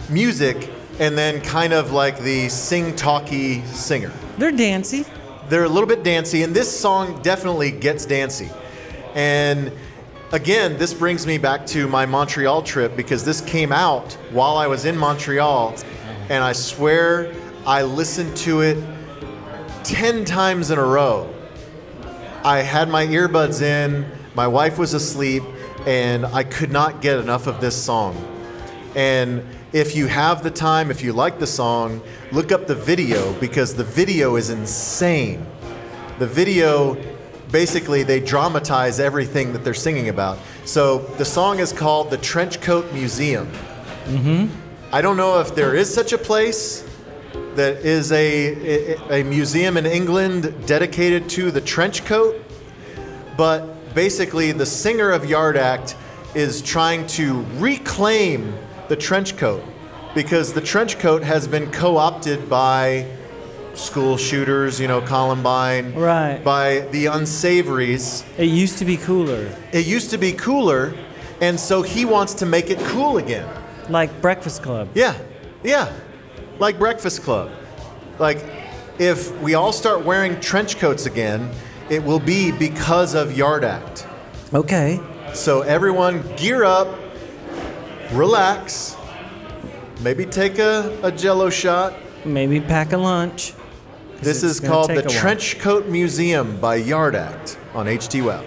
music, 0.10 0.72
and 1.00 1.16
then 1.16 1.40
kind 1.42 1.72
of 1.72 1.92
like 1.92 2.18
the 2.20 2.50
sing-talky 2.50 3.62
singer. 3.66 4.12
They're 4.40 4.52
dancy. 4.52 5.06
They're 5.50 5.66
a 5.66 5.70
little 5.70 5.88
bit 5.88 6.04
dancey, 6.04 6.42
and 6.42 6.56
this 6.56 6.76
song 6.76 7.22
definitely 7.22 7.70
gets 7.70 8.08
dancey. 8.08 8.50
And 9.14 9.72
again, 10.32 10.80
this 10.80 10.96
brings 10.96 11.28
me 11.28 11.38
back 11.38 11.68
to 11.68 11.88
my 11.88 12.08
Montreal 12.08 12.64
trip 12.64 12.96
because 12.96 13.24
this 13.24 13.40
came 13.42 13.72
out 13.72 14.14
while 14.32 14.58
I 14.58 14.66
was 14.66 14.86
in 14.86 14.98
Montreal, 14.98 15.76
and 16.30 16.44
I 16.44 16.54
swear 16.54 17.32
I 17.68 17.84
listened 17.84 18.36
to 18.38 18.62
it 18.62 18.84
10 19.84 20.26
times 20.26 20.72
in 20.72 20.80
a 20.80 20.84
row. 20.84 21.32
I 22.44 22.60
had 22.60 22.90
my 22.90 23.06
earbuds 23.06 23.62
in, 23.62 24.10
my 24.34 24.48
wife 24.48 24.80
was 24.80 24.96
asleep, 24.96 25.44
and 25.86 26.26
I 26.26 26.44
could 26.44 26.72
not 26.72 27.02
get 27.02 27.20
enough 27.20 27.48
of 27.48 27.60
this 27.62 27.82
song. 27.82 28.16
And 28.96 29.44
if 29.74 29.96
you 29.96 30.08
have 30.08 30.44
the 30.44 30.52
time, 30.52 30.92
if 30.92 31.04
you 31.04 31.14
like 31.14 31.40
the 31.40 31.48
song, 31.48 32.02
look 32.32 32.52
up 32.52 32.68
the 32.68 32.76
video 32.76 33.34
because 33.40 33.74
the 33.74 33.84
video 33.84 34.36
is 34.36 34.50
insane. 34.50 35.46
The 36.20 36.28
video, 36.28 36.96
basically, 37.52 38.04
they 38.04 38.20
dramatize 38.20 39.00
everything 39.00 39.52
that 39.54 39.64
they're 39.64 39.74
singing 39.74 40.10
about. 40.10 40.38
So 40.66 41.00
the 41.18 41.26
song 41.26 41.60
is 41.60 41.74
called 41.74 42.12
The 42.12 42.20
Trenchcoat 42.20 42.94
Museum. 42.94 43.48
Mm-hmm. 44.06 44.48
I 44.94 45.02
don't 45.02 45.18
know 45.18 45.40
if 45.40 45.56
there 45.56 45.76
is 45.76 45.92
such 45.92 46.14
a 46.14 46.20
place 46.20 46.88
that 47.56 47.78
is 47.78 48.12
a, 48.12 48.96
a, 48.96 49.22
a 49.22 49.24
museum 49.24 49.76
in 49.78 49.88
England 49.88 50.68
dedicated 50.68 51.30
to 51.30 51.50
the 51.50 51.62
trench 51.62 52.06
coat, 52.06 52.36
but 53.36 53.73
basically 53.94 54.52
the 54.52 54.66
singer 54.66 55.12
of 55.12 55.26
Yard 55.26 55.58
Act 55.58 55.96
is 56.36 56.62
trying 56.62 57.06
to 57.08 57.42
reclaim 57.58 58.54
the 58.90 58.96
trench 58.96 59.38
coat 59.38 59.64
because 60.16 60.54
the 60.54 60.62
trench 60.62 61.00
coat 61.00 61.24
has 61.24 61.48
been 61.48 61.70
co-opted 61.72 62.50
by 62.50 63.06
school 63.74 64.18
shooters, 64.18 64.80
you 64.80 64.88
know, 64.88 65.02
Columbine, 65.02 65.96
Right. 65.96 66.44
by 66.44 66.82
the 66.92 67.08
unsavories. 67.08 68.24
It 68.38 68.46
used 68.50 68.78
to 68.80 68.86
be 68.86 68.98
cooler. 68.98 69.50
It 69.72 69.86
used 69.88 70.12
to 70.12 70.18
be 70.20 70.32
cooler, 70.32 70.94
and 71.42 71.60
so 71.60 71.82
he 71.82 72.06
wants 72.06 72.36
to 72.36 72.46
make 72.46 72.70
it 72.70 72.78
cool 72.80 73.18
again. 73.18 73.48
Like 73.90 74.22
Breakfast 74.22 74.62
Club. 74.62 74.90
Yeah, 74.94 75.16
yeah, 75.64 75.92
like 76.60 76.78
Breakfast 76.78 77.24
Club. 77.24 77.50
Like, 78.20 78.44
if 79.00 79.36
we 79.42 79.56
all 79.56 79.72
start 79.74 80.06
wearing 80.06 80.40
trench 80.40 80.78
coats 80.78 81.08
again, 81.08 81.50
it 81.94 82.04
will 82.04 82.20
be 82.20 82.52
because 82.52 83.14
of 83.14 83.38
Yard 83.38 83.64
Act. 83.64 84.08
Okay. 84.54 85.00
So, 85.34 85.62
everyone 85.62 86.22
gear 86.36 86.64
up, 86.64 86.88
relax, 88.12 88.96
maybe 90.02 90.26
take 90.26 90.60
a, 90.60 91.00
a 91.04 91.12
jello 91.12 91.50
shot. 91.50 91.94
Maybe 92.26 92.60
pack 92.60 92.94
a 92.94 92.98
lunch. 92.98 93.54
This 94.22 94.44
is 94.44 94.60
called 94.60 94.90
the. 94.90 95.02
Trench 95.04 95.60
Coat 95.60 95.88
Museum 95.88 96.60
by 96.60 96.76
Yard 96.76 97.16
Act 97.16 97.58
on 97.74 97.88
HT 97.88 98.26
Wow. 98.26 98.44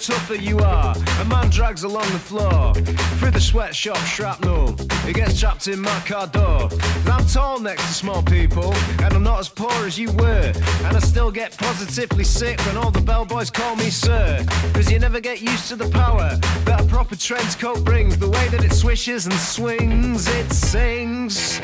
Tougher 0.00 0.34
you 0.34 0.58
are. 0.60 0.94
A 1.20 1.24
man 1.26 1.50
drags 1.50 1.82
along 1.82 2.10
the 2.12 2.18
floor 2.18 2.72
through 3.18 3.32
the 3.32 3.40
sweatshop 3.40 3.98
shrapnel. 3.98 4.74
He 5.04 5.12
gets 5.12 5.38
trapped 5.38 5.68
in 5.68 5.78
my 5.78 6.00
car 6.06 6.26
door. 6.26 6.70
I'm 7.06 7.26
tall 7.26 7.60
next 7.60 7.86
to 7.86 7.92
small 7.92 8.22
people, 8.22 8.72
and 9.02 9.12
I'm 9.12 9.22
not 9.22 9.40
as 9.40 9.48
poor 9.50 9.70
as 9.84 9.98
you 9.98 10.10
were. 10.12 10.52
And 10.84 10.96
I 10.96 11.00
still 11.00 11.30
get 11.30 11.56
positively 11.56 12.24
sick 12.24 12.58
when 12.60 12.78
all 12.78 12.90
the 12.90 13.02
bellboys 13.02 13.50
call 13.50 13.76
me 13.76 13.90
sir. 13.90 14.44
Cause 14.72 14.90
you 14.90 14.98
never 14.98 15.20
get 15.20 15.42
used 15.42 15.68
to 15.68 15.76
the 15.76 15.90
power 15.90 16.38
that 16.64 16.80
a 16.80 16.84
proper 16.84 17.16
trench 17.16 17.58
coat 17.58 17.84
brings. 17.84 18.16
The 18.16 18.30
way 18.30 18.48
that 18.48 18.64
it 18.64 18.72
swishes 18.72 19.26
and 19.26 19.34
swings, 19.34 20.28
it 20.28 20.50
sings. 20.50 21.60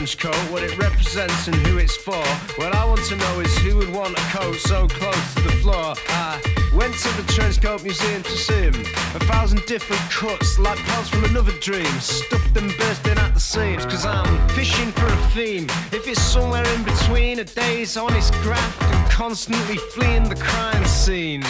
Trench 0.00 0.18
coat, 0.18 0.50
what 0.50 0.62
it 0.62 0.78
represents 0.78 1.46
and 1.46 1.54
who 1.66 1.76
it's 1.76 1.94
for? 1.94 2.24
What 2.56 2.74
I 2.74 2.86
want 2.86 3.04
to 3.08 3.16
know 3.16 3.40
is 3.40 3.54
who 3.58 3.76
would 3.76 3.92
want 3.92 4.16
a 4.16 4.22
coat 4.32 4.56
so 4.56 4.88
close 4.88 5.34
to 5.34 5.42
the 5.42 5.52
floor. 5.60 5.94
I 6.08 6.40
went 6.74 6.94
to 7.00 7.08
the 7.20 7.30
trench 7.30 7.60
coat 7.60 7.82
museum 7.82 8.22
to 8.22 8.30
see 8.30 8.62
him. 8.62 8.74
A 9.14 9.20
thousand 9.28 9.62
different 9.66 10.00
cuts, 10.10 10.58
like 10.58 10.78
pelts 10.78 11.10
from 11.10 11.24
another 11.24 11.52
dream, 11.60 11.92
stuffed 12.00 12.56
and 12.56 12.74
bursting 12.78 13.18
at 13.18 13.34
the 13.34 13.40
seams. 13.40 13.84
Cause 13.84 14.06
I'm 14.06 14.48
fishing 14.50 14.90
for 14.92 15.06
a 15.06 15.16
theme. 15.34 15.66
If 15.92 16.08
it's 16.08 16.22
somewhere 16.22 16.66
in 16.76 16.82
between 16.82 17.40
a 17.40 17.44
day's 17.44 17.98
honest 17.98 18.32
graft 18.40 18.82
and 18.82 19.10
constantly 19.10 19.76
fleeing 19.76 20.30
the 20.30 20.36
crime 20.36 20.86
scene. 20.86 21.44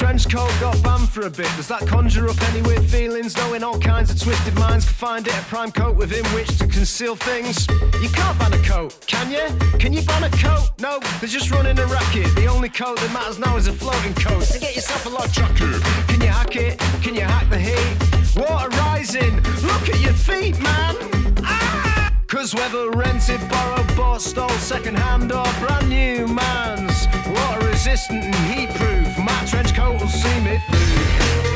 Trench 0.00 0.30
coat 0.30 0.50
got 0.60 0.82
banned 0.82 1.06
for 1.10 1.26
a 1.26 1.30
bit. 1.30 1.50
Does 1.56 1.68
that 1.68 1.86
conjure 1.86 2.26
up 2.26 2.40
any 2.50 2.62
weird 2.62 2.86
feelings? 2.86 3.36
Knowing 3.36 3.62
all 3.62 3.78
kinds 3.78 4.10
of 4.10 4.18
twisted 4.18 4.54
minds 4.54 4.86
can 4.86 4.94
find 4.94 5.26
it 5.26 5.34
a 5.34 5.42
prime 5.42 5.70
coat 5.70 5.94
within 5.94 6.24
which 6.34 6.56
to 6.56 6.66
conceal 6.66 7.14
things. 7.14 7.68
You 8.00 8.08
can't 8.08 8.38
ban 8.38 8.54
a 8.54 8.62
coat, 8.64 8.96
can 9.06 9.30
you? 9.30 9.46
Can 9.78 9.92
you 9.92 10.00
ban 10.00 10.24
a 10.24 10.30
coat? 10.30 10.70
No, 10.78 11.00
they're 11.20 11.28
just 11.28 11.50
running 11.50 11.78
a 11.78 11.84
racket. 11.84 12.34
The 12.34 12.46
only 12.46 12.70
coat 12.70 12.98
that 12.98 13.12
matters 13.12 13.38
now 13.38 13.58
is 13.58 13.66
a 13.66 13.74
floating 13.74 14.14
coat. 14.14 14.42
So 14.44 14.58
get 14.58 14.74
yourself 14.74 15.04
a 15.04 15.10
log 15.10 15.30
jacket. 15.32 15.82
Can 16.08 16.22
you 16.22 16.28
hack 16.28 16.56
it? 16.56 16.78
Can 17.02 17.14
you 17.14 17.20
hack 17.20 17.50
the 17.50 17.58
heat? 17.58 18.40
Water 18.40 18.70
rising. 18.78 19.36
Look 19.68 19.90
at 19.90 20.00
your 20.00 20.14
feet, 20.14 20.58
man. 20.62 20.96
Ah! 21.44 22.10
Cause 22.26 22.54
whether 22.54 22.88
rented, 22.92 23.40
borrowed, 23.50 23.96
bought, 23.96 24.22
stole, 24.22 24.48
second 24.60 24.96
hand 24.96 25.30
or 25.30 25.44
brand 25.60 25.90
new 25.90 26.26
man's 26.26 27.06
water 27.26 27.59
resistant 27.86 28.22
and 28.22 28.34
heat 28.34 28.68
proof, 28.74 29.16
my 29.16 29.32
trench 29.46 29.74
coat 29.74 29.98
will 29.98 30.06
see 30.06 30.40
me 30.40 30.58
through. 30.58 31.49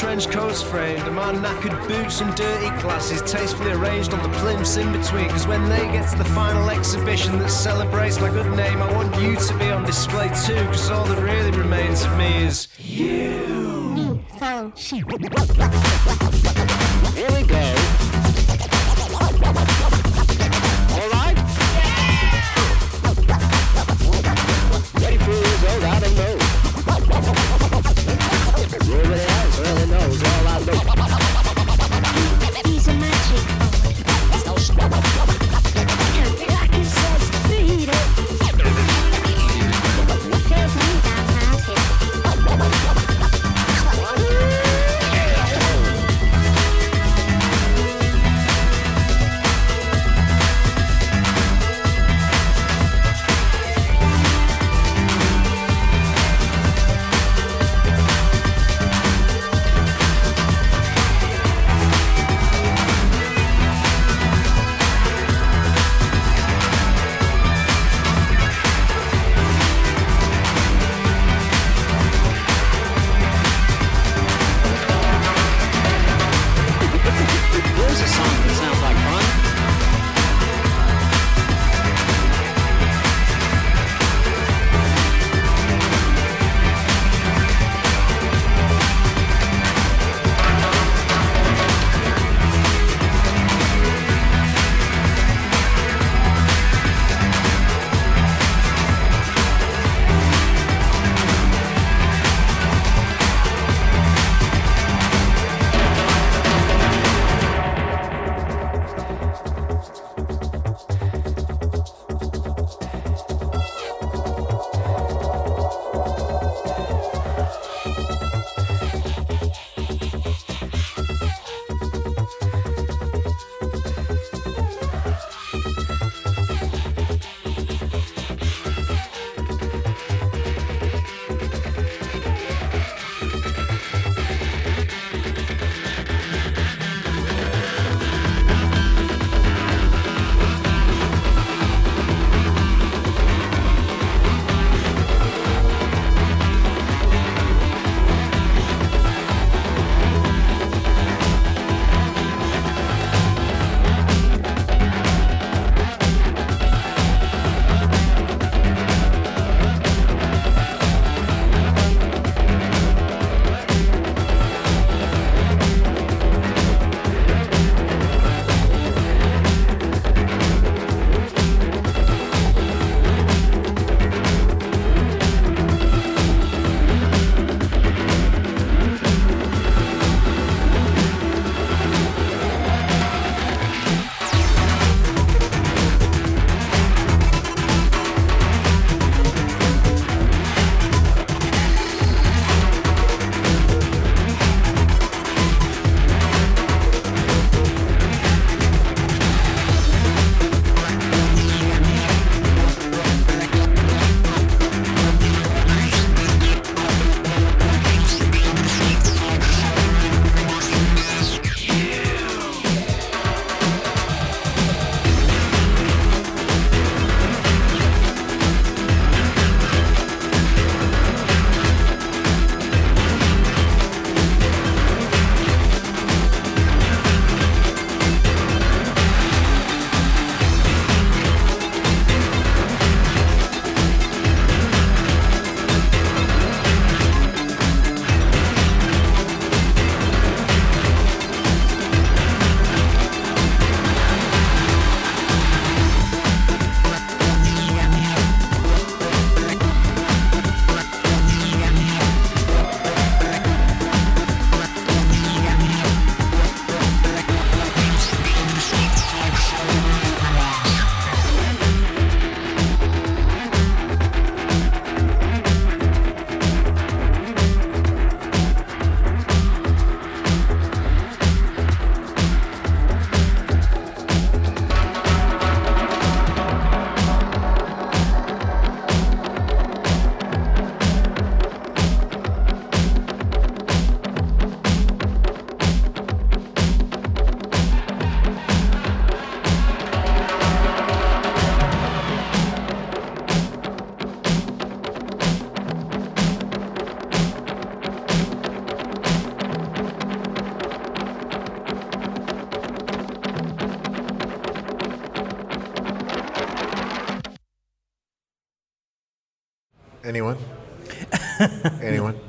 Trench 0.00 0.30
coats 0.30 0.62
framed, 0.62 1.02
and 1.02 1.14
my 1.14 1.32
knackered 1.32 1.76
boots 1.86 2.20
and 2.20 2.34
dirty 2.34 2.70
glasses 2.80 3.20
tastefully 3.30 3.72
arranged 3.72 4.14
on 4.14 4.22
the 4.22 4.38
plimps 4.38 4.76
in 4.76 4.90
between. 4.92 5.28
Cause 5.28 5.46
when 5.46 5.68
they 5.68 5.82
get 5.92 6.10
to 6.10 6.18
the 6.18 6.24
final 6.24 6.70
exhibition 6.70 7.38
that 7.38 7.50
celebrates 7.50 8.18
my 8.20 8.30
good 8.30 8.50
name, 8.56 8.80
I 8.80 8.92
want 8.94 9.14
you 9.20 9.36
to 9.36 9.58
be 9.58 9.70
on 9.70 9.84
display 9.84 10.28
too. 10.46 10.64
Cause 10.66 10.90
all 10.90 11.04
that 11.06 11.22
really 11.22 11.50
remains 11.50 12.04
of 12.04 12.16
me 12.16 12.44
is 12.44 12.68
you. 12.78 14.20
Here 17.14 17.30
we 17.30 17.42
go. 17.42 17.74
All 20.96 21.10
right? 21.10 21.36
Ready 25.00 25.18
for 25.18 25.30
result? 25.30 25.82
I 25.84 26.00
don't 26.00 26.16
know. 26.16 26.39
Nobody 28.86 29.20
really 29.60 29.86
knows 29.86 30.22
all 30.22 30.48
I 30.48 30.58
know. 30.64 30.72
He's 32.64 32.88
a 32.88 32.94
magic. 32.94 33.40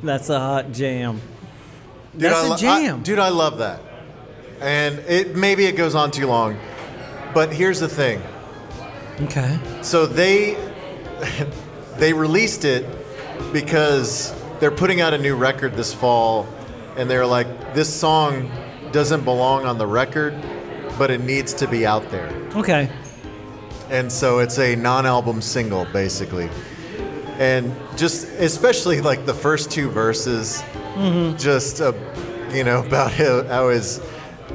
That's 0.04 0.30
a 0.30 0.40
hot 0.40 0.72
jam. 0.72 1.22
Dude, 2.14 2.22
That's 2.24 2.36
I 2.44 2.46
a 2.46 2.50
lo- 2.50 2.54
I- 2.56 2.58
jam. 2.58 3.02
dude, 3.04 3.20
I 3.20 3.30
love 3.30 3.60
that. 3.60 3.82
And 4.60 5.00
it 5.00 5.36
maybe 5.36 5.66
it 5.66 5.76
goes 5.76 5.96
on 5.96 6.12
too 6.12 6.28
long, 6.28 6.58
but 7.34 7.52
here's 7.54 7.80
the 7.80 7.88
thing. 7.90 8.22
okay. 9.22 9.60
So 9.82 10.06
they 10.06 10.56
they 11.98 12.14
released 12.14 12.66
it 12.66 12.86
because 13.54 14.34
they're 14.60 14.72
putting 14.72 15.02
out 15.02 15.14
a 15.14 15.18
new 15.18 15.36
record 15.36 15.76
this 15.76 15.94
fall, 15.94 16.48
and 16.96 17.10
they're 17.10 17.26
like, 17.26 17.74
this 17.74 17.92
song 17.94 18.52
doesn't 18.92 19.24
belong 19.24 19.66
on 19.66 19.78
the 19.78 19.88
record, 19.88 20.36
but 21.00 21.10
it 21.10 21.22
needs 21.22 21.54
to 21.56 21.68
be 21.68 21.86
out 21.86 22.10
there. 22.12 22.30
Okay. 22.56 22.90
And 23.90 24.12
so 24.12 24.40
it's 24.40 24.60
a 24.60 24.76
non-album 24.76 25.42
single, 25.42 25.86
basically. 25.86 26.50
And 27.42 27.76
just 27.98 28.28
especially 28.28 29.02
like 29.02 29.26
the 29.26 29.34
first 29.34 29.72
two 29.72 29.90
verses, 29.90 30.62
just 31.40 31.82
uh, 31.82 31.92
you 32.54 32.64
know 32.64 32.84
about 32.86 33.12
how, 33.14 33.70
his 33.70 34.00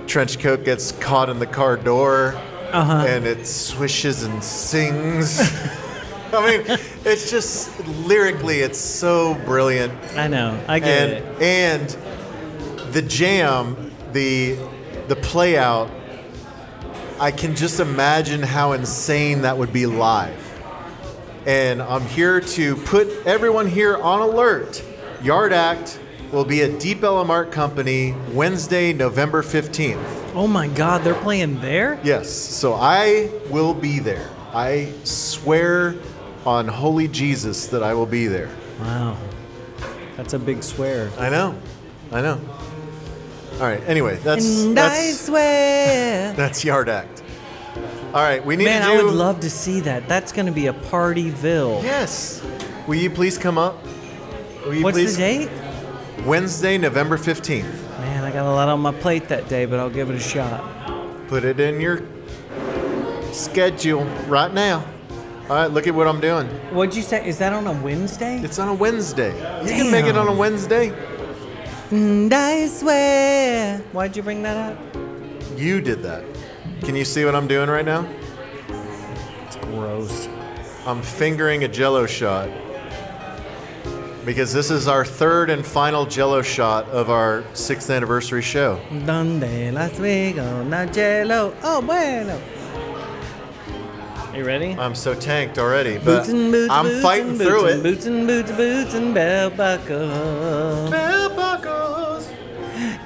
trench 0.07 0.39
coat 0.39 0.65
gets 0.65 0.93
caught 0.93 1.29
in 1.29 1.41
the 1.41 1.49
car 1.49 1.77
door, 1.77 2.41
and 2.73 3.27
it 3.27 3.45
swishes 3.45 4.23
and 4.23 4.43
sings. 4.43 5.41
I 6.33 6.47
mean, 6.47 6.79
it's 7.05 7.29
just 7.29 7.77
lyrically, 8.07 8.61
it's 8.61 8.79
so 8.79 9.35
brilliant 9.45 9.93
I 10.17 10.29
know. 10.29 10.57
I 10.69 10.79
get 10.79 10.89
and 10.89 11.13
it. 11.13 11.43
and 11.43 12.93
the 12.93 13.03
jam, 13.03 13.91
the 14.13 14.57
the 15.09 15.17
play 15.17 15.59
out, 15.59 15.91
I 17.19 17.33
can 17.33 17.57
just 17.57 17.81
imagine 17.81 18.45
how 18.45 18.73
insane 18.73 19.43
that 19.43 19.59
would 19.59 19.73
be 19.73 19.87
live. 19.87 20.46
And 21.47 21.81
I'm 21.81 22.03
here 22.03 22.41
to 22.41 22.75
put 22.75 23.09
everyone 23.25 23.69
here 23.69 23.97
on 23.97 24.21
alert. 24.21 24.83
Yard 25.23 25.53
Act 25.53 26.01
will 26.33 26.45
be 26.45 26.63
at 26.63 26.81
Deep 26.81 27.05
Ellum 27.05 27.31
Art 27.31 27.53
Company 27.53 28.17
Wednesday, 28.33 28.93
November 28.93 29.45
15th. 29.45 30.33
Oh 30.35 30.49
my 30.49 30.67
God, 30.67 31.05
they're 31.05 31.15
playing 31.15 31.61
there? 31.61 32.01
Yes, 32.03 32.29
so 32.29 32.75
I 32.75 33.31
will 33.49 33.75
be 33.75 34.01
there. 34.01 34.29
I 34.53 34.93
swear 35.05 35.95
on 36.45 36.67
holy 36.67 37.07
Jesus 37.07 37.69
that 37.69 37.83
I 37.83 37.95
will 37.95 38.07
be 38.07 38.27
there. 38.27 38.51
Wow. 38.81 39.17
That's 40.17 40.33
a 40.35 40.41
big 40.41 40.65
swear. 40.65 41.11
I 41.17 41.31
know. 41.31 41.57
I 42.11 42.23
know. 42.23 42.41
All 43.55 43.61
right. 43.61 43.83
Anyway, 43.87 44.17
that's 44.17 44.65
And 44.65 44.79
I 44.79 45.13
swear. 45.13 46.33
that's 46.37 46.65
Yard 46.65 46.89
Act. 46.89 47.23
All 48.15 48.23
right. 48.23 48.45
We 48.45 48.57
need 48.57 48.65
Man, 48.65 48.83
to 48.83 48.89
I 48.89 48.97
do. 48.99 49.07
would 49.07 49.15
love 49.15 49.41
to 49.41 49.51
see 49.51 49.81
that. 49.81 50.09
That's 50.09 50.33
going 50.33 50.47
to 50.47 50.53
be 50.53 50.67
a 50.69 50.73
partyville. 50.73 51.83
Yes. 51.83 52.45
Will 52.87 52.95
you 52.97 53.11
please 53.11 53.37
come 53.39 53.59
up? 53.59 53.83
Will 54.65 54.75
you 54.75 54.85
What's 54.85 54.97
please? 54.97 55.17
the 55.17 55.23
date? 55.23 55.51
Wednesday, 56.25 56.79
November 56.79 57.17
fifteenth. 57.17 57.83
Man, 57.99 58.25
I 58.25 58.31
got 58.33 58.47
a 58.47 58.51
lot 58.51 58.69
on 58.69 58.81
my 58.81 58.93
plate 58.93 59.29
that 59.29 59.49
day, 59.49 59.67
but 59.67 59.79
I'll 59.79 59.91
give 59.91 60.09
it 60.11 60.17
a 60.17 60.21
shot. 60.21 60.65
Put 61.29 61.45
it 61.45 61.61
in 61.61 61.81
your 61.81 62.03
schedule 63.33 64.05
right 64.29 64.53
now. 64.53 64.85
All 65.49 65.57
right. 65.57 65.71
Look 65.71 65.87
at 65.87 65.95
what 65.95 66.09
I'm 66.09 66.21
doing. 66.21 66.47
What'd 66.73 66.95
you 66.97 67.03
say? 67.03 67.27
Is 67.29 67.39
that 67.39 67.53
on 67.53 67.67
a 67.67 67.73
Wednesday? 67.83 68.39
It's 68.43 68.59
on 68.59 68.69
a 68.69 68.75
Wednesday. 68.75 69.35
You 69.63 69.71
can 69.71 69.91
make 69.91 70.07
it 70.07 70.17
on 70.17 70.27
a 70.29 70.33
Wednesday. 70.35 70.93
And 71.91 72.33
I 72.33 72.67
swear. 72.67 73.79
Why'd 73.93 74.17
you 74.17 74.23
bring 74.23 74.43
that 74.43 74.73
up? 74.73 74.79
You 75.57 75.81
did 75.81 76.03
that. 76.03 76.25
Can 76.83 76.95
you 76.95 77.05
see 77.05 77.25
what 77.25 77.35
I'm 77.35 77.49
doing 77.49 77.69
right 77.69 77.85
now? 77.85 78.07
It's 79.47 79.57
gross. 79.57 80.29
I'm 80.87 81.03
fingering 81.03 81.65
a 81.65 81.69
jello 81.69 82.07
shot 82.07 82.49
because 84.25 84.53
this 84.53 84.71
is 84.71 84.89
our 84.89 85.05
third 85.05 85.51
and 85.51 85.65
final 85.65 86.05
jello 86.07 86.43
shot 86.43 86.85
of 86.89 87.11
our 87.11 87.45
sixth 87.55 87.91
anniversary 87.91 88.43
show. 88.43 88.81
Donde 89.05 89.73
Las 89.73 89.93
Vegas, 89.99 90.67
na 90.67 90.87
jello. 90.87 91.55
Oh, 91.63 91.81
bueno. 91.81 92.41
You 94.35 94.45
ready? 94.45 94.77
I'm 94.79 94.95
so 94.95 95.15
tanked 95.15 95.59
already, 95.59 95.97
but 95.97 96.05
Boots 96.05 96.29
and 96.29 96.53
boots, 96.53 96.71
I'm 96.71 96.85
boots 96.85 97.03
fighting 97.03 97.29
and 97.31 97.39
through 97.39 97.63
boots 97.63 97.73
and 97.73 97.81
it. 97.81 97.83
Boots 97.83 98.07
and 98.07 98.27
boots, 98.27 98.51
boots 98.53 98.95
and 98.95 99.15
bell 99.15 99.49
buckle. 99.51 100.91
Bell 100.91 101.29
buckles. 101.31 101.46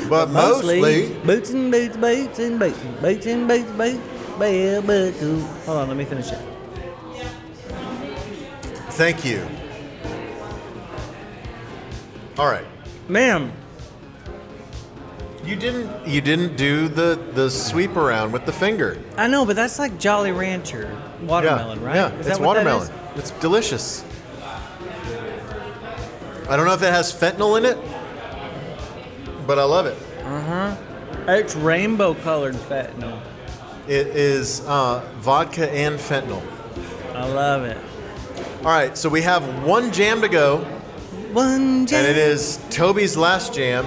But 0.09 0.31
mostly- 0.31 1.09
boots 1.23 1.51
and 1.51 1.71
boots, 1.71 1.95
boots 1.97 2.39
and 2.39 2.57
boots, 2.59 2.79
boots 2.99 3.25
and 3.27 3.47
boots, 3.47 3.69
boots, 3.77 3.99
bell 4.39 4.81
buckle. 4.81 5.39
Hold 5.65 5.77
on, 5.77 5.87
let 5.89 5.97
me 5.97 6.05
finish 6.05 6.31
it. 6.31 6.39
Thank 8.91 9.23
you. 9.23 9.45
All 12.39 12.47
right. 12.47 12.65
Ma'am, 13.07 13.51
You 15.45 15.55
didn't 15.55 15.89
you 16.07 16.19
didn't 16.21 16.57
do 16.57 16.87
the 16.89 17.17
the 17.33 17.49
sweep 17.49 17.95
around 17.95 18.31
with 18.33 18.45
the 18.45 18.51
finger. 18.51 18.97
I 19.15 19.27
know, 19.27 19.45
but 19.45 19.55
that's 19.55 19.77
like 19.79 19.97
Jolly 19.99 20.31
Rancher 20.31 20.89
watermelon, 21.21 21.79
yeah. 21.81 21.85
right? 21.85 21.95
Yeah, 21.95 22.13
Is 22.19 22.27
it's 22.27 22.39
watermelon. 22.39 22.91
It's 23.15 23.31
delicious. 23.31 24.03
I 26.49 26.55
don't 26.55 26.65
know 26.65 26.73
if 26.73 26.81
it 26.81 26.93
has 26.93 27.11
fentanyl 27.13 27.57
in 27.57 27.65
it, 27.65 27.77
but 29.45 29.59
I 29.59 29.63
love 29.63 29.85
it. 29.85 29.97
Uh 30.23 30.41
huh. 30.41 30.75
It's 31.27 31.55
rainbow 31.55 32.13
colored 32.13 32.55
fentanyl. 32.55 33.21
It 33.87 34.07
is 34.07 34.61
uh, 34.65 35.01
vodka 35.17 35.69
and 35.71 35.99
fentanyl. 35.99 36.41
I 37.13 37.25
love 37.25 37.63
it. 37.63 37.77
All 38.59 38.71
right, 38.71 38.97
so 38.97 39.09
we 39.09 39.21
have 39.23 39.63
one 39.63 39.91
jam 39.91 40.21
to 40.21 40.27
go, 40.27 40.59
One 41.33 41.85
jam. 41.85 41.99
and 41.99 42.07
it 42.07 42.17
is 42.17 42.59
Toby's 42.69 43.17
last 43.17 43.53
jam, 43.53 43.85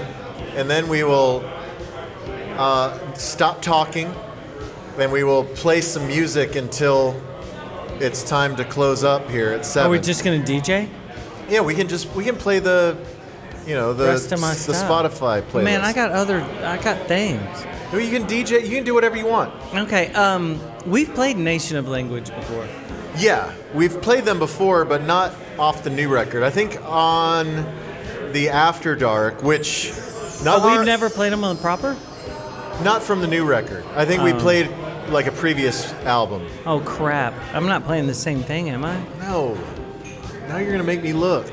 and 0.55 0.69
then 0.69 0.89
we 0.89 1.03
will 1.05 1.43
uh, 2.57 3.15
stop 3.15 3.63
talking, 3.63 4.15
and 5.01 5.11
we 5.13 5.25
will 5.25 5.45
play 5.45 5.81
some 5.81 6.07
music 6.07 6.57
until 6.57 7.21
it's 8.01 8.23
time 8.23 8.57
to 8.57 8.65
close 8.65 9.05
up 9.05 9.29
here 9.31 9.51
at 9.51 9.65
seven. 9.67 9.89
Are 9.89 9.91
we 9.93 9.99
just 10.01 10.25
gonna 10.25 10.43
DJ? 10.43 10.89
yeah, 11.49 11.61
we 11.61 11.75
can 11.75 11.89
just 11.89 12.13
we 12.15 12.25
can 12.25 12.37
play 12.37 12.59
the, 12.59 12.97
you 13.67 13.75
know, 13.75 13.93
the 13.93 14.07
Rest 14.07 14.33
of 14.33 14.41
my 14.41 14.51
the 14.51 14.55
stuff. 14.75 14.89
Spotify 14.89 15.43
playlist. 15.43 15.65
Man, 15.65 15.81
I 15.81 15.93
got 15.93 16.11
other, 16.13 16.41
I 16.63 16.81
got 16.83 17.07
things. 17.09 17.41
You 17.93 18.09
can 18.11 18.25
DJ. 18.29 18.63
You 18.63 18.77
can 18.77 18.85
do 18.85 18.95
whatever 18.95 19.17
you 19.17 19.27
want. 19.27 19.53
Okay, 19.75 20.13
um, 20.13 20.61
we've 20.87 21.13
played 21.15 21.37
Nation 21.37 21.77
of 21.77 21.89
Language 21.89 22.33
before. 22.35 22.69
Yeah, 23.19 23.53
we've 23.75 24.01
played 24.01 24.25
them 24.25 24.39
before, 24.39 24.85
but 24.85 25.03
not 25.03 25.35
off 25.59 25.83
the 25.83 25.91
new 25.91 26.09
record. 26.09 26.45
I 26.45 26.51
think 26.51 26.81
on 26.85 27.67
the 28.33 28.49
After 28.51 28.95
Dark, 28.95 29.43
which 29.43 29.93
not 30.45 30.61
Oh, 30.61 30.69
we've 30.69 30.79
our- 30.79 30.85
never 30.85 31.11
played 31.11 31.33
them 31.33 31.43
on 31.43 31.57
proper? 31.59 31.97
not 32.85 33.03
from 33.03 33.21
the 33.21 33.27
new 33.27 33.45
record. 33.45 33.85
I 33.95 34.05
think 34.07 34.23
we 34.23 34.33
Oh. 34.33 34.39
played 34.39 34.71
like 35.11 35.27
a 35.27 35.33
previous 35.33 35.93
album. 36.05 36.47
Oh 36.67 36.81
crap! 36.81 37.35
I'm 37.55 37.67
not 37.67 37.85
playing 37.85 38.07
the 38.07 38.15
same 38.15 38.43
thing, 38.43 38.71
am 38.71 38.85
I? 38.85 38.97
No, 39.19 39.55
now 40.49 40.59
you're 40.59 40.73
gonna 40.73 40.85
make 40.85 41.03
me 41.03 41.13
look. 41.13 41.47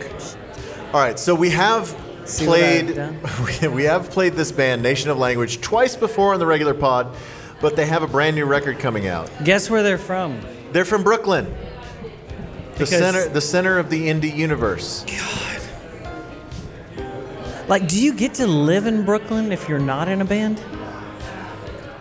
All 0.94 1.02
right, 1.02 1.20
so 1.20 1.36
we 1.36 1.50
have 1.52 1.96
See 2.26 2.46
played. 2.46 2.98
We, 3.74 3.84
have 3.84 4.10
played 4.10 4.34
this 4.34 4.52
band, 4.52 4.82
Nation 4.82 5.10
of 5.10 5.18
Language, 5.18 5.62
twice 5.62 5.96
before 5.96 6.34
on 6.34 6.40
the 6.40 6.46
regular 6.46 6.74
pod, 6.74 7.16
but 7.62 7.76
they 7.76 7.86
have 7.86 8.04
a 8.04 8.08
brand 8.08 8.36
new 8.36 8.46
record 8.46 8.80
coming 8.80 9.08
out. 9.08 9.30
Guess 9.44 9.70
where 9.70 9.84
they're 9.84 9.98
from? 9.98 10.40
They're 10.72 10.86
from 10.86 11.04
Brooklyn. 11.04 11.46
The 11.46 12.86
Because- 12.86 12.90
center, 12.90 13.28
the 13.30 13.42
center 13.42 13.80
of 13.80 13.90
the 13.90 14.08
indie 14.08 14.34
universe. 14.36 15.04
God. 15.08 15.62
Like, 17.68 17.88
do 17.88 18.02
you 18.02 18.14
get 18.14 18.36
to 18.36 18.48
live 18.48 18.86
in 18.88 19.04
Brooklyn 19.04 19.52
if 19.52 19.68
you're 19.68 19.80
not 19.80 20.08
in 20.08 20.22
a 20.22 20.26
band? 20.26 20.62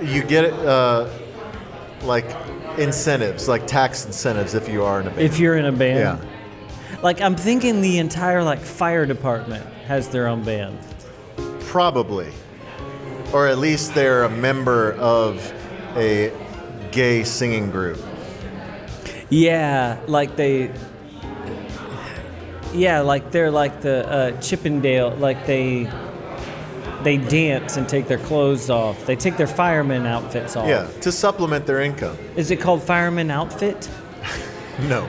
You 0.01 0.23
get 0.23 0.45
it, 0.45 0.53
uh, 0.53 1.09
like 2.03 2.27
incentives, 2.79 3.49
like 3.49 3.67
tax 3.67 4.05
incentives 4.07 4.55
if 4.55 4.69
you 4.69 4.85
are 4.85 5.01
in 5.01 5.07
a 5.07 5.11
band. 5.11 5.23
If 5.23 5.39
you're 5.39 5.57
in 5.57 5.65
a 5.65 5.73
band? 5.73 5.99
yeah, 6.21 6.99
Like, 7.03 7.21
I'm 7.21 7.37
thinking 7.37 7.81
the 7.81 7.99
entire 7.99 8.43
like 8.45 8.61
fire 8.61 9.07
department 9.07 9.65
has 9.87 10.09
their 10.09 10.27
own 10.29 10.45
band. 10.45 10.79
probably, 11.61 12.33
or 13.33 13.49
at 13.49 13.59
least 13.59 13.95
they're 13.95 14.25
a 14.25 14.31
member 14.31 14.93
of 14.95 15.53
a 15.97 16.33
gay 16.93 17.25
singing 17.25 17.71
group. 17.71 17.99
Yeah, 19.31 19.99
like 20.07 20.37
they. 20.37 20.71
Yeah, 22.73 23.01
like 23.01 23.31
they're 23.31 23.51
like 23.51 23.81
the 23.81 24.09
uh, 24.09 24.41
Chippendale. 24.41 25.11
Like 25.17 25.47
they. 25.47 25.91
They 27.07 27.19
dance 27.19 27.77
and 27.77 27.89
take 27.89 28.09
their 28.09 28.19
clothes 28.19 28.69
off. 28.69 29.07
They 29.07 29.15
take 29.15 29.37
their 29.37 29.47
fireman 29.47 30.07
outfits 30.07 30.57
off. 30.57 30.67
Yeah, 30.67 30.89
to 31.03 31.13
supplement 31.13 31.65
their 31.65 31.81
income. 31.81 32.19
Is 32.35 32.51
it 32.51 32.57
called 32.57 32.83
fireman 32.83 33.31
outfit? 33.31 33.89
No, 34.89 35.09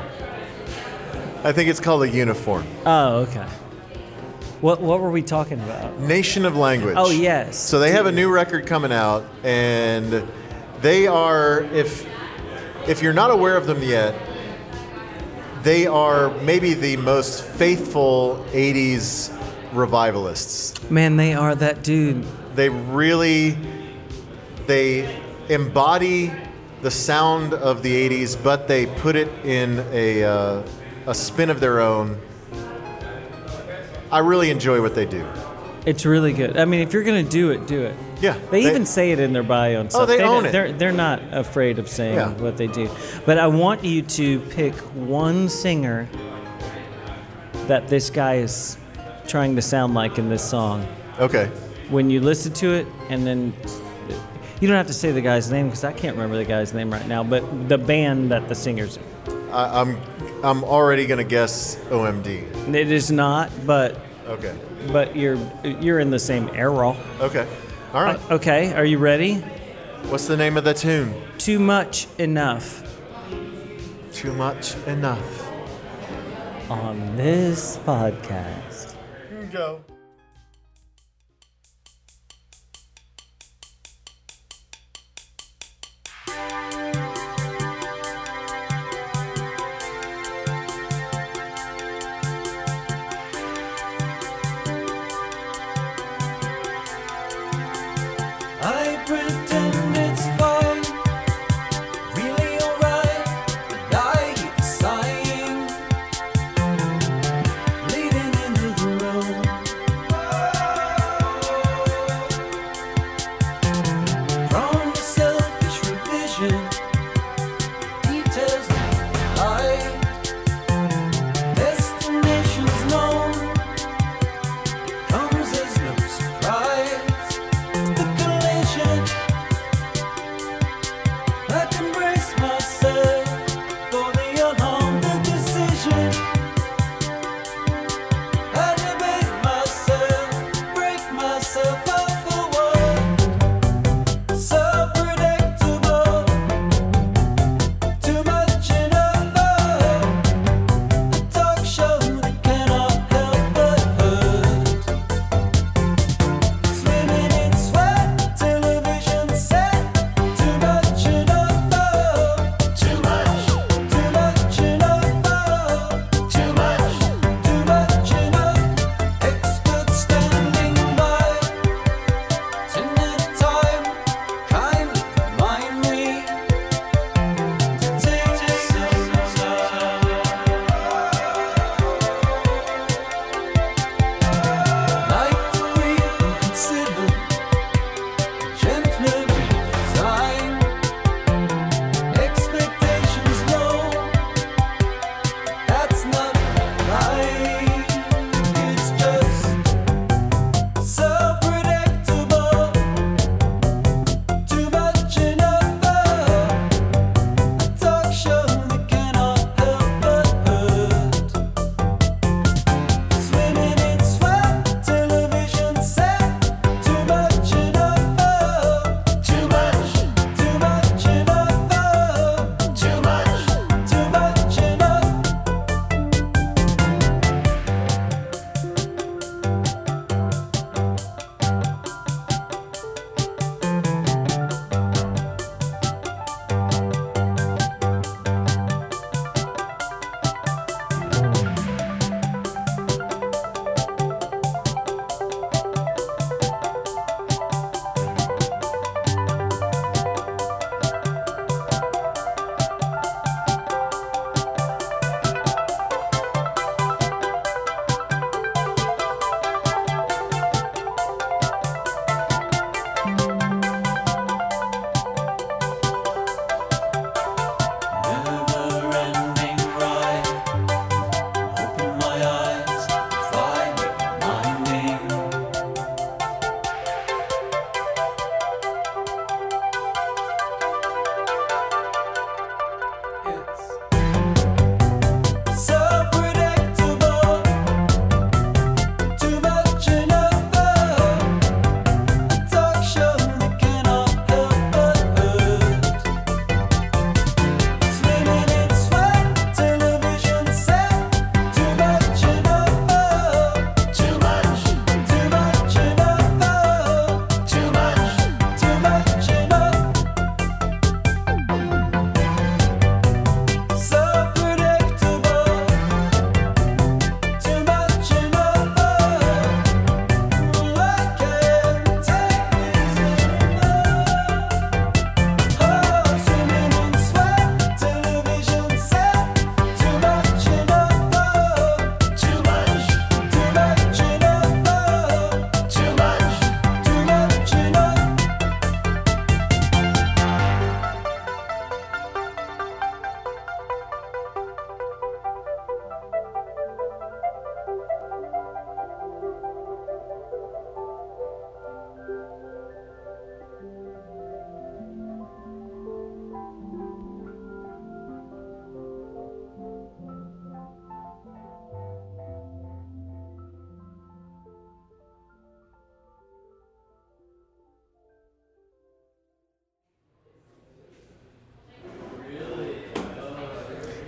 I 1.43 1.51
think 1.51 1.69
it's 1.69 1.79
called 1.79 2.03
a 2.03 2.07
uniform. 2.09 2.65
Oh, 2.85 3.21
okay. 3.27 3.45
What 4.61 4.79
What 4.79 5.01
were 5.01 5.09
we 5.09 5.23
talking 5.23 5.59
about? 5.59 5.99
Nation 5.99 6.45
of 6.45 6.55
Language. 6.55 6.93
Oh, 6.97 7.09
yes. 7.09 7.57
So 7.57 7.79
they 7.79 7.91
have 7.91 8.05
a 8.05 8.11
new 8.11 8.29
record 8.31 8.67
coming 8.67 8.91
out, 8.93 9.25
and 9.43 10.23
They 10.81 11.07
are 11.07 11.63
if 11.73 12.05
if 12.87 13.01
you're 13.01 13.11
not 13.23 13.31
aware 13.31 13.57
of 13.57 13.65
them 13.65 13.81
yet, 13.81 14.13
they 15.63 15.87
are 15.87 16.29
maybe 16.43 16.75
the 16.75 16.95
most 16.97 17.43
faithful 17.43 18.45
80s 18.51 19.33
revivalists. 19.78 20.89
Man, 20.89 21.15
they 21.17 21.34
are 21.34 21.55
that 21.55 21.84
dude. 21.84 22.25
They 22.55 22.69
really 22.69 23.57
they 24.65 25.21
embody 25.49 26.32
the 26.82 26.91
sound 26.91 27.53
of 27.53 27.84
the 27.84 28.09
80s, 28.09 28.41
but 28.43 28.67
they 28.67 28.86
put 28.86 29.15
it 29.15 29.30
in 29.45 29.86
a 29.91 30.23
uh, 30.23 30.63
a 31.05 31.13
spin 31.15 31.49
of 31.49 31.59
their 31.59 31.80
own. 31.80 32.19
I 34.11 34.19
really 34.19 34.49
enjoy 34.51 34.82
what 34.82 34.95
they 34.95 35.05
do. 35.05 35.25
It's 35.86 36.05
really 36.05 36.34
good. 36.34 36.57
I 36.57 36.65
mean, 36.65 36.82
if 36.82 36.91
you're 36.93 37.03
gonna 37.03 37.23
do 37.23 37.51
it, 37.51 37.65
do 37.67 37.84
it. 37.84 37.95
Yeah, 38.19 38.34
They, 38.51 38.63
they- 38.63 38.69
even 38.69 38.86
say 38.86 39.11
it 39.11 39.19
in 39.19 39.32
their 39.32 39.43
bio 39.43 39.80
and 39.82 39.91
stuff. 39.91 40.07
they 40.07 40.21
own 40.21 40.45
it. 40.45 40.51
They're 40.51 40.71
they're 40.73 40.91
not 40.91 41.21
afraid 41.32 41.80
of 41.80 41.88
saying 41.88 42.15
Yeah. 42.15 42.30
what 42.34 42.57
they 42.57 42.67
do. 42.67 42.89
But 43.25 43.38
I 43.38 43.47
want 43.47 43.84
you 43.86 44.01
to 44.01 44.39
pick 44.39 44.73
one 44.95 45.47
singer 45.49 46.09
that 47.67 47.88
this 47.88 48.09
guy 48.09 48.36
is 48.36 48.78
trying 49.28 49.55
to 49.55 49.61
sound 49.61 49.93
like 49.93 50.17
in 50.17 50.30
this 50.30 50.47
song. 50.47 50.86
Okay. 51.19 51.47
When 51.89 52.09
you 52.09 52.19
listen 52.21 52.53
to 52.53 52.73
it, 52.73 52.88
and 53.09 53.25
then 53.25 53.53
you 54.59 54.67
don't 54.67 54.78
have 54.78 54.88
to 54.88 54.93
say 54.93 55.11
the 55.11 55.21
guy's 55.21 55.51
name 55.51 55.67
because 55.67 55.84
I 55.84 55.93
can't 55.93 56.15
remember 56.15 56.38
the 56.38 56.45
guy's 56.45 56.73
name 56.73 56.91
right 56.91 57.07
now. 57.07 57.23
But 57.23 57.69
the 57.69 57.78
band 57.78 58.32
that 58.32 58.47
the 58.49 58.55
singer's 58.55 58.97
in. 58.97 59.03
I, 59.51 59.82
I'm 59.82 59.97
I'm 60.43 60.63
already 60.63 61.05
gonna 61.05 61.23
guess 61.23 61.78
OMD. 61.89 62.73
It 62.75 62.91
is 62.91 63.09
not, 63.11 63.49
but 63.65 63.99
Okay. 64.28 64.53
but 64.91 65.15
you're 65.15 65.38
you're 65.63 65.99
in 65.99 66.09
the 66.09 66.19
same 66.19 66.49
era. 66.53 66.95
Okay. 67.21 67.47
All 67.93 68.03
right. 68.03 68.19
Uh, 68.30 68.36
okay, 68.36 68.73
are 68.73 68.84
you 68.86 68.97
ready? 68.97 69.36
What's 70.09 70.28
the 70.28 70.36
name 70.38 70.57
of 70.57 70.63
the 70.65 70.73
tune? 70.73 71.13
Too 71.38 71.59
much 71.59 72.07
enough. 72.17 72.84
Too 74.11 74.34
much 74.34 74.75
enough. 74.86 75.45
on 76.69 77.15
this 77.15 77.78
podcast. 77.86 78.95
Go. 79.51 79.96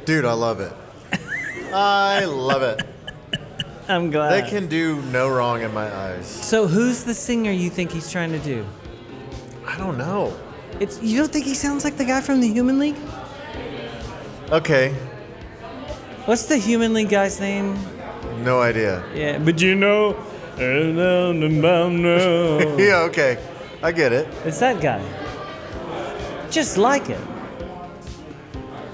Dude, 0.09 0.25
I 0.25 0.33
love 0.33 0.59
it. 0.59 0.73
I 1.71 2.25
love 2.25 2.63
it. 2.63 2.81
I'm 3.87 4.09
glad. 4.09 4.31
They 4.31 4.49
can 4.49 4.65
do 4.65 4.99
no 5.11 5.29
wrong 5.29 5.61
in 5.61 5.71
my 5.71 5.85
eyes. 5.85 6.25
So 6.25 6.65
who's 6.65 7.03
the 7.03 7.13
singer 7.13 7.51
you 7.51 7.69
think 7.69 7.91
he's 7.91 8.11
trying 8.11 8.31
to 8.31 8.39
do? 8.39 8.65
I 9.67 9.77
don't 9.77 9.99
know. 9.99 10.35
It's 10.79 10.99
you 11.03 11.19
don't 11.19 11.31
think 11.31 11.45
he 11.45 11.53
sounds 11.53 11.83
like 11.83 11.97
the 11.97 12.05
guy 12.05 12.21
from 12.21 12.41
the 12.41 12.47
Human 12.47 12.79
League? 12.79 12.95
Okay, 14.49 14.95
What's 16.25 16.47
the 16.47 16.57
Human 16.57 16.95
League 16.95 17.09
guy's 17.09 17.39
name? 17.39 17.77
no 18.43 18.61
idea. 18.61 19.03
Yeah, 19.13 19.37
but 19.37 19.61
you 19.61 19.75
know, 19.75 20.15
Yeah, 20.57 21.35
okay. 23.09 23.37
I 23.83 23.91
get 23.91 24.11
it. 24.11 24.27
It's 24.43 24.57
that 24.57 24.81
guy. 24.81 25.03
Just 26.49 26.79
like 26.79 27.11
it. 27.11 27.21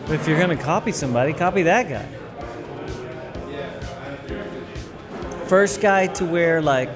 If 0.08 0.28
you're 0.28 0.40
gonna 0.40 0.56
copy 0.58 0.92
somebody, 0.92 1.34
copy 1.34 1.64
that 1.64 1.90
guy. 1.90 2.06
First 5.48 5.82
guy 5.82 6.08
to 6.08 6.26
wear 6.26 6.62
like 6.62 6.90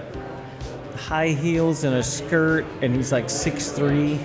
high 0.95 1.30
heels 1.30 1.84
and 1.84 1.95
a 1.95 2.03
skirt, 2.03 2.65
and 2.81 2.95
he's 2.95 3.11
like 3.11 3.26
6'3. 3.26 4.19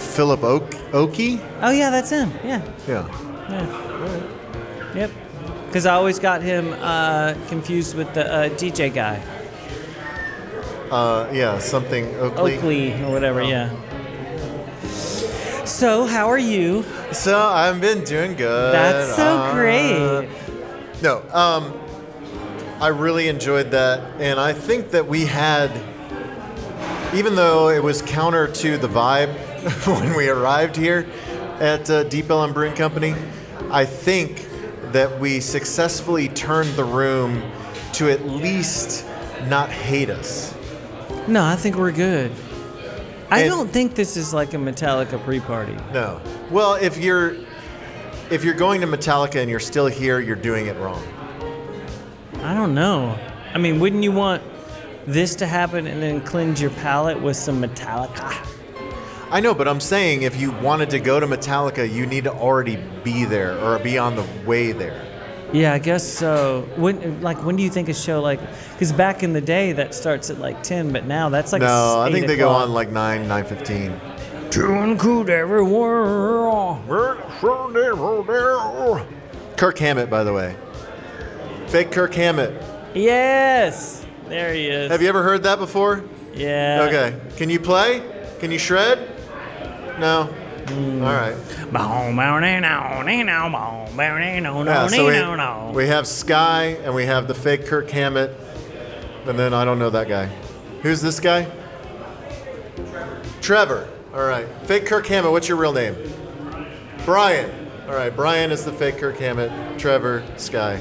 Philip 0.00 0.42
Oak 0.42 0.74
Oakey? 0.92 1.40
Oh 1.62 1.70
yeah, 1.70 1.90
that's 1.90 2.10
him. 2.10 2.32
Yeah. 2.44 2.62
Yeah. 2.88 3.06
Yep. 4.94 5.10
Because 5.66 5.86
I 5.86 5.94
always 5.94 6.18
got 6.18 6.42
him 6.42 6.72
uh, 6.80 7.34
confused 7.48 7.96
with 7.96 8.12
the 8.14 8.26
uh, 8.32 8.48
DJ 8.50 8.92
guy, 8.92 9.22
Uh, 10.90 11.28
yeah, 11.32 11.58
something 11.60 12.12
Oakley. 12.16 12.56
Oakley 12.56 12.92
or 13.04 13.12
whatever. 13.12 13.42
Yeah. 13.42 13.70
So 15.70 16.04
how 16.04 16.28
are 16.28 16.38
you? 16.38 16.84
So 17.12 17.38
I've 17.38 17.80
been 17.80 18.04
doing 18.04 18.34
good. 18.34 18.74
That's 18.74 19.14
so 19.16 19.22
Uh, 19.22 19.54
great. 19.54 20.28
No, 21.00 21.22
um, 21.32 21.72
I 22.80 22.88
really 22.88 23.28
enjoyed 23.28 23.70
that, 23.70 24.00
and 24.18 24.38
I 24.40 24.52
think 24.52 24.90
that 24.90 25.06
we 25.06 25.26
had, 25.26 25.70
even 27.14 27.34
though 27.36 27.68
it 27.70 27.82
was 27.82 28.02
counter 28.02 28.46
to 28.48 28.76
the 28.78 28.88
vibe 28.88 29.32
when 29.86 30.14
we 30.16 30.28
arrived 30.28 30.76
here 30.76 31.06
at 31.60 31.88
uh, 31.88 32.02
Deep 32.04 32.28
Ellum 32.28 32.52
Brewing 32.52 32.74
Company, 32.74 33.14
I 33.70 33.84
think 33.84 34.46
that 34.92 35.20
we 35.20 35.40
successfully 35.40 36.28
turned 36.28 36.74
the 36.74 36.84
room 36.84 37.42
to 37.94 38.10
at 38.10 38.26
least 38.26 39.06
not 39.46 39.70
hate 39.70 40.10
us. 40.10 40.52
No, 41.28 41.44
I 41.44 41.54
think 41.56 41.76
we're 41.76 41.92
good. 41.92 42.32
I 43.30 43.40
And- 43.42 43.50
don't 43.50 43.70
think 43.70 43.94
this 43.94 44.16
is 44.16 44.34
like 44.34 44.54
a 44.54 44.56
Metallica 44.56 45.22
pre-party. 45.24 45.76
No. 45.92 46.20
Well, 46.50 46.74
if 46.74 46.98
you're 46.98 47.34
if 48.30 48.44
you're 48.44 48.54
going 48.54 48.80
to 48.80 48.86
Metallica 48.86 49.36
and 49.40 49.50
you're 49.50 49.58
still 49.58 49.86
here, 49.88 50.20
you're 50.20 50.36
doing 50.36 50.66
it 50.66 50.76
wrong. 50.78 51.02
I 52.44 52.54
don't 52.54 52.74
know. 52.74 53.18
I 53.52 53.58
mean, 53.58 53.80
wouldn't 53.80 54.04
you 54.04 54.12
want 54.12 54.40
this 55.06 55.34
to 55.36 55.46
happen 55.46 55.88
and 55.88 56.00
then 56.00 56.20
cleanse 56.20 56.60
your 56.60 56.70
palate 56.70 57.20
with 57.20 57.36
some 57.36 57.60
Metallica? 57.60 58.32
I 59.32 59.40
know, 59.40 59.52
but 59.54 59.66
I'm 59.66 59.80
saying 59.80 60.22
if 60.22 60.40
you 60.40 60.52
wanted 60.52 60.90
to 60.90 61.00
go 61.00 61.18
to 61.18 61.26
Metallica, 61.26 61.92
you 61.92 62.06
need 62.06 62.24
to 62.24 62.32
already 62.32 62.78
be 63.04 63.24
there 63.24 63.58
or 63.58 63.78
be 63.80 63.98
on 63.98 64.14
the 64.14 64.24
way 64.46 64.70
there. 64.72 65.02
Yeah, 65.52 65.72
I 65.72 65.78
guess 65.78 66.06
so. 66.06 66.68
When 66.76 67.20
like 67.22 67.44
when 67.44 67.56
do 67.56 67.62
you 67.62 67.70
think 67.70 67.88
a 67.88 67.94
show 67.94 68.20
like? 68.20 68.40
Because 68.72 68.92
back 68.92 69.22
in 69.22 69.32
the 69.32 69.40
day 69.40 69.72
that 69.72 69.94
starts 69.94 70.30
at 70.30 70.38
like 70.38 70.62
ten, 70.62 70.92
but 70.92 71.06
now 71.06 71.28
that's 71.28 71.52
like 71.52 71.62
no, 71.62 72.00
I 72.00 72.08
eight 72.08 72.12
think 72.12 72.26
they 72.28 72.36
go 72.36 72.48
o'clock. 72.50 72.68
on 72.68 72.74
like 72.74 72.90
nine, 72.90 73.26
nine 73.26 73.44
fifteen. 73.44 74.00
to 74.50 74.72
include 74.82 75.28
everyone. 75.30 76.86
Kirk 79.56 79.78
Hammett, 79.78 80.08
by 80.08 80.24
the 80.24 80.32
way. 80.32 80.56
Fake 81.66 81.90
Kirk 81.92 82.14
Hammett. 82.14 82.62
Yes, 82.94 84.04
there 84.28 84.52
he 84.54 84.66
is. 84.68 84.90
Have 84.90 85.02
you 85.02 85.08
ever 85.08 85.22
heard 85.22 85.42
that 85.44 85.58
before? 85.58 86.04
Yeah. 86.34 86.86
Okay. 86.88 87.20
Can 87.36 87.50
you 87.50 87.60
play? 87.60 88.02
Can 88.38 88.50
you 88.50 88.58
shred? 88.58 88.98
No. 89.98 90.32
Hmm. 90.68 91.02
All 91.02 91.12
right. 91.12 91.36
Yeah, 94.66 94.82
so 94.98 95.06
we, 95.06 95.12
we 95.74 95.86
have 95.86 96.06
Sky 96.06 96.76
and 96.84 96.94
we 96.94 97.06
have 97.06 97.28
the 97.28 97.34
fake 97.34 97.66
Kirk 97.66 97.90
Hammett, 97.90 98.36
and 99.26 99.38
then 99.38 99.52
I 99.54 99.64
don't 99.64 99.78
know 99.78 99.90
that 99.90 100.08
guy. 100.08 100.26
Who's 100.82 101.00
this 101.02 101.20
guy? 101.20 101.46
Trevor. 103.40 103.88
All 104.14 104.24
right. 104.24 104.46
Fake 104.64 104.86
Kirk 104.86 105.06
Hammett. 105.06 105.30
What's 105.32 105.48
your 105.48 105.56
real 105.56 105.72
name? 105.72 105.96
Brian. 107.04 107.50
All 107.86 107.94
right. 107.94 108.14
Brian 108.14 108.50
is 108.50 108.64
the 108.64 108.72
fake 108.72 108.98
Kirk 108.98 109.18
Hammett. 109.18 109.78
Trevor. 109.78 110.24
Sky. 110.36 110.76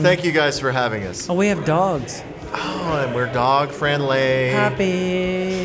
Thank 0.00 0.24
you 0.24 0.32
guys 0.32 0.58
for 0.58 0.72
having 0.72 1.04
us. 1.04 1.30
Oh, 1.30 1.34
we 1.34 1.46
have 1.46 1.64
dogs. 1.64 2.22
Oh, 2.52 3.04
and 3.04 3.14
we're 3.14 3.32
dog 3.32 3.70
friendly. 3.70 4.48
Happy. 4.48 5.59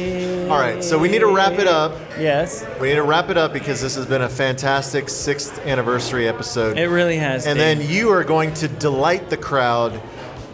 All 0.50 0.60
right. 0.60 0.84
So 0.84 0.98
we 1.00 1.10
need 1.10 1.20
to 1.20 1.28
wrap 1.34 1.54
it 1.54 1.68
up. 1.68 1.94
Yes, 2.20 2.66
We 2.80 2.90
need 2.90 2.96
to 2.96 3.04
wrap 3.04 3.30
it 3.30 3.38
up 3.38 3.52
because 3.52 3.82
this 3.82 3.96
has 3.96 4.06
been 4.06 4.22
a 4.22 4.30
fantastic 4.30 5.10
sixth 5.10 5.60
anniversary 5.66 6.28
episode. 6.28 6.78
it 6.78 6.88
really 6.88 7.18
has. 7.18 7.46
And 7.48 7.58
Dave. 7.58 7.80
then 7.80 7.90
you 7.90 8.10
are 8.12 8.24
going 8.24 8.54
to 8.56 8.68
delight 8.68 9.30
the 9.30 9.38
crowd 9.38 10.00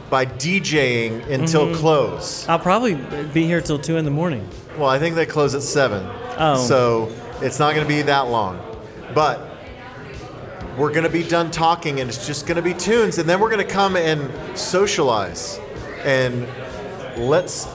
by 0.09 0.25
DJing 0.25 1.27
until 1.29 1.67
Mm-hmm. 1.67 1.75
close. 1.75 2.47
I'll 2.47 2.57
probably 2.59 2.95
be 3.33 3.45
here 3.45 3.61
till 3.61 3.79
two 3.79 3.97
in 3.97 4.05
the 4.05 4.11
morning. 4.11 4.47
Well, 4.77 4.89
I 4.89 4.97
think 4.97 5.15
they 5.15 5.25
close 5.25 5.55
at 5.55 5.61
seven. 5.61 6.05
Oh. 6.37 6.55
So 6.67 7.11
it's 7.41 7.59
not 7.59 7.75
going 7.75 7.85
to 7.85 7.93
be 7.93 8.01
that 8.03 8.27
long. 8.29 8.59
But 9.13 9.39
we're 10.77 10.91
going 10.91 11.03
to 11.03 11.09
be 11.09 11.23
done 11.23 11.51
talking 11.51 11.99
and 11.99 12.09
it's 12.09 12.25
just 12.25 12.47
going 12.47 12.55
to 12.55 12.61
be 12.61 12.73
tunes. 12.73 13.17
And 13.17 13.27
then 13.29 13.39
we're 13.41 13.49
going 13.51 13.65
to 13.65 13.71
come 13.73 13.95
and 13.97 14.31
socialize. 14.57 15.59
And 16.03 16.47
let's 17.17 17.67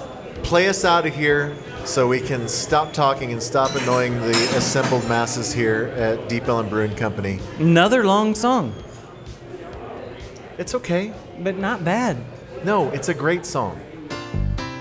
play 0.42 0.68
us 0.68 0.84
out 0.84 1.06
of 1.06 1.14
here 1.14 1.54
so 1.86 2.06
we 2.08 2.20
can 2.20 2.48
stop 2.48 2.92
talking 2.92 3.32
and 3.32 3.42
stop 3.42 3.74
annoying 3.76 4.20
the 4.20 4.32
assembled 4.56 5.06
masses 5.08 5.52
here 5.52 5.86
at 5.96 6.28
Deep 6.28 6.46
Ellum 6.48 6.68
Brewing 6.68 6.94
Company. 6.96 7.38
Another 7.58 8.04
long 8.04 8.34
song, 8.34 8.74
It's 10.58 10.74
okay. 10.74 11.12
but 11.40 11.56
not 11.58 11.84
bad. 11.84 12.16
No, 12.64 12.90
it's 12.90 13.08
a 13.08 13.14
great 13.14 13.46
song. 13.46 13.80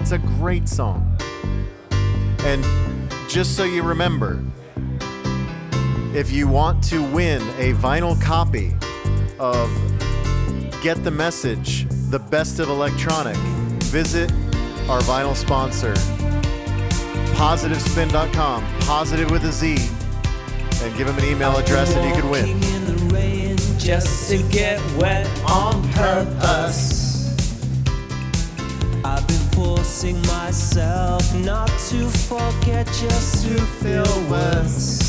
It's 0.02 0.11
a 0.11 0.18
great 0.18 0.68
song. 0.68 1.18
And 2.40 2.64
just 3.30 3.56
so 3.56 3.64
you 3.64 3.84
remember, 3.84 4.44
if 6.14 6.32
you 6.32 6.48
want 6.48 6.84
to 6.86 7.02
win 7.11 7.41
a 7.60 7.73
vinyl 7.73 8.19
copy 8.22 8.73
of 9.40 9.69
Get 10.82 11.03
the 11.03 11.11
Message, 11.11 11.86
the 12.10 12.19
best 12.19 12.60
of 12.60 12.69
electronic, 12.69 13.36
visit 13.86 14.32
our 14.90 15.02
vinyl 15.02 15.36
sponsor, 15.36 15.94
positivespin.com, 17.36 18.66
positive 18.82 19.30
with 19.30 19.44
a 19.44 19.52
Z, 19.52 19.76
and 20.84 20.98
give 20.98 21.07
them 21.07 21.18
an 21.18 21.26
email 21.26 21.57
address 21.57 21.94
and 21.95 22.07
you 22.07 22.16
could 22.16 22.30
win. 22.30 22.60
Just 23.78 24.30
to 24.32 24.38
get 24.49 24.80
wet 24.95 25.28
on 25.48 25.88
purpose. 25.91 27.06
I've 29.03 29.28
been 29.28 29.38
forcing 29.52 30.20
myself 30.24 31.22
not 31.36 31.68
to 31.90 32.10
forget, 32.10 32.88
just 32.88 33.45
to 33.45 33.60
feel 33.60 34.30
worse. 34.30 35.05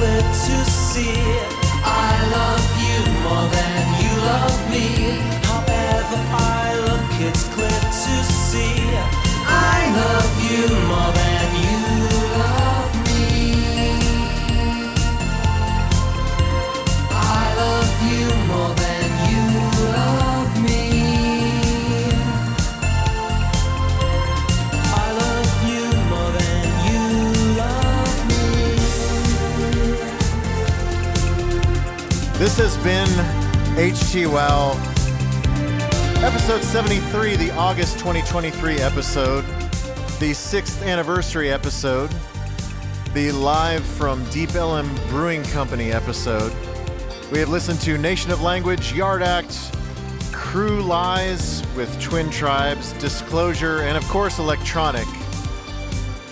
To 0.00 0.64
see. 0.64 1.24
I 1.82 2.14
love 2.30 2.66
you 2.86 2.98
more 3.24 3.46
than 3.56 3.82
you 4.02 4.12
love 4.30 4.58
me. 4.70 4.86
However 5.50 6.18
I 6.30 6.74
look, 6.86 7.10
it's 7.28 7.44
clear 7.54 7.80
to 8.04 8.14
see. 8.46 8.78
I 9.46 9.78
love 10.02 10.32
you 10.50 10.66
more 10.90 11.17
has 32.58 32.76
been 32.78 33.08
Wow, 34.32 34.72
episode 36.24 36.64
73, 36.64 37.36
the 37.36 37.52
August 37.52 38.00
2023 38.00 38.80
episode, 38.80 39.44
the 40.18 40.32
sixth 40.32 40.82
anniversary 40.82 41.52
episode, 41.52 42.10
the 43.14 43.30
live 43.30 43.84
from 43.84 44.24
Deep 44.30 44.56
Ellum 44.56 44.92
Brewing 45.08 45.44
Company 45.44 45.92
episode. 45.92 46.52
We 47.30 47.38
have 47.38 47.48
listened 47.48 47.80
to 47.82 47.96
Nation 47.96 48.32
of 48.32 48.42
Language, 48.42 48.92
Yard 48.92 49.22
Act, 49.22 49.52
Creux 50.32 50.84
Lies 50.84 51.62
with 51.76 52.00
Twin 52.02 52.28
Tribes, 52.28 52.92
Disclosure, 52.94 53.82
and 53.82 53.96
of 53.96 54.02
course, 54.08 54.40
Electronic. 54.40 55.06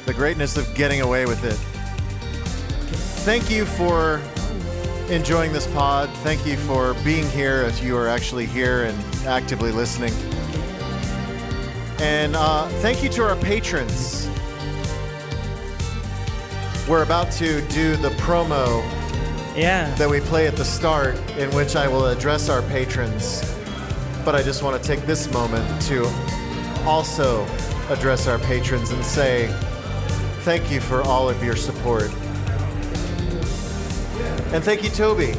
The 0.06 0.14
greatness 0.14 0.56
of 0.56 0.74
getting 0.74 1.02
away 1.02 1.24
with 1.24 1.44
it. 1.44 1.58
Thank 3.22 3.48
you 3.48 3.64
for 3.64 4.20
enjoying 5.10 5.52
this 5.52 5.66
pod. 5.68 6.10
Thank 6.18 6.46
you 6.46 6.56
for 6.56 6.94
being 7.04 7.28
here 7.30 7.62
if 7.62 7.82
you 7.82 7.96
are 7.96 8.08
actually 8.08 8.46
here 8.46 8.84
and 8.84 8.98
actively 9.26 9.70
listening. 9.70 10.12
And 12.00 12.36
uh, 12.36 12.68
thank 12.80 13.02
you 13.02 13.08
to 13.10 13.22
our 13.22 13.36
patrons. 13.36 14.28
We're 16.88 17.02
about 17.02 17.32
to 17.32 17.62
do 17.68 17.96
the 17.96 18.10
promo 18.10 18.82
Yeah. 19.56 19.92
that 19.94 20.08
we 20.08 20.20
play 20.20 20.46
at 20.46 20.56
the 20.56 20.64
start, 20.64 21.16
in 21.38 21.50
which 21.54 21.74
I 21.74 21.88
will 21.88 22.06
address 22.06 22.48
our 22.48 22.62
patrons. 22.62 23.42
But 24.24 24.34
I 24.34 24.42
just 24.42 24.62
want 24.62 24.80
to 24.80 24.86
take 24.86 25.04
this 25.06 25.30
moment 25.32 25.82
to 25.82 26.06
also 26.84 27.44
address 27.90 28.26
our 28.26 28.38
patrons 28.40 28.90
and 28.90 29.04
say 29.04 29.48
thank 30.40 30.70
you 30.70 30.80
for 30.80 31.02
all 31.02 31.28
of 31.28 31.42
your 31.42 31.56
support. 31.56 32.10
And 34.52 34.62
thank 34.64 34.82
you, 34.82 34.90
Toby, 34.90 35.32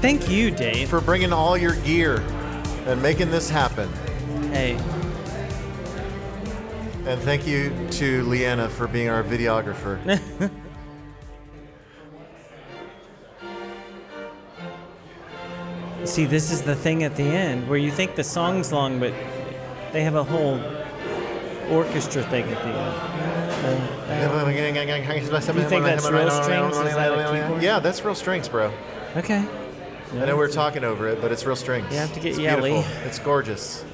Thank 0.00 0.28
you, 0.28 0.50
Dave. 0.50 0.90
for 0.90 1.00
bringing 1.00 1.32
all 1.32 1.56
your 1.56 1.74
gear 1.76 2.18
and 2.86 3.00
making 3.00 3.30
this 3.30 3.48
happen. 3.48 3.90
Hey, 4.52 4.76
And 7.06 7.20
thank 7.22 7.46
you 7.46 7.72
to 7.92 8.22
Leanna 8.24 8.68
for 8.68 8.86
being 8.86 9.08
our 9.08 9.22
videographer. 9.22 9.98
see, 16.04 16.26
this 16.26 16.50
is 16.52 16.62
the 16.62 16.74
thing 16.74 17.02
at 17.02 17.16
the 17.16 17.24
end 17.24 17.68
where 17.68 17.78
you 17.78 17.90
think 17.90 18.14
the 18.14 18.24
song's 18.24 18.72
long, 18.72 19.00
but 19.00 19.12
they 19.92 20.02
have 20.02 20.14
a 20.14 20.24
whole 20.24 20.60
orchestra 21.70 22.22
thing 22.24 22.44
at 22.44 22.62
the 22.62 22.68
end. 22.68 23.23
You 24.30 25.68
think 25.68 25.84
that's 25.84 26.10
real 26.10 26.30
strings? 26.30 26.76
Is 26.76 26.94
that 26.94 27.12
a 27.12 27.42
keyboard? 27.42 27.62
Yeah, 27.62 27.78
that's 27.78 28.04
real 28.04 28.14
strings, 28.14 28.48
bro. 28.48 28.72
Okay. 29.16 29.44
I 30.12 30.26
know 30.26 30.36
we're 30.36 30.48
talking 30.50 30.84
over 30.84 31.08
it, 31.08 31.20
but 31.20 31.32
it's 31.32 31.44
real 31.44 31.56
strings. 31.56 31.90
You 31.90 31.98
have 31.98 32.12
to 32.14 32.20
get 32.20 32.30
it's 32.30 32.38
yelly. 32.38 32.72
beautiful. 32.72 33.06
It's 33.06 33.18
gorgeous. 33.18 33.84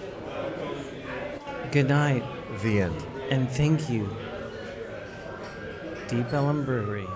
Good 1.72 1.88
night, 1.88 2.24
The 2.62 2.80
end. 2.82 2.96
and 3.30 3.48
thank 3.48 3.88
you, 3.88 4.08
Deep 6.08 6.32
Ellum 6.32 6.64
Brewery. 6.64 7.06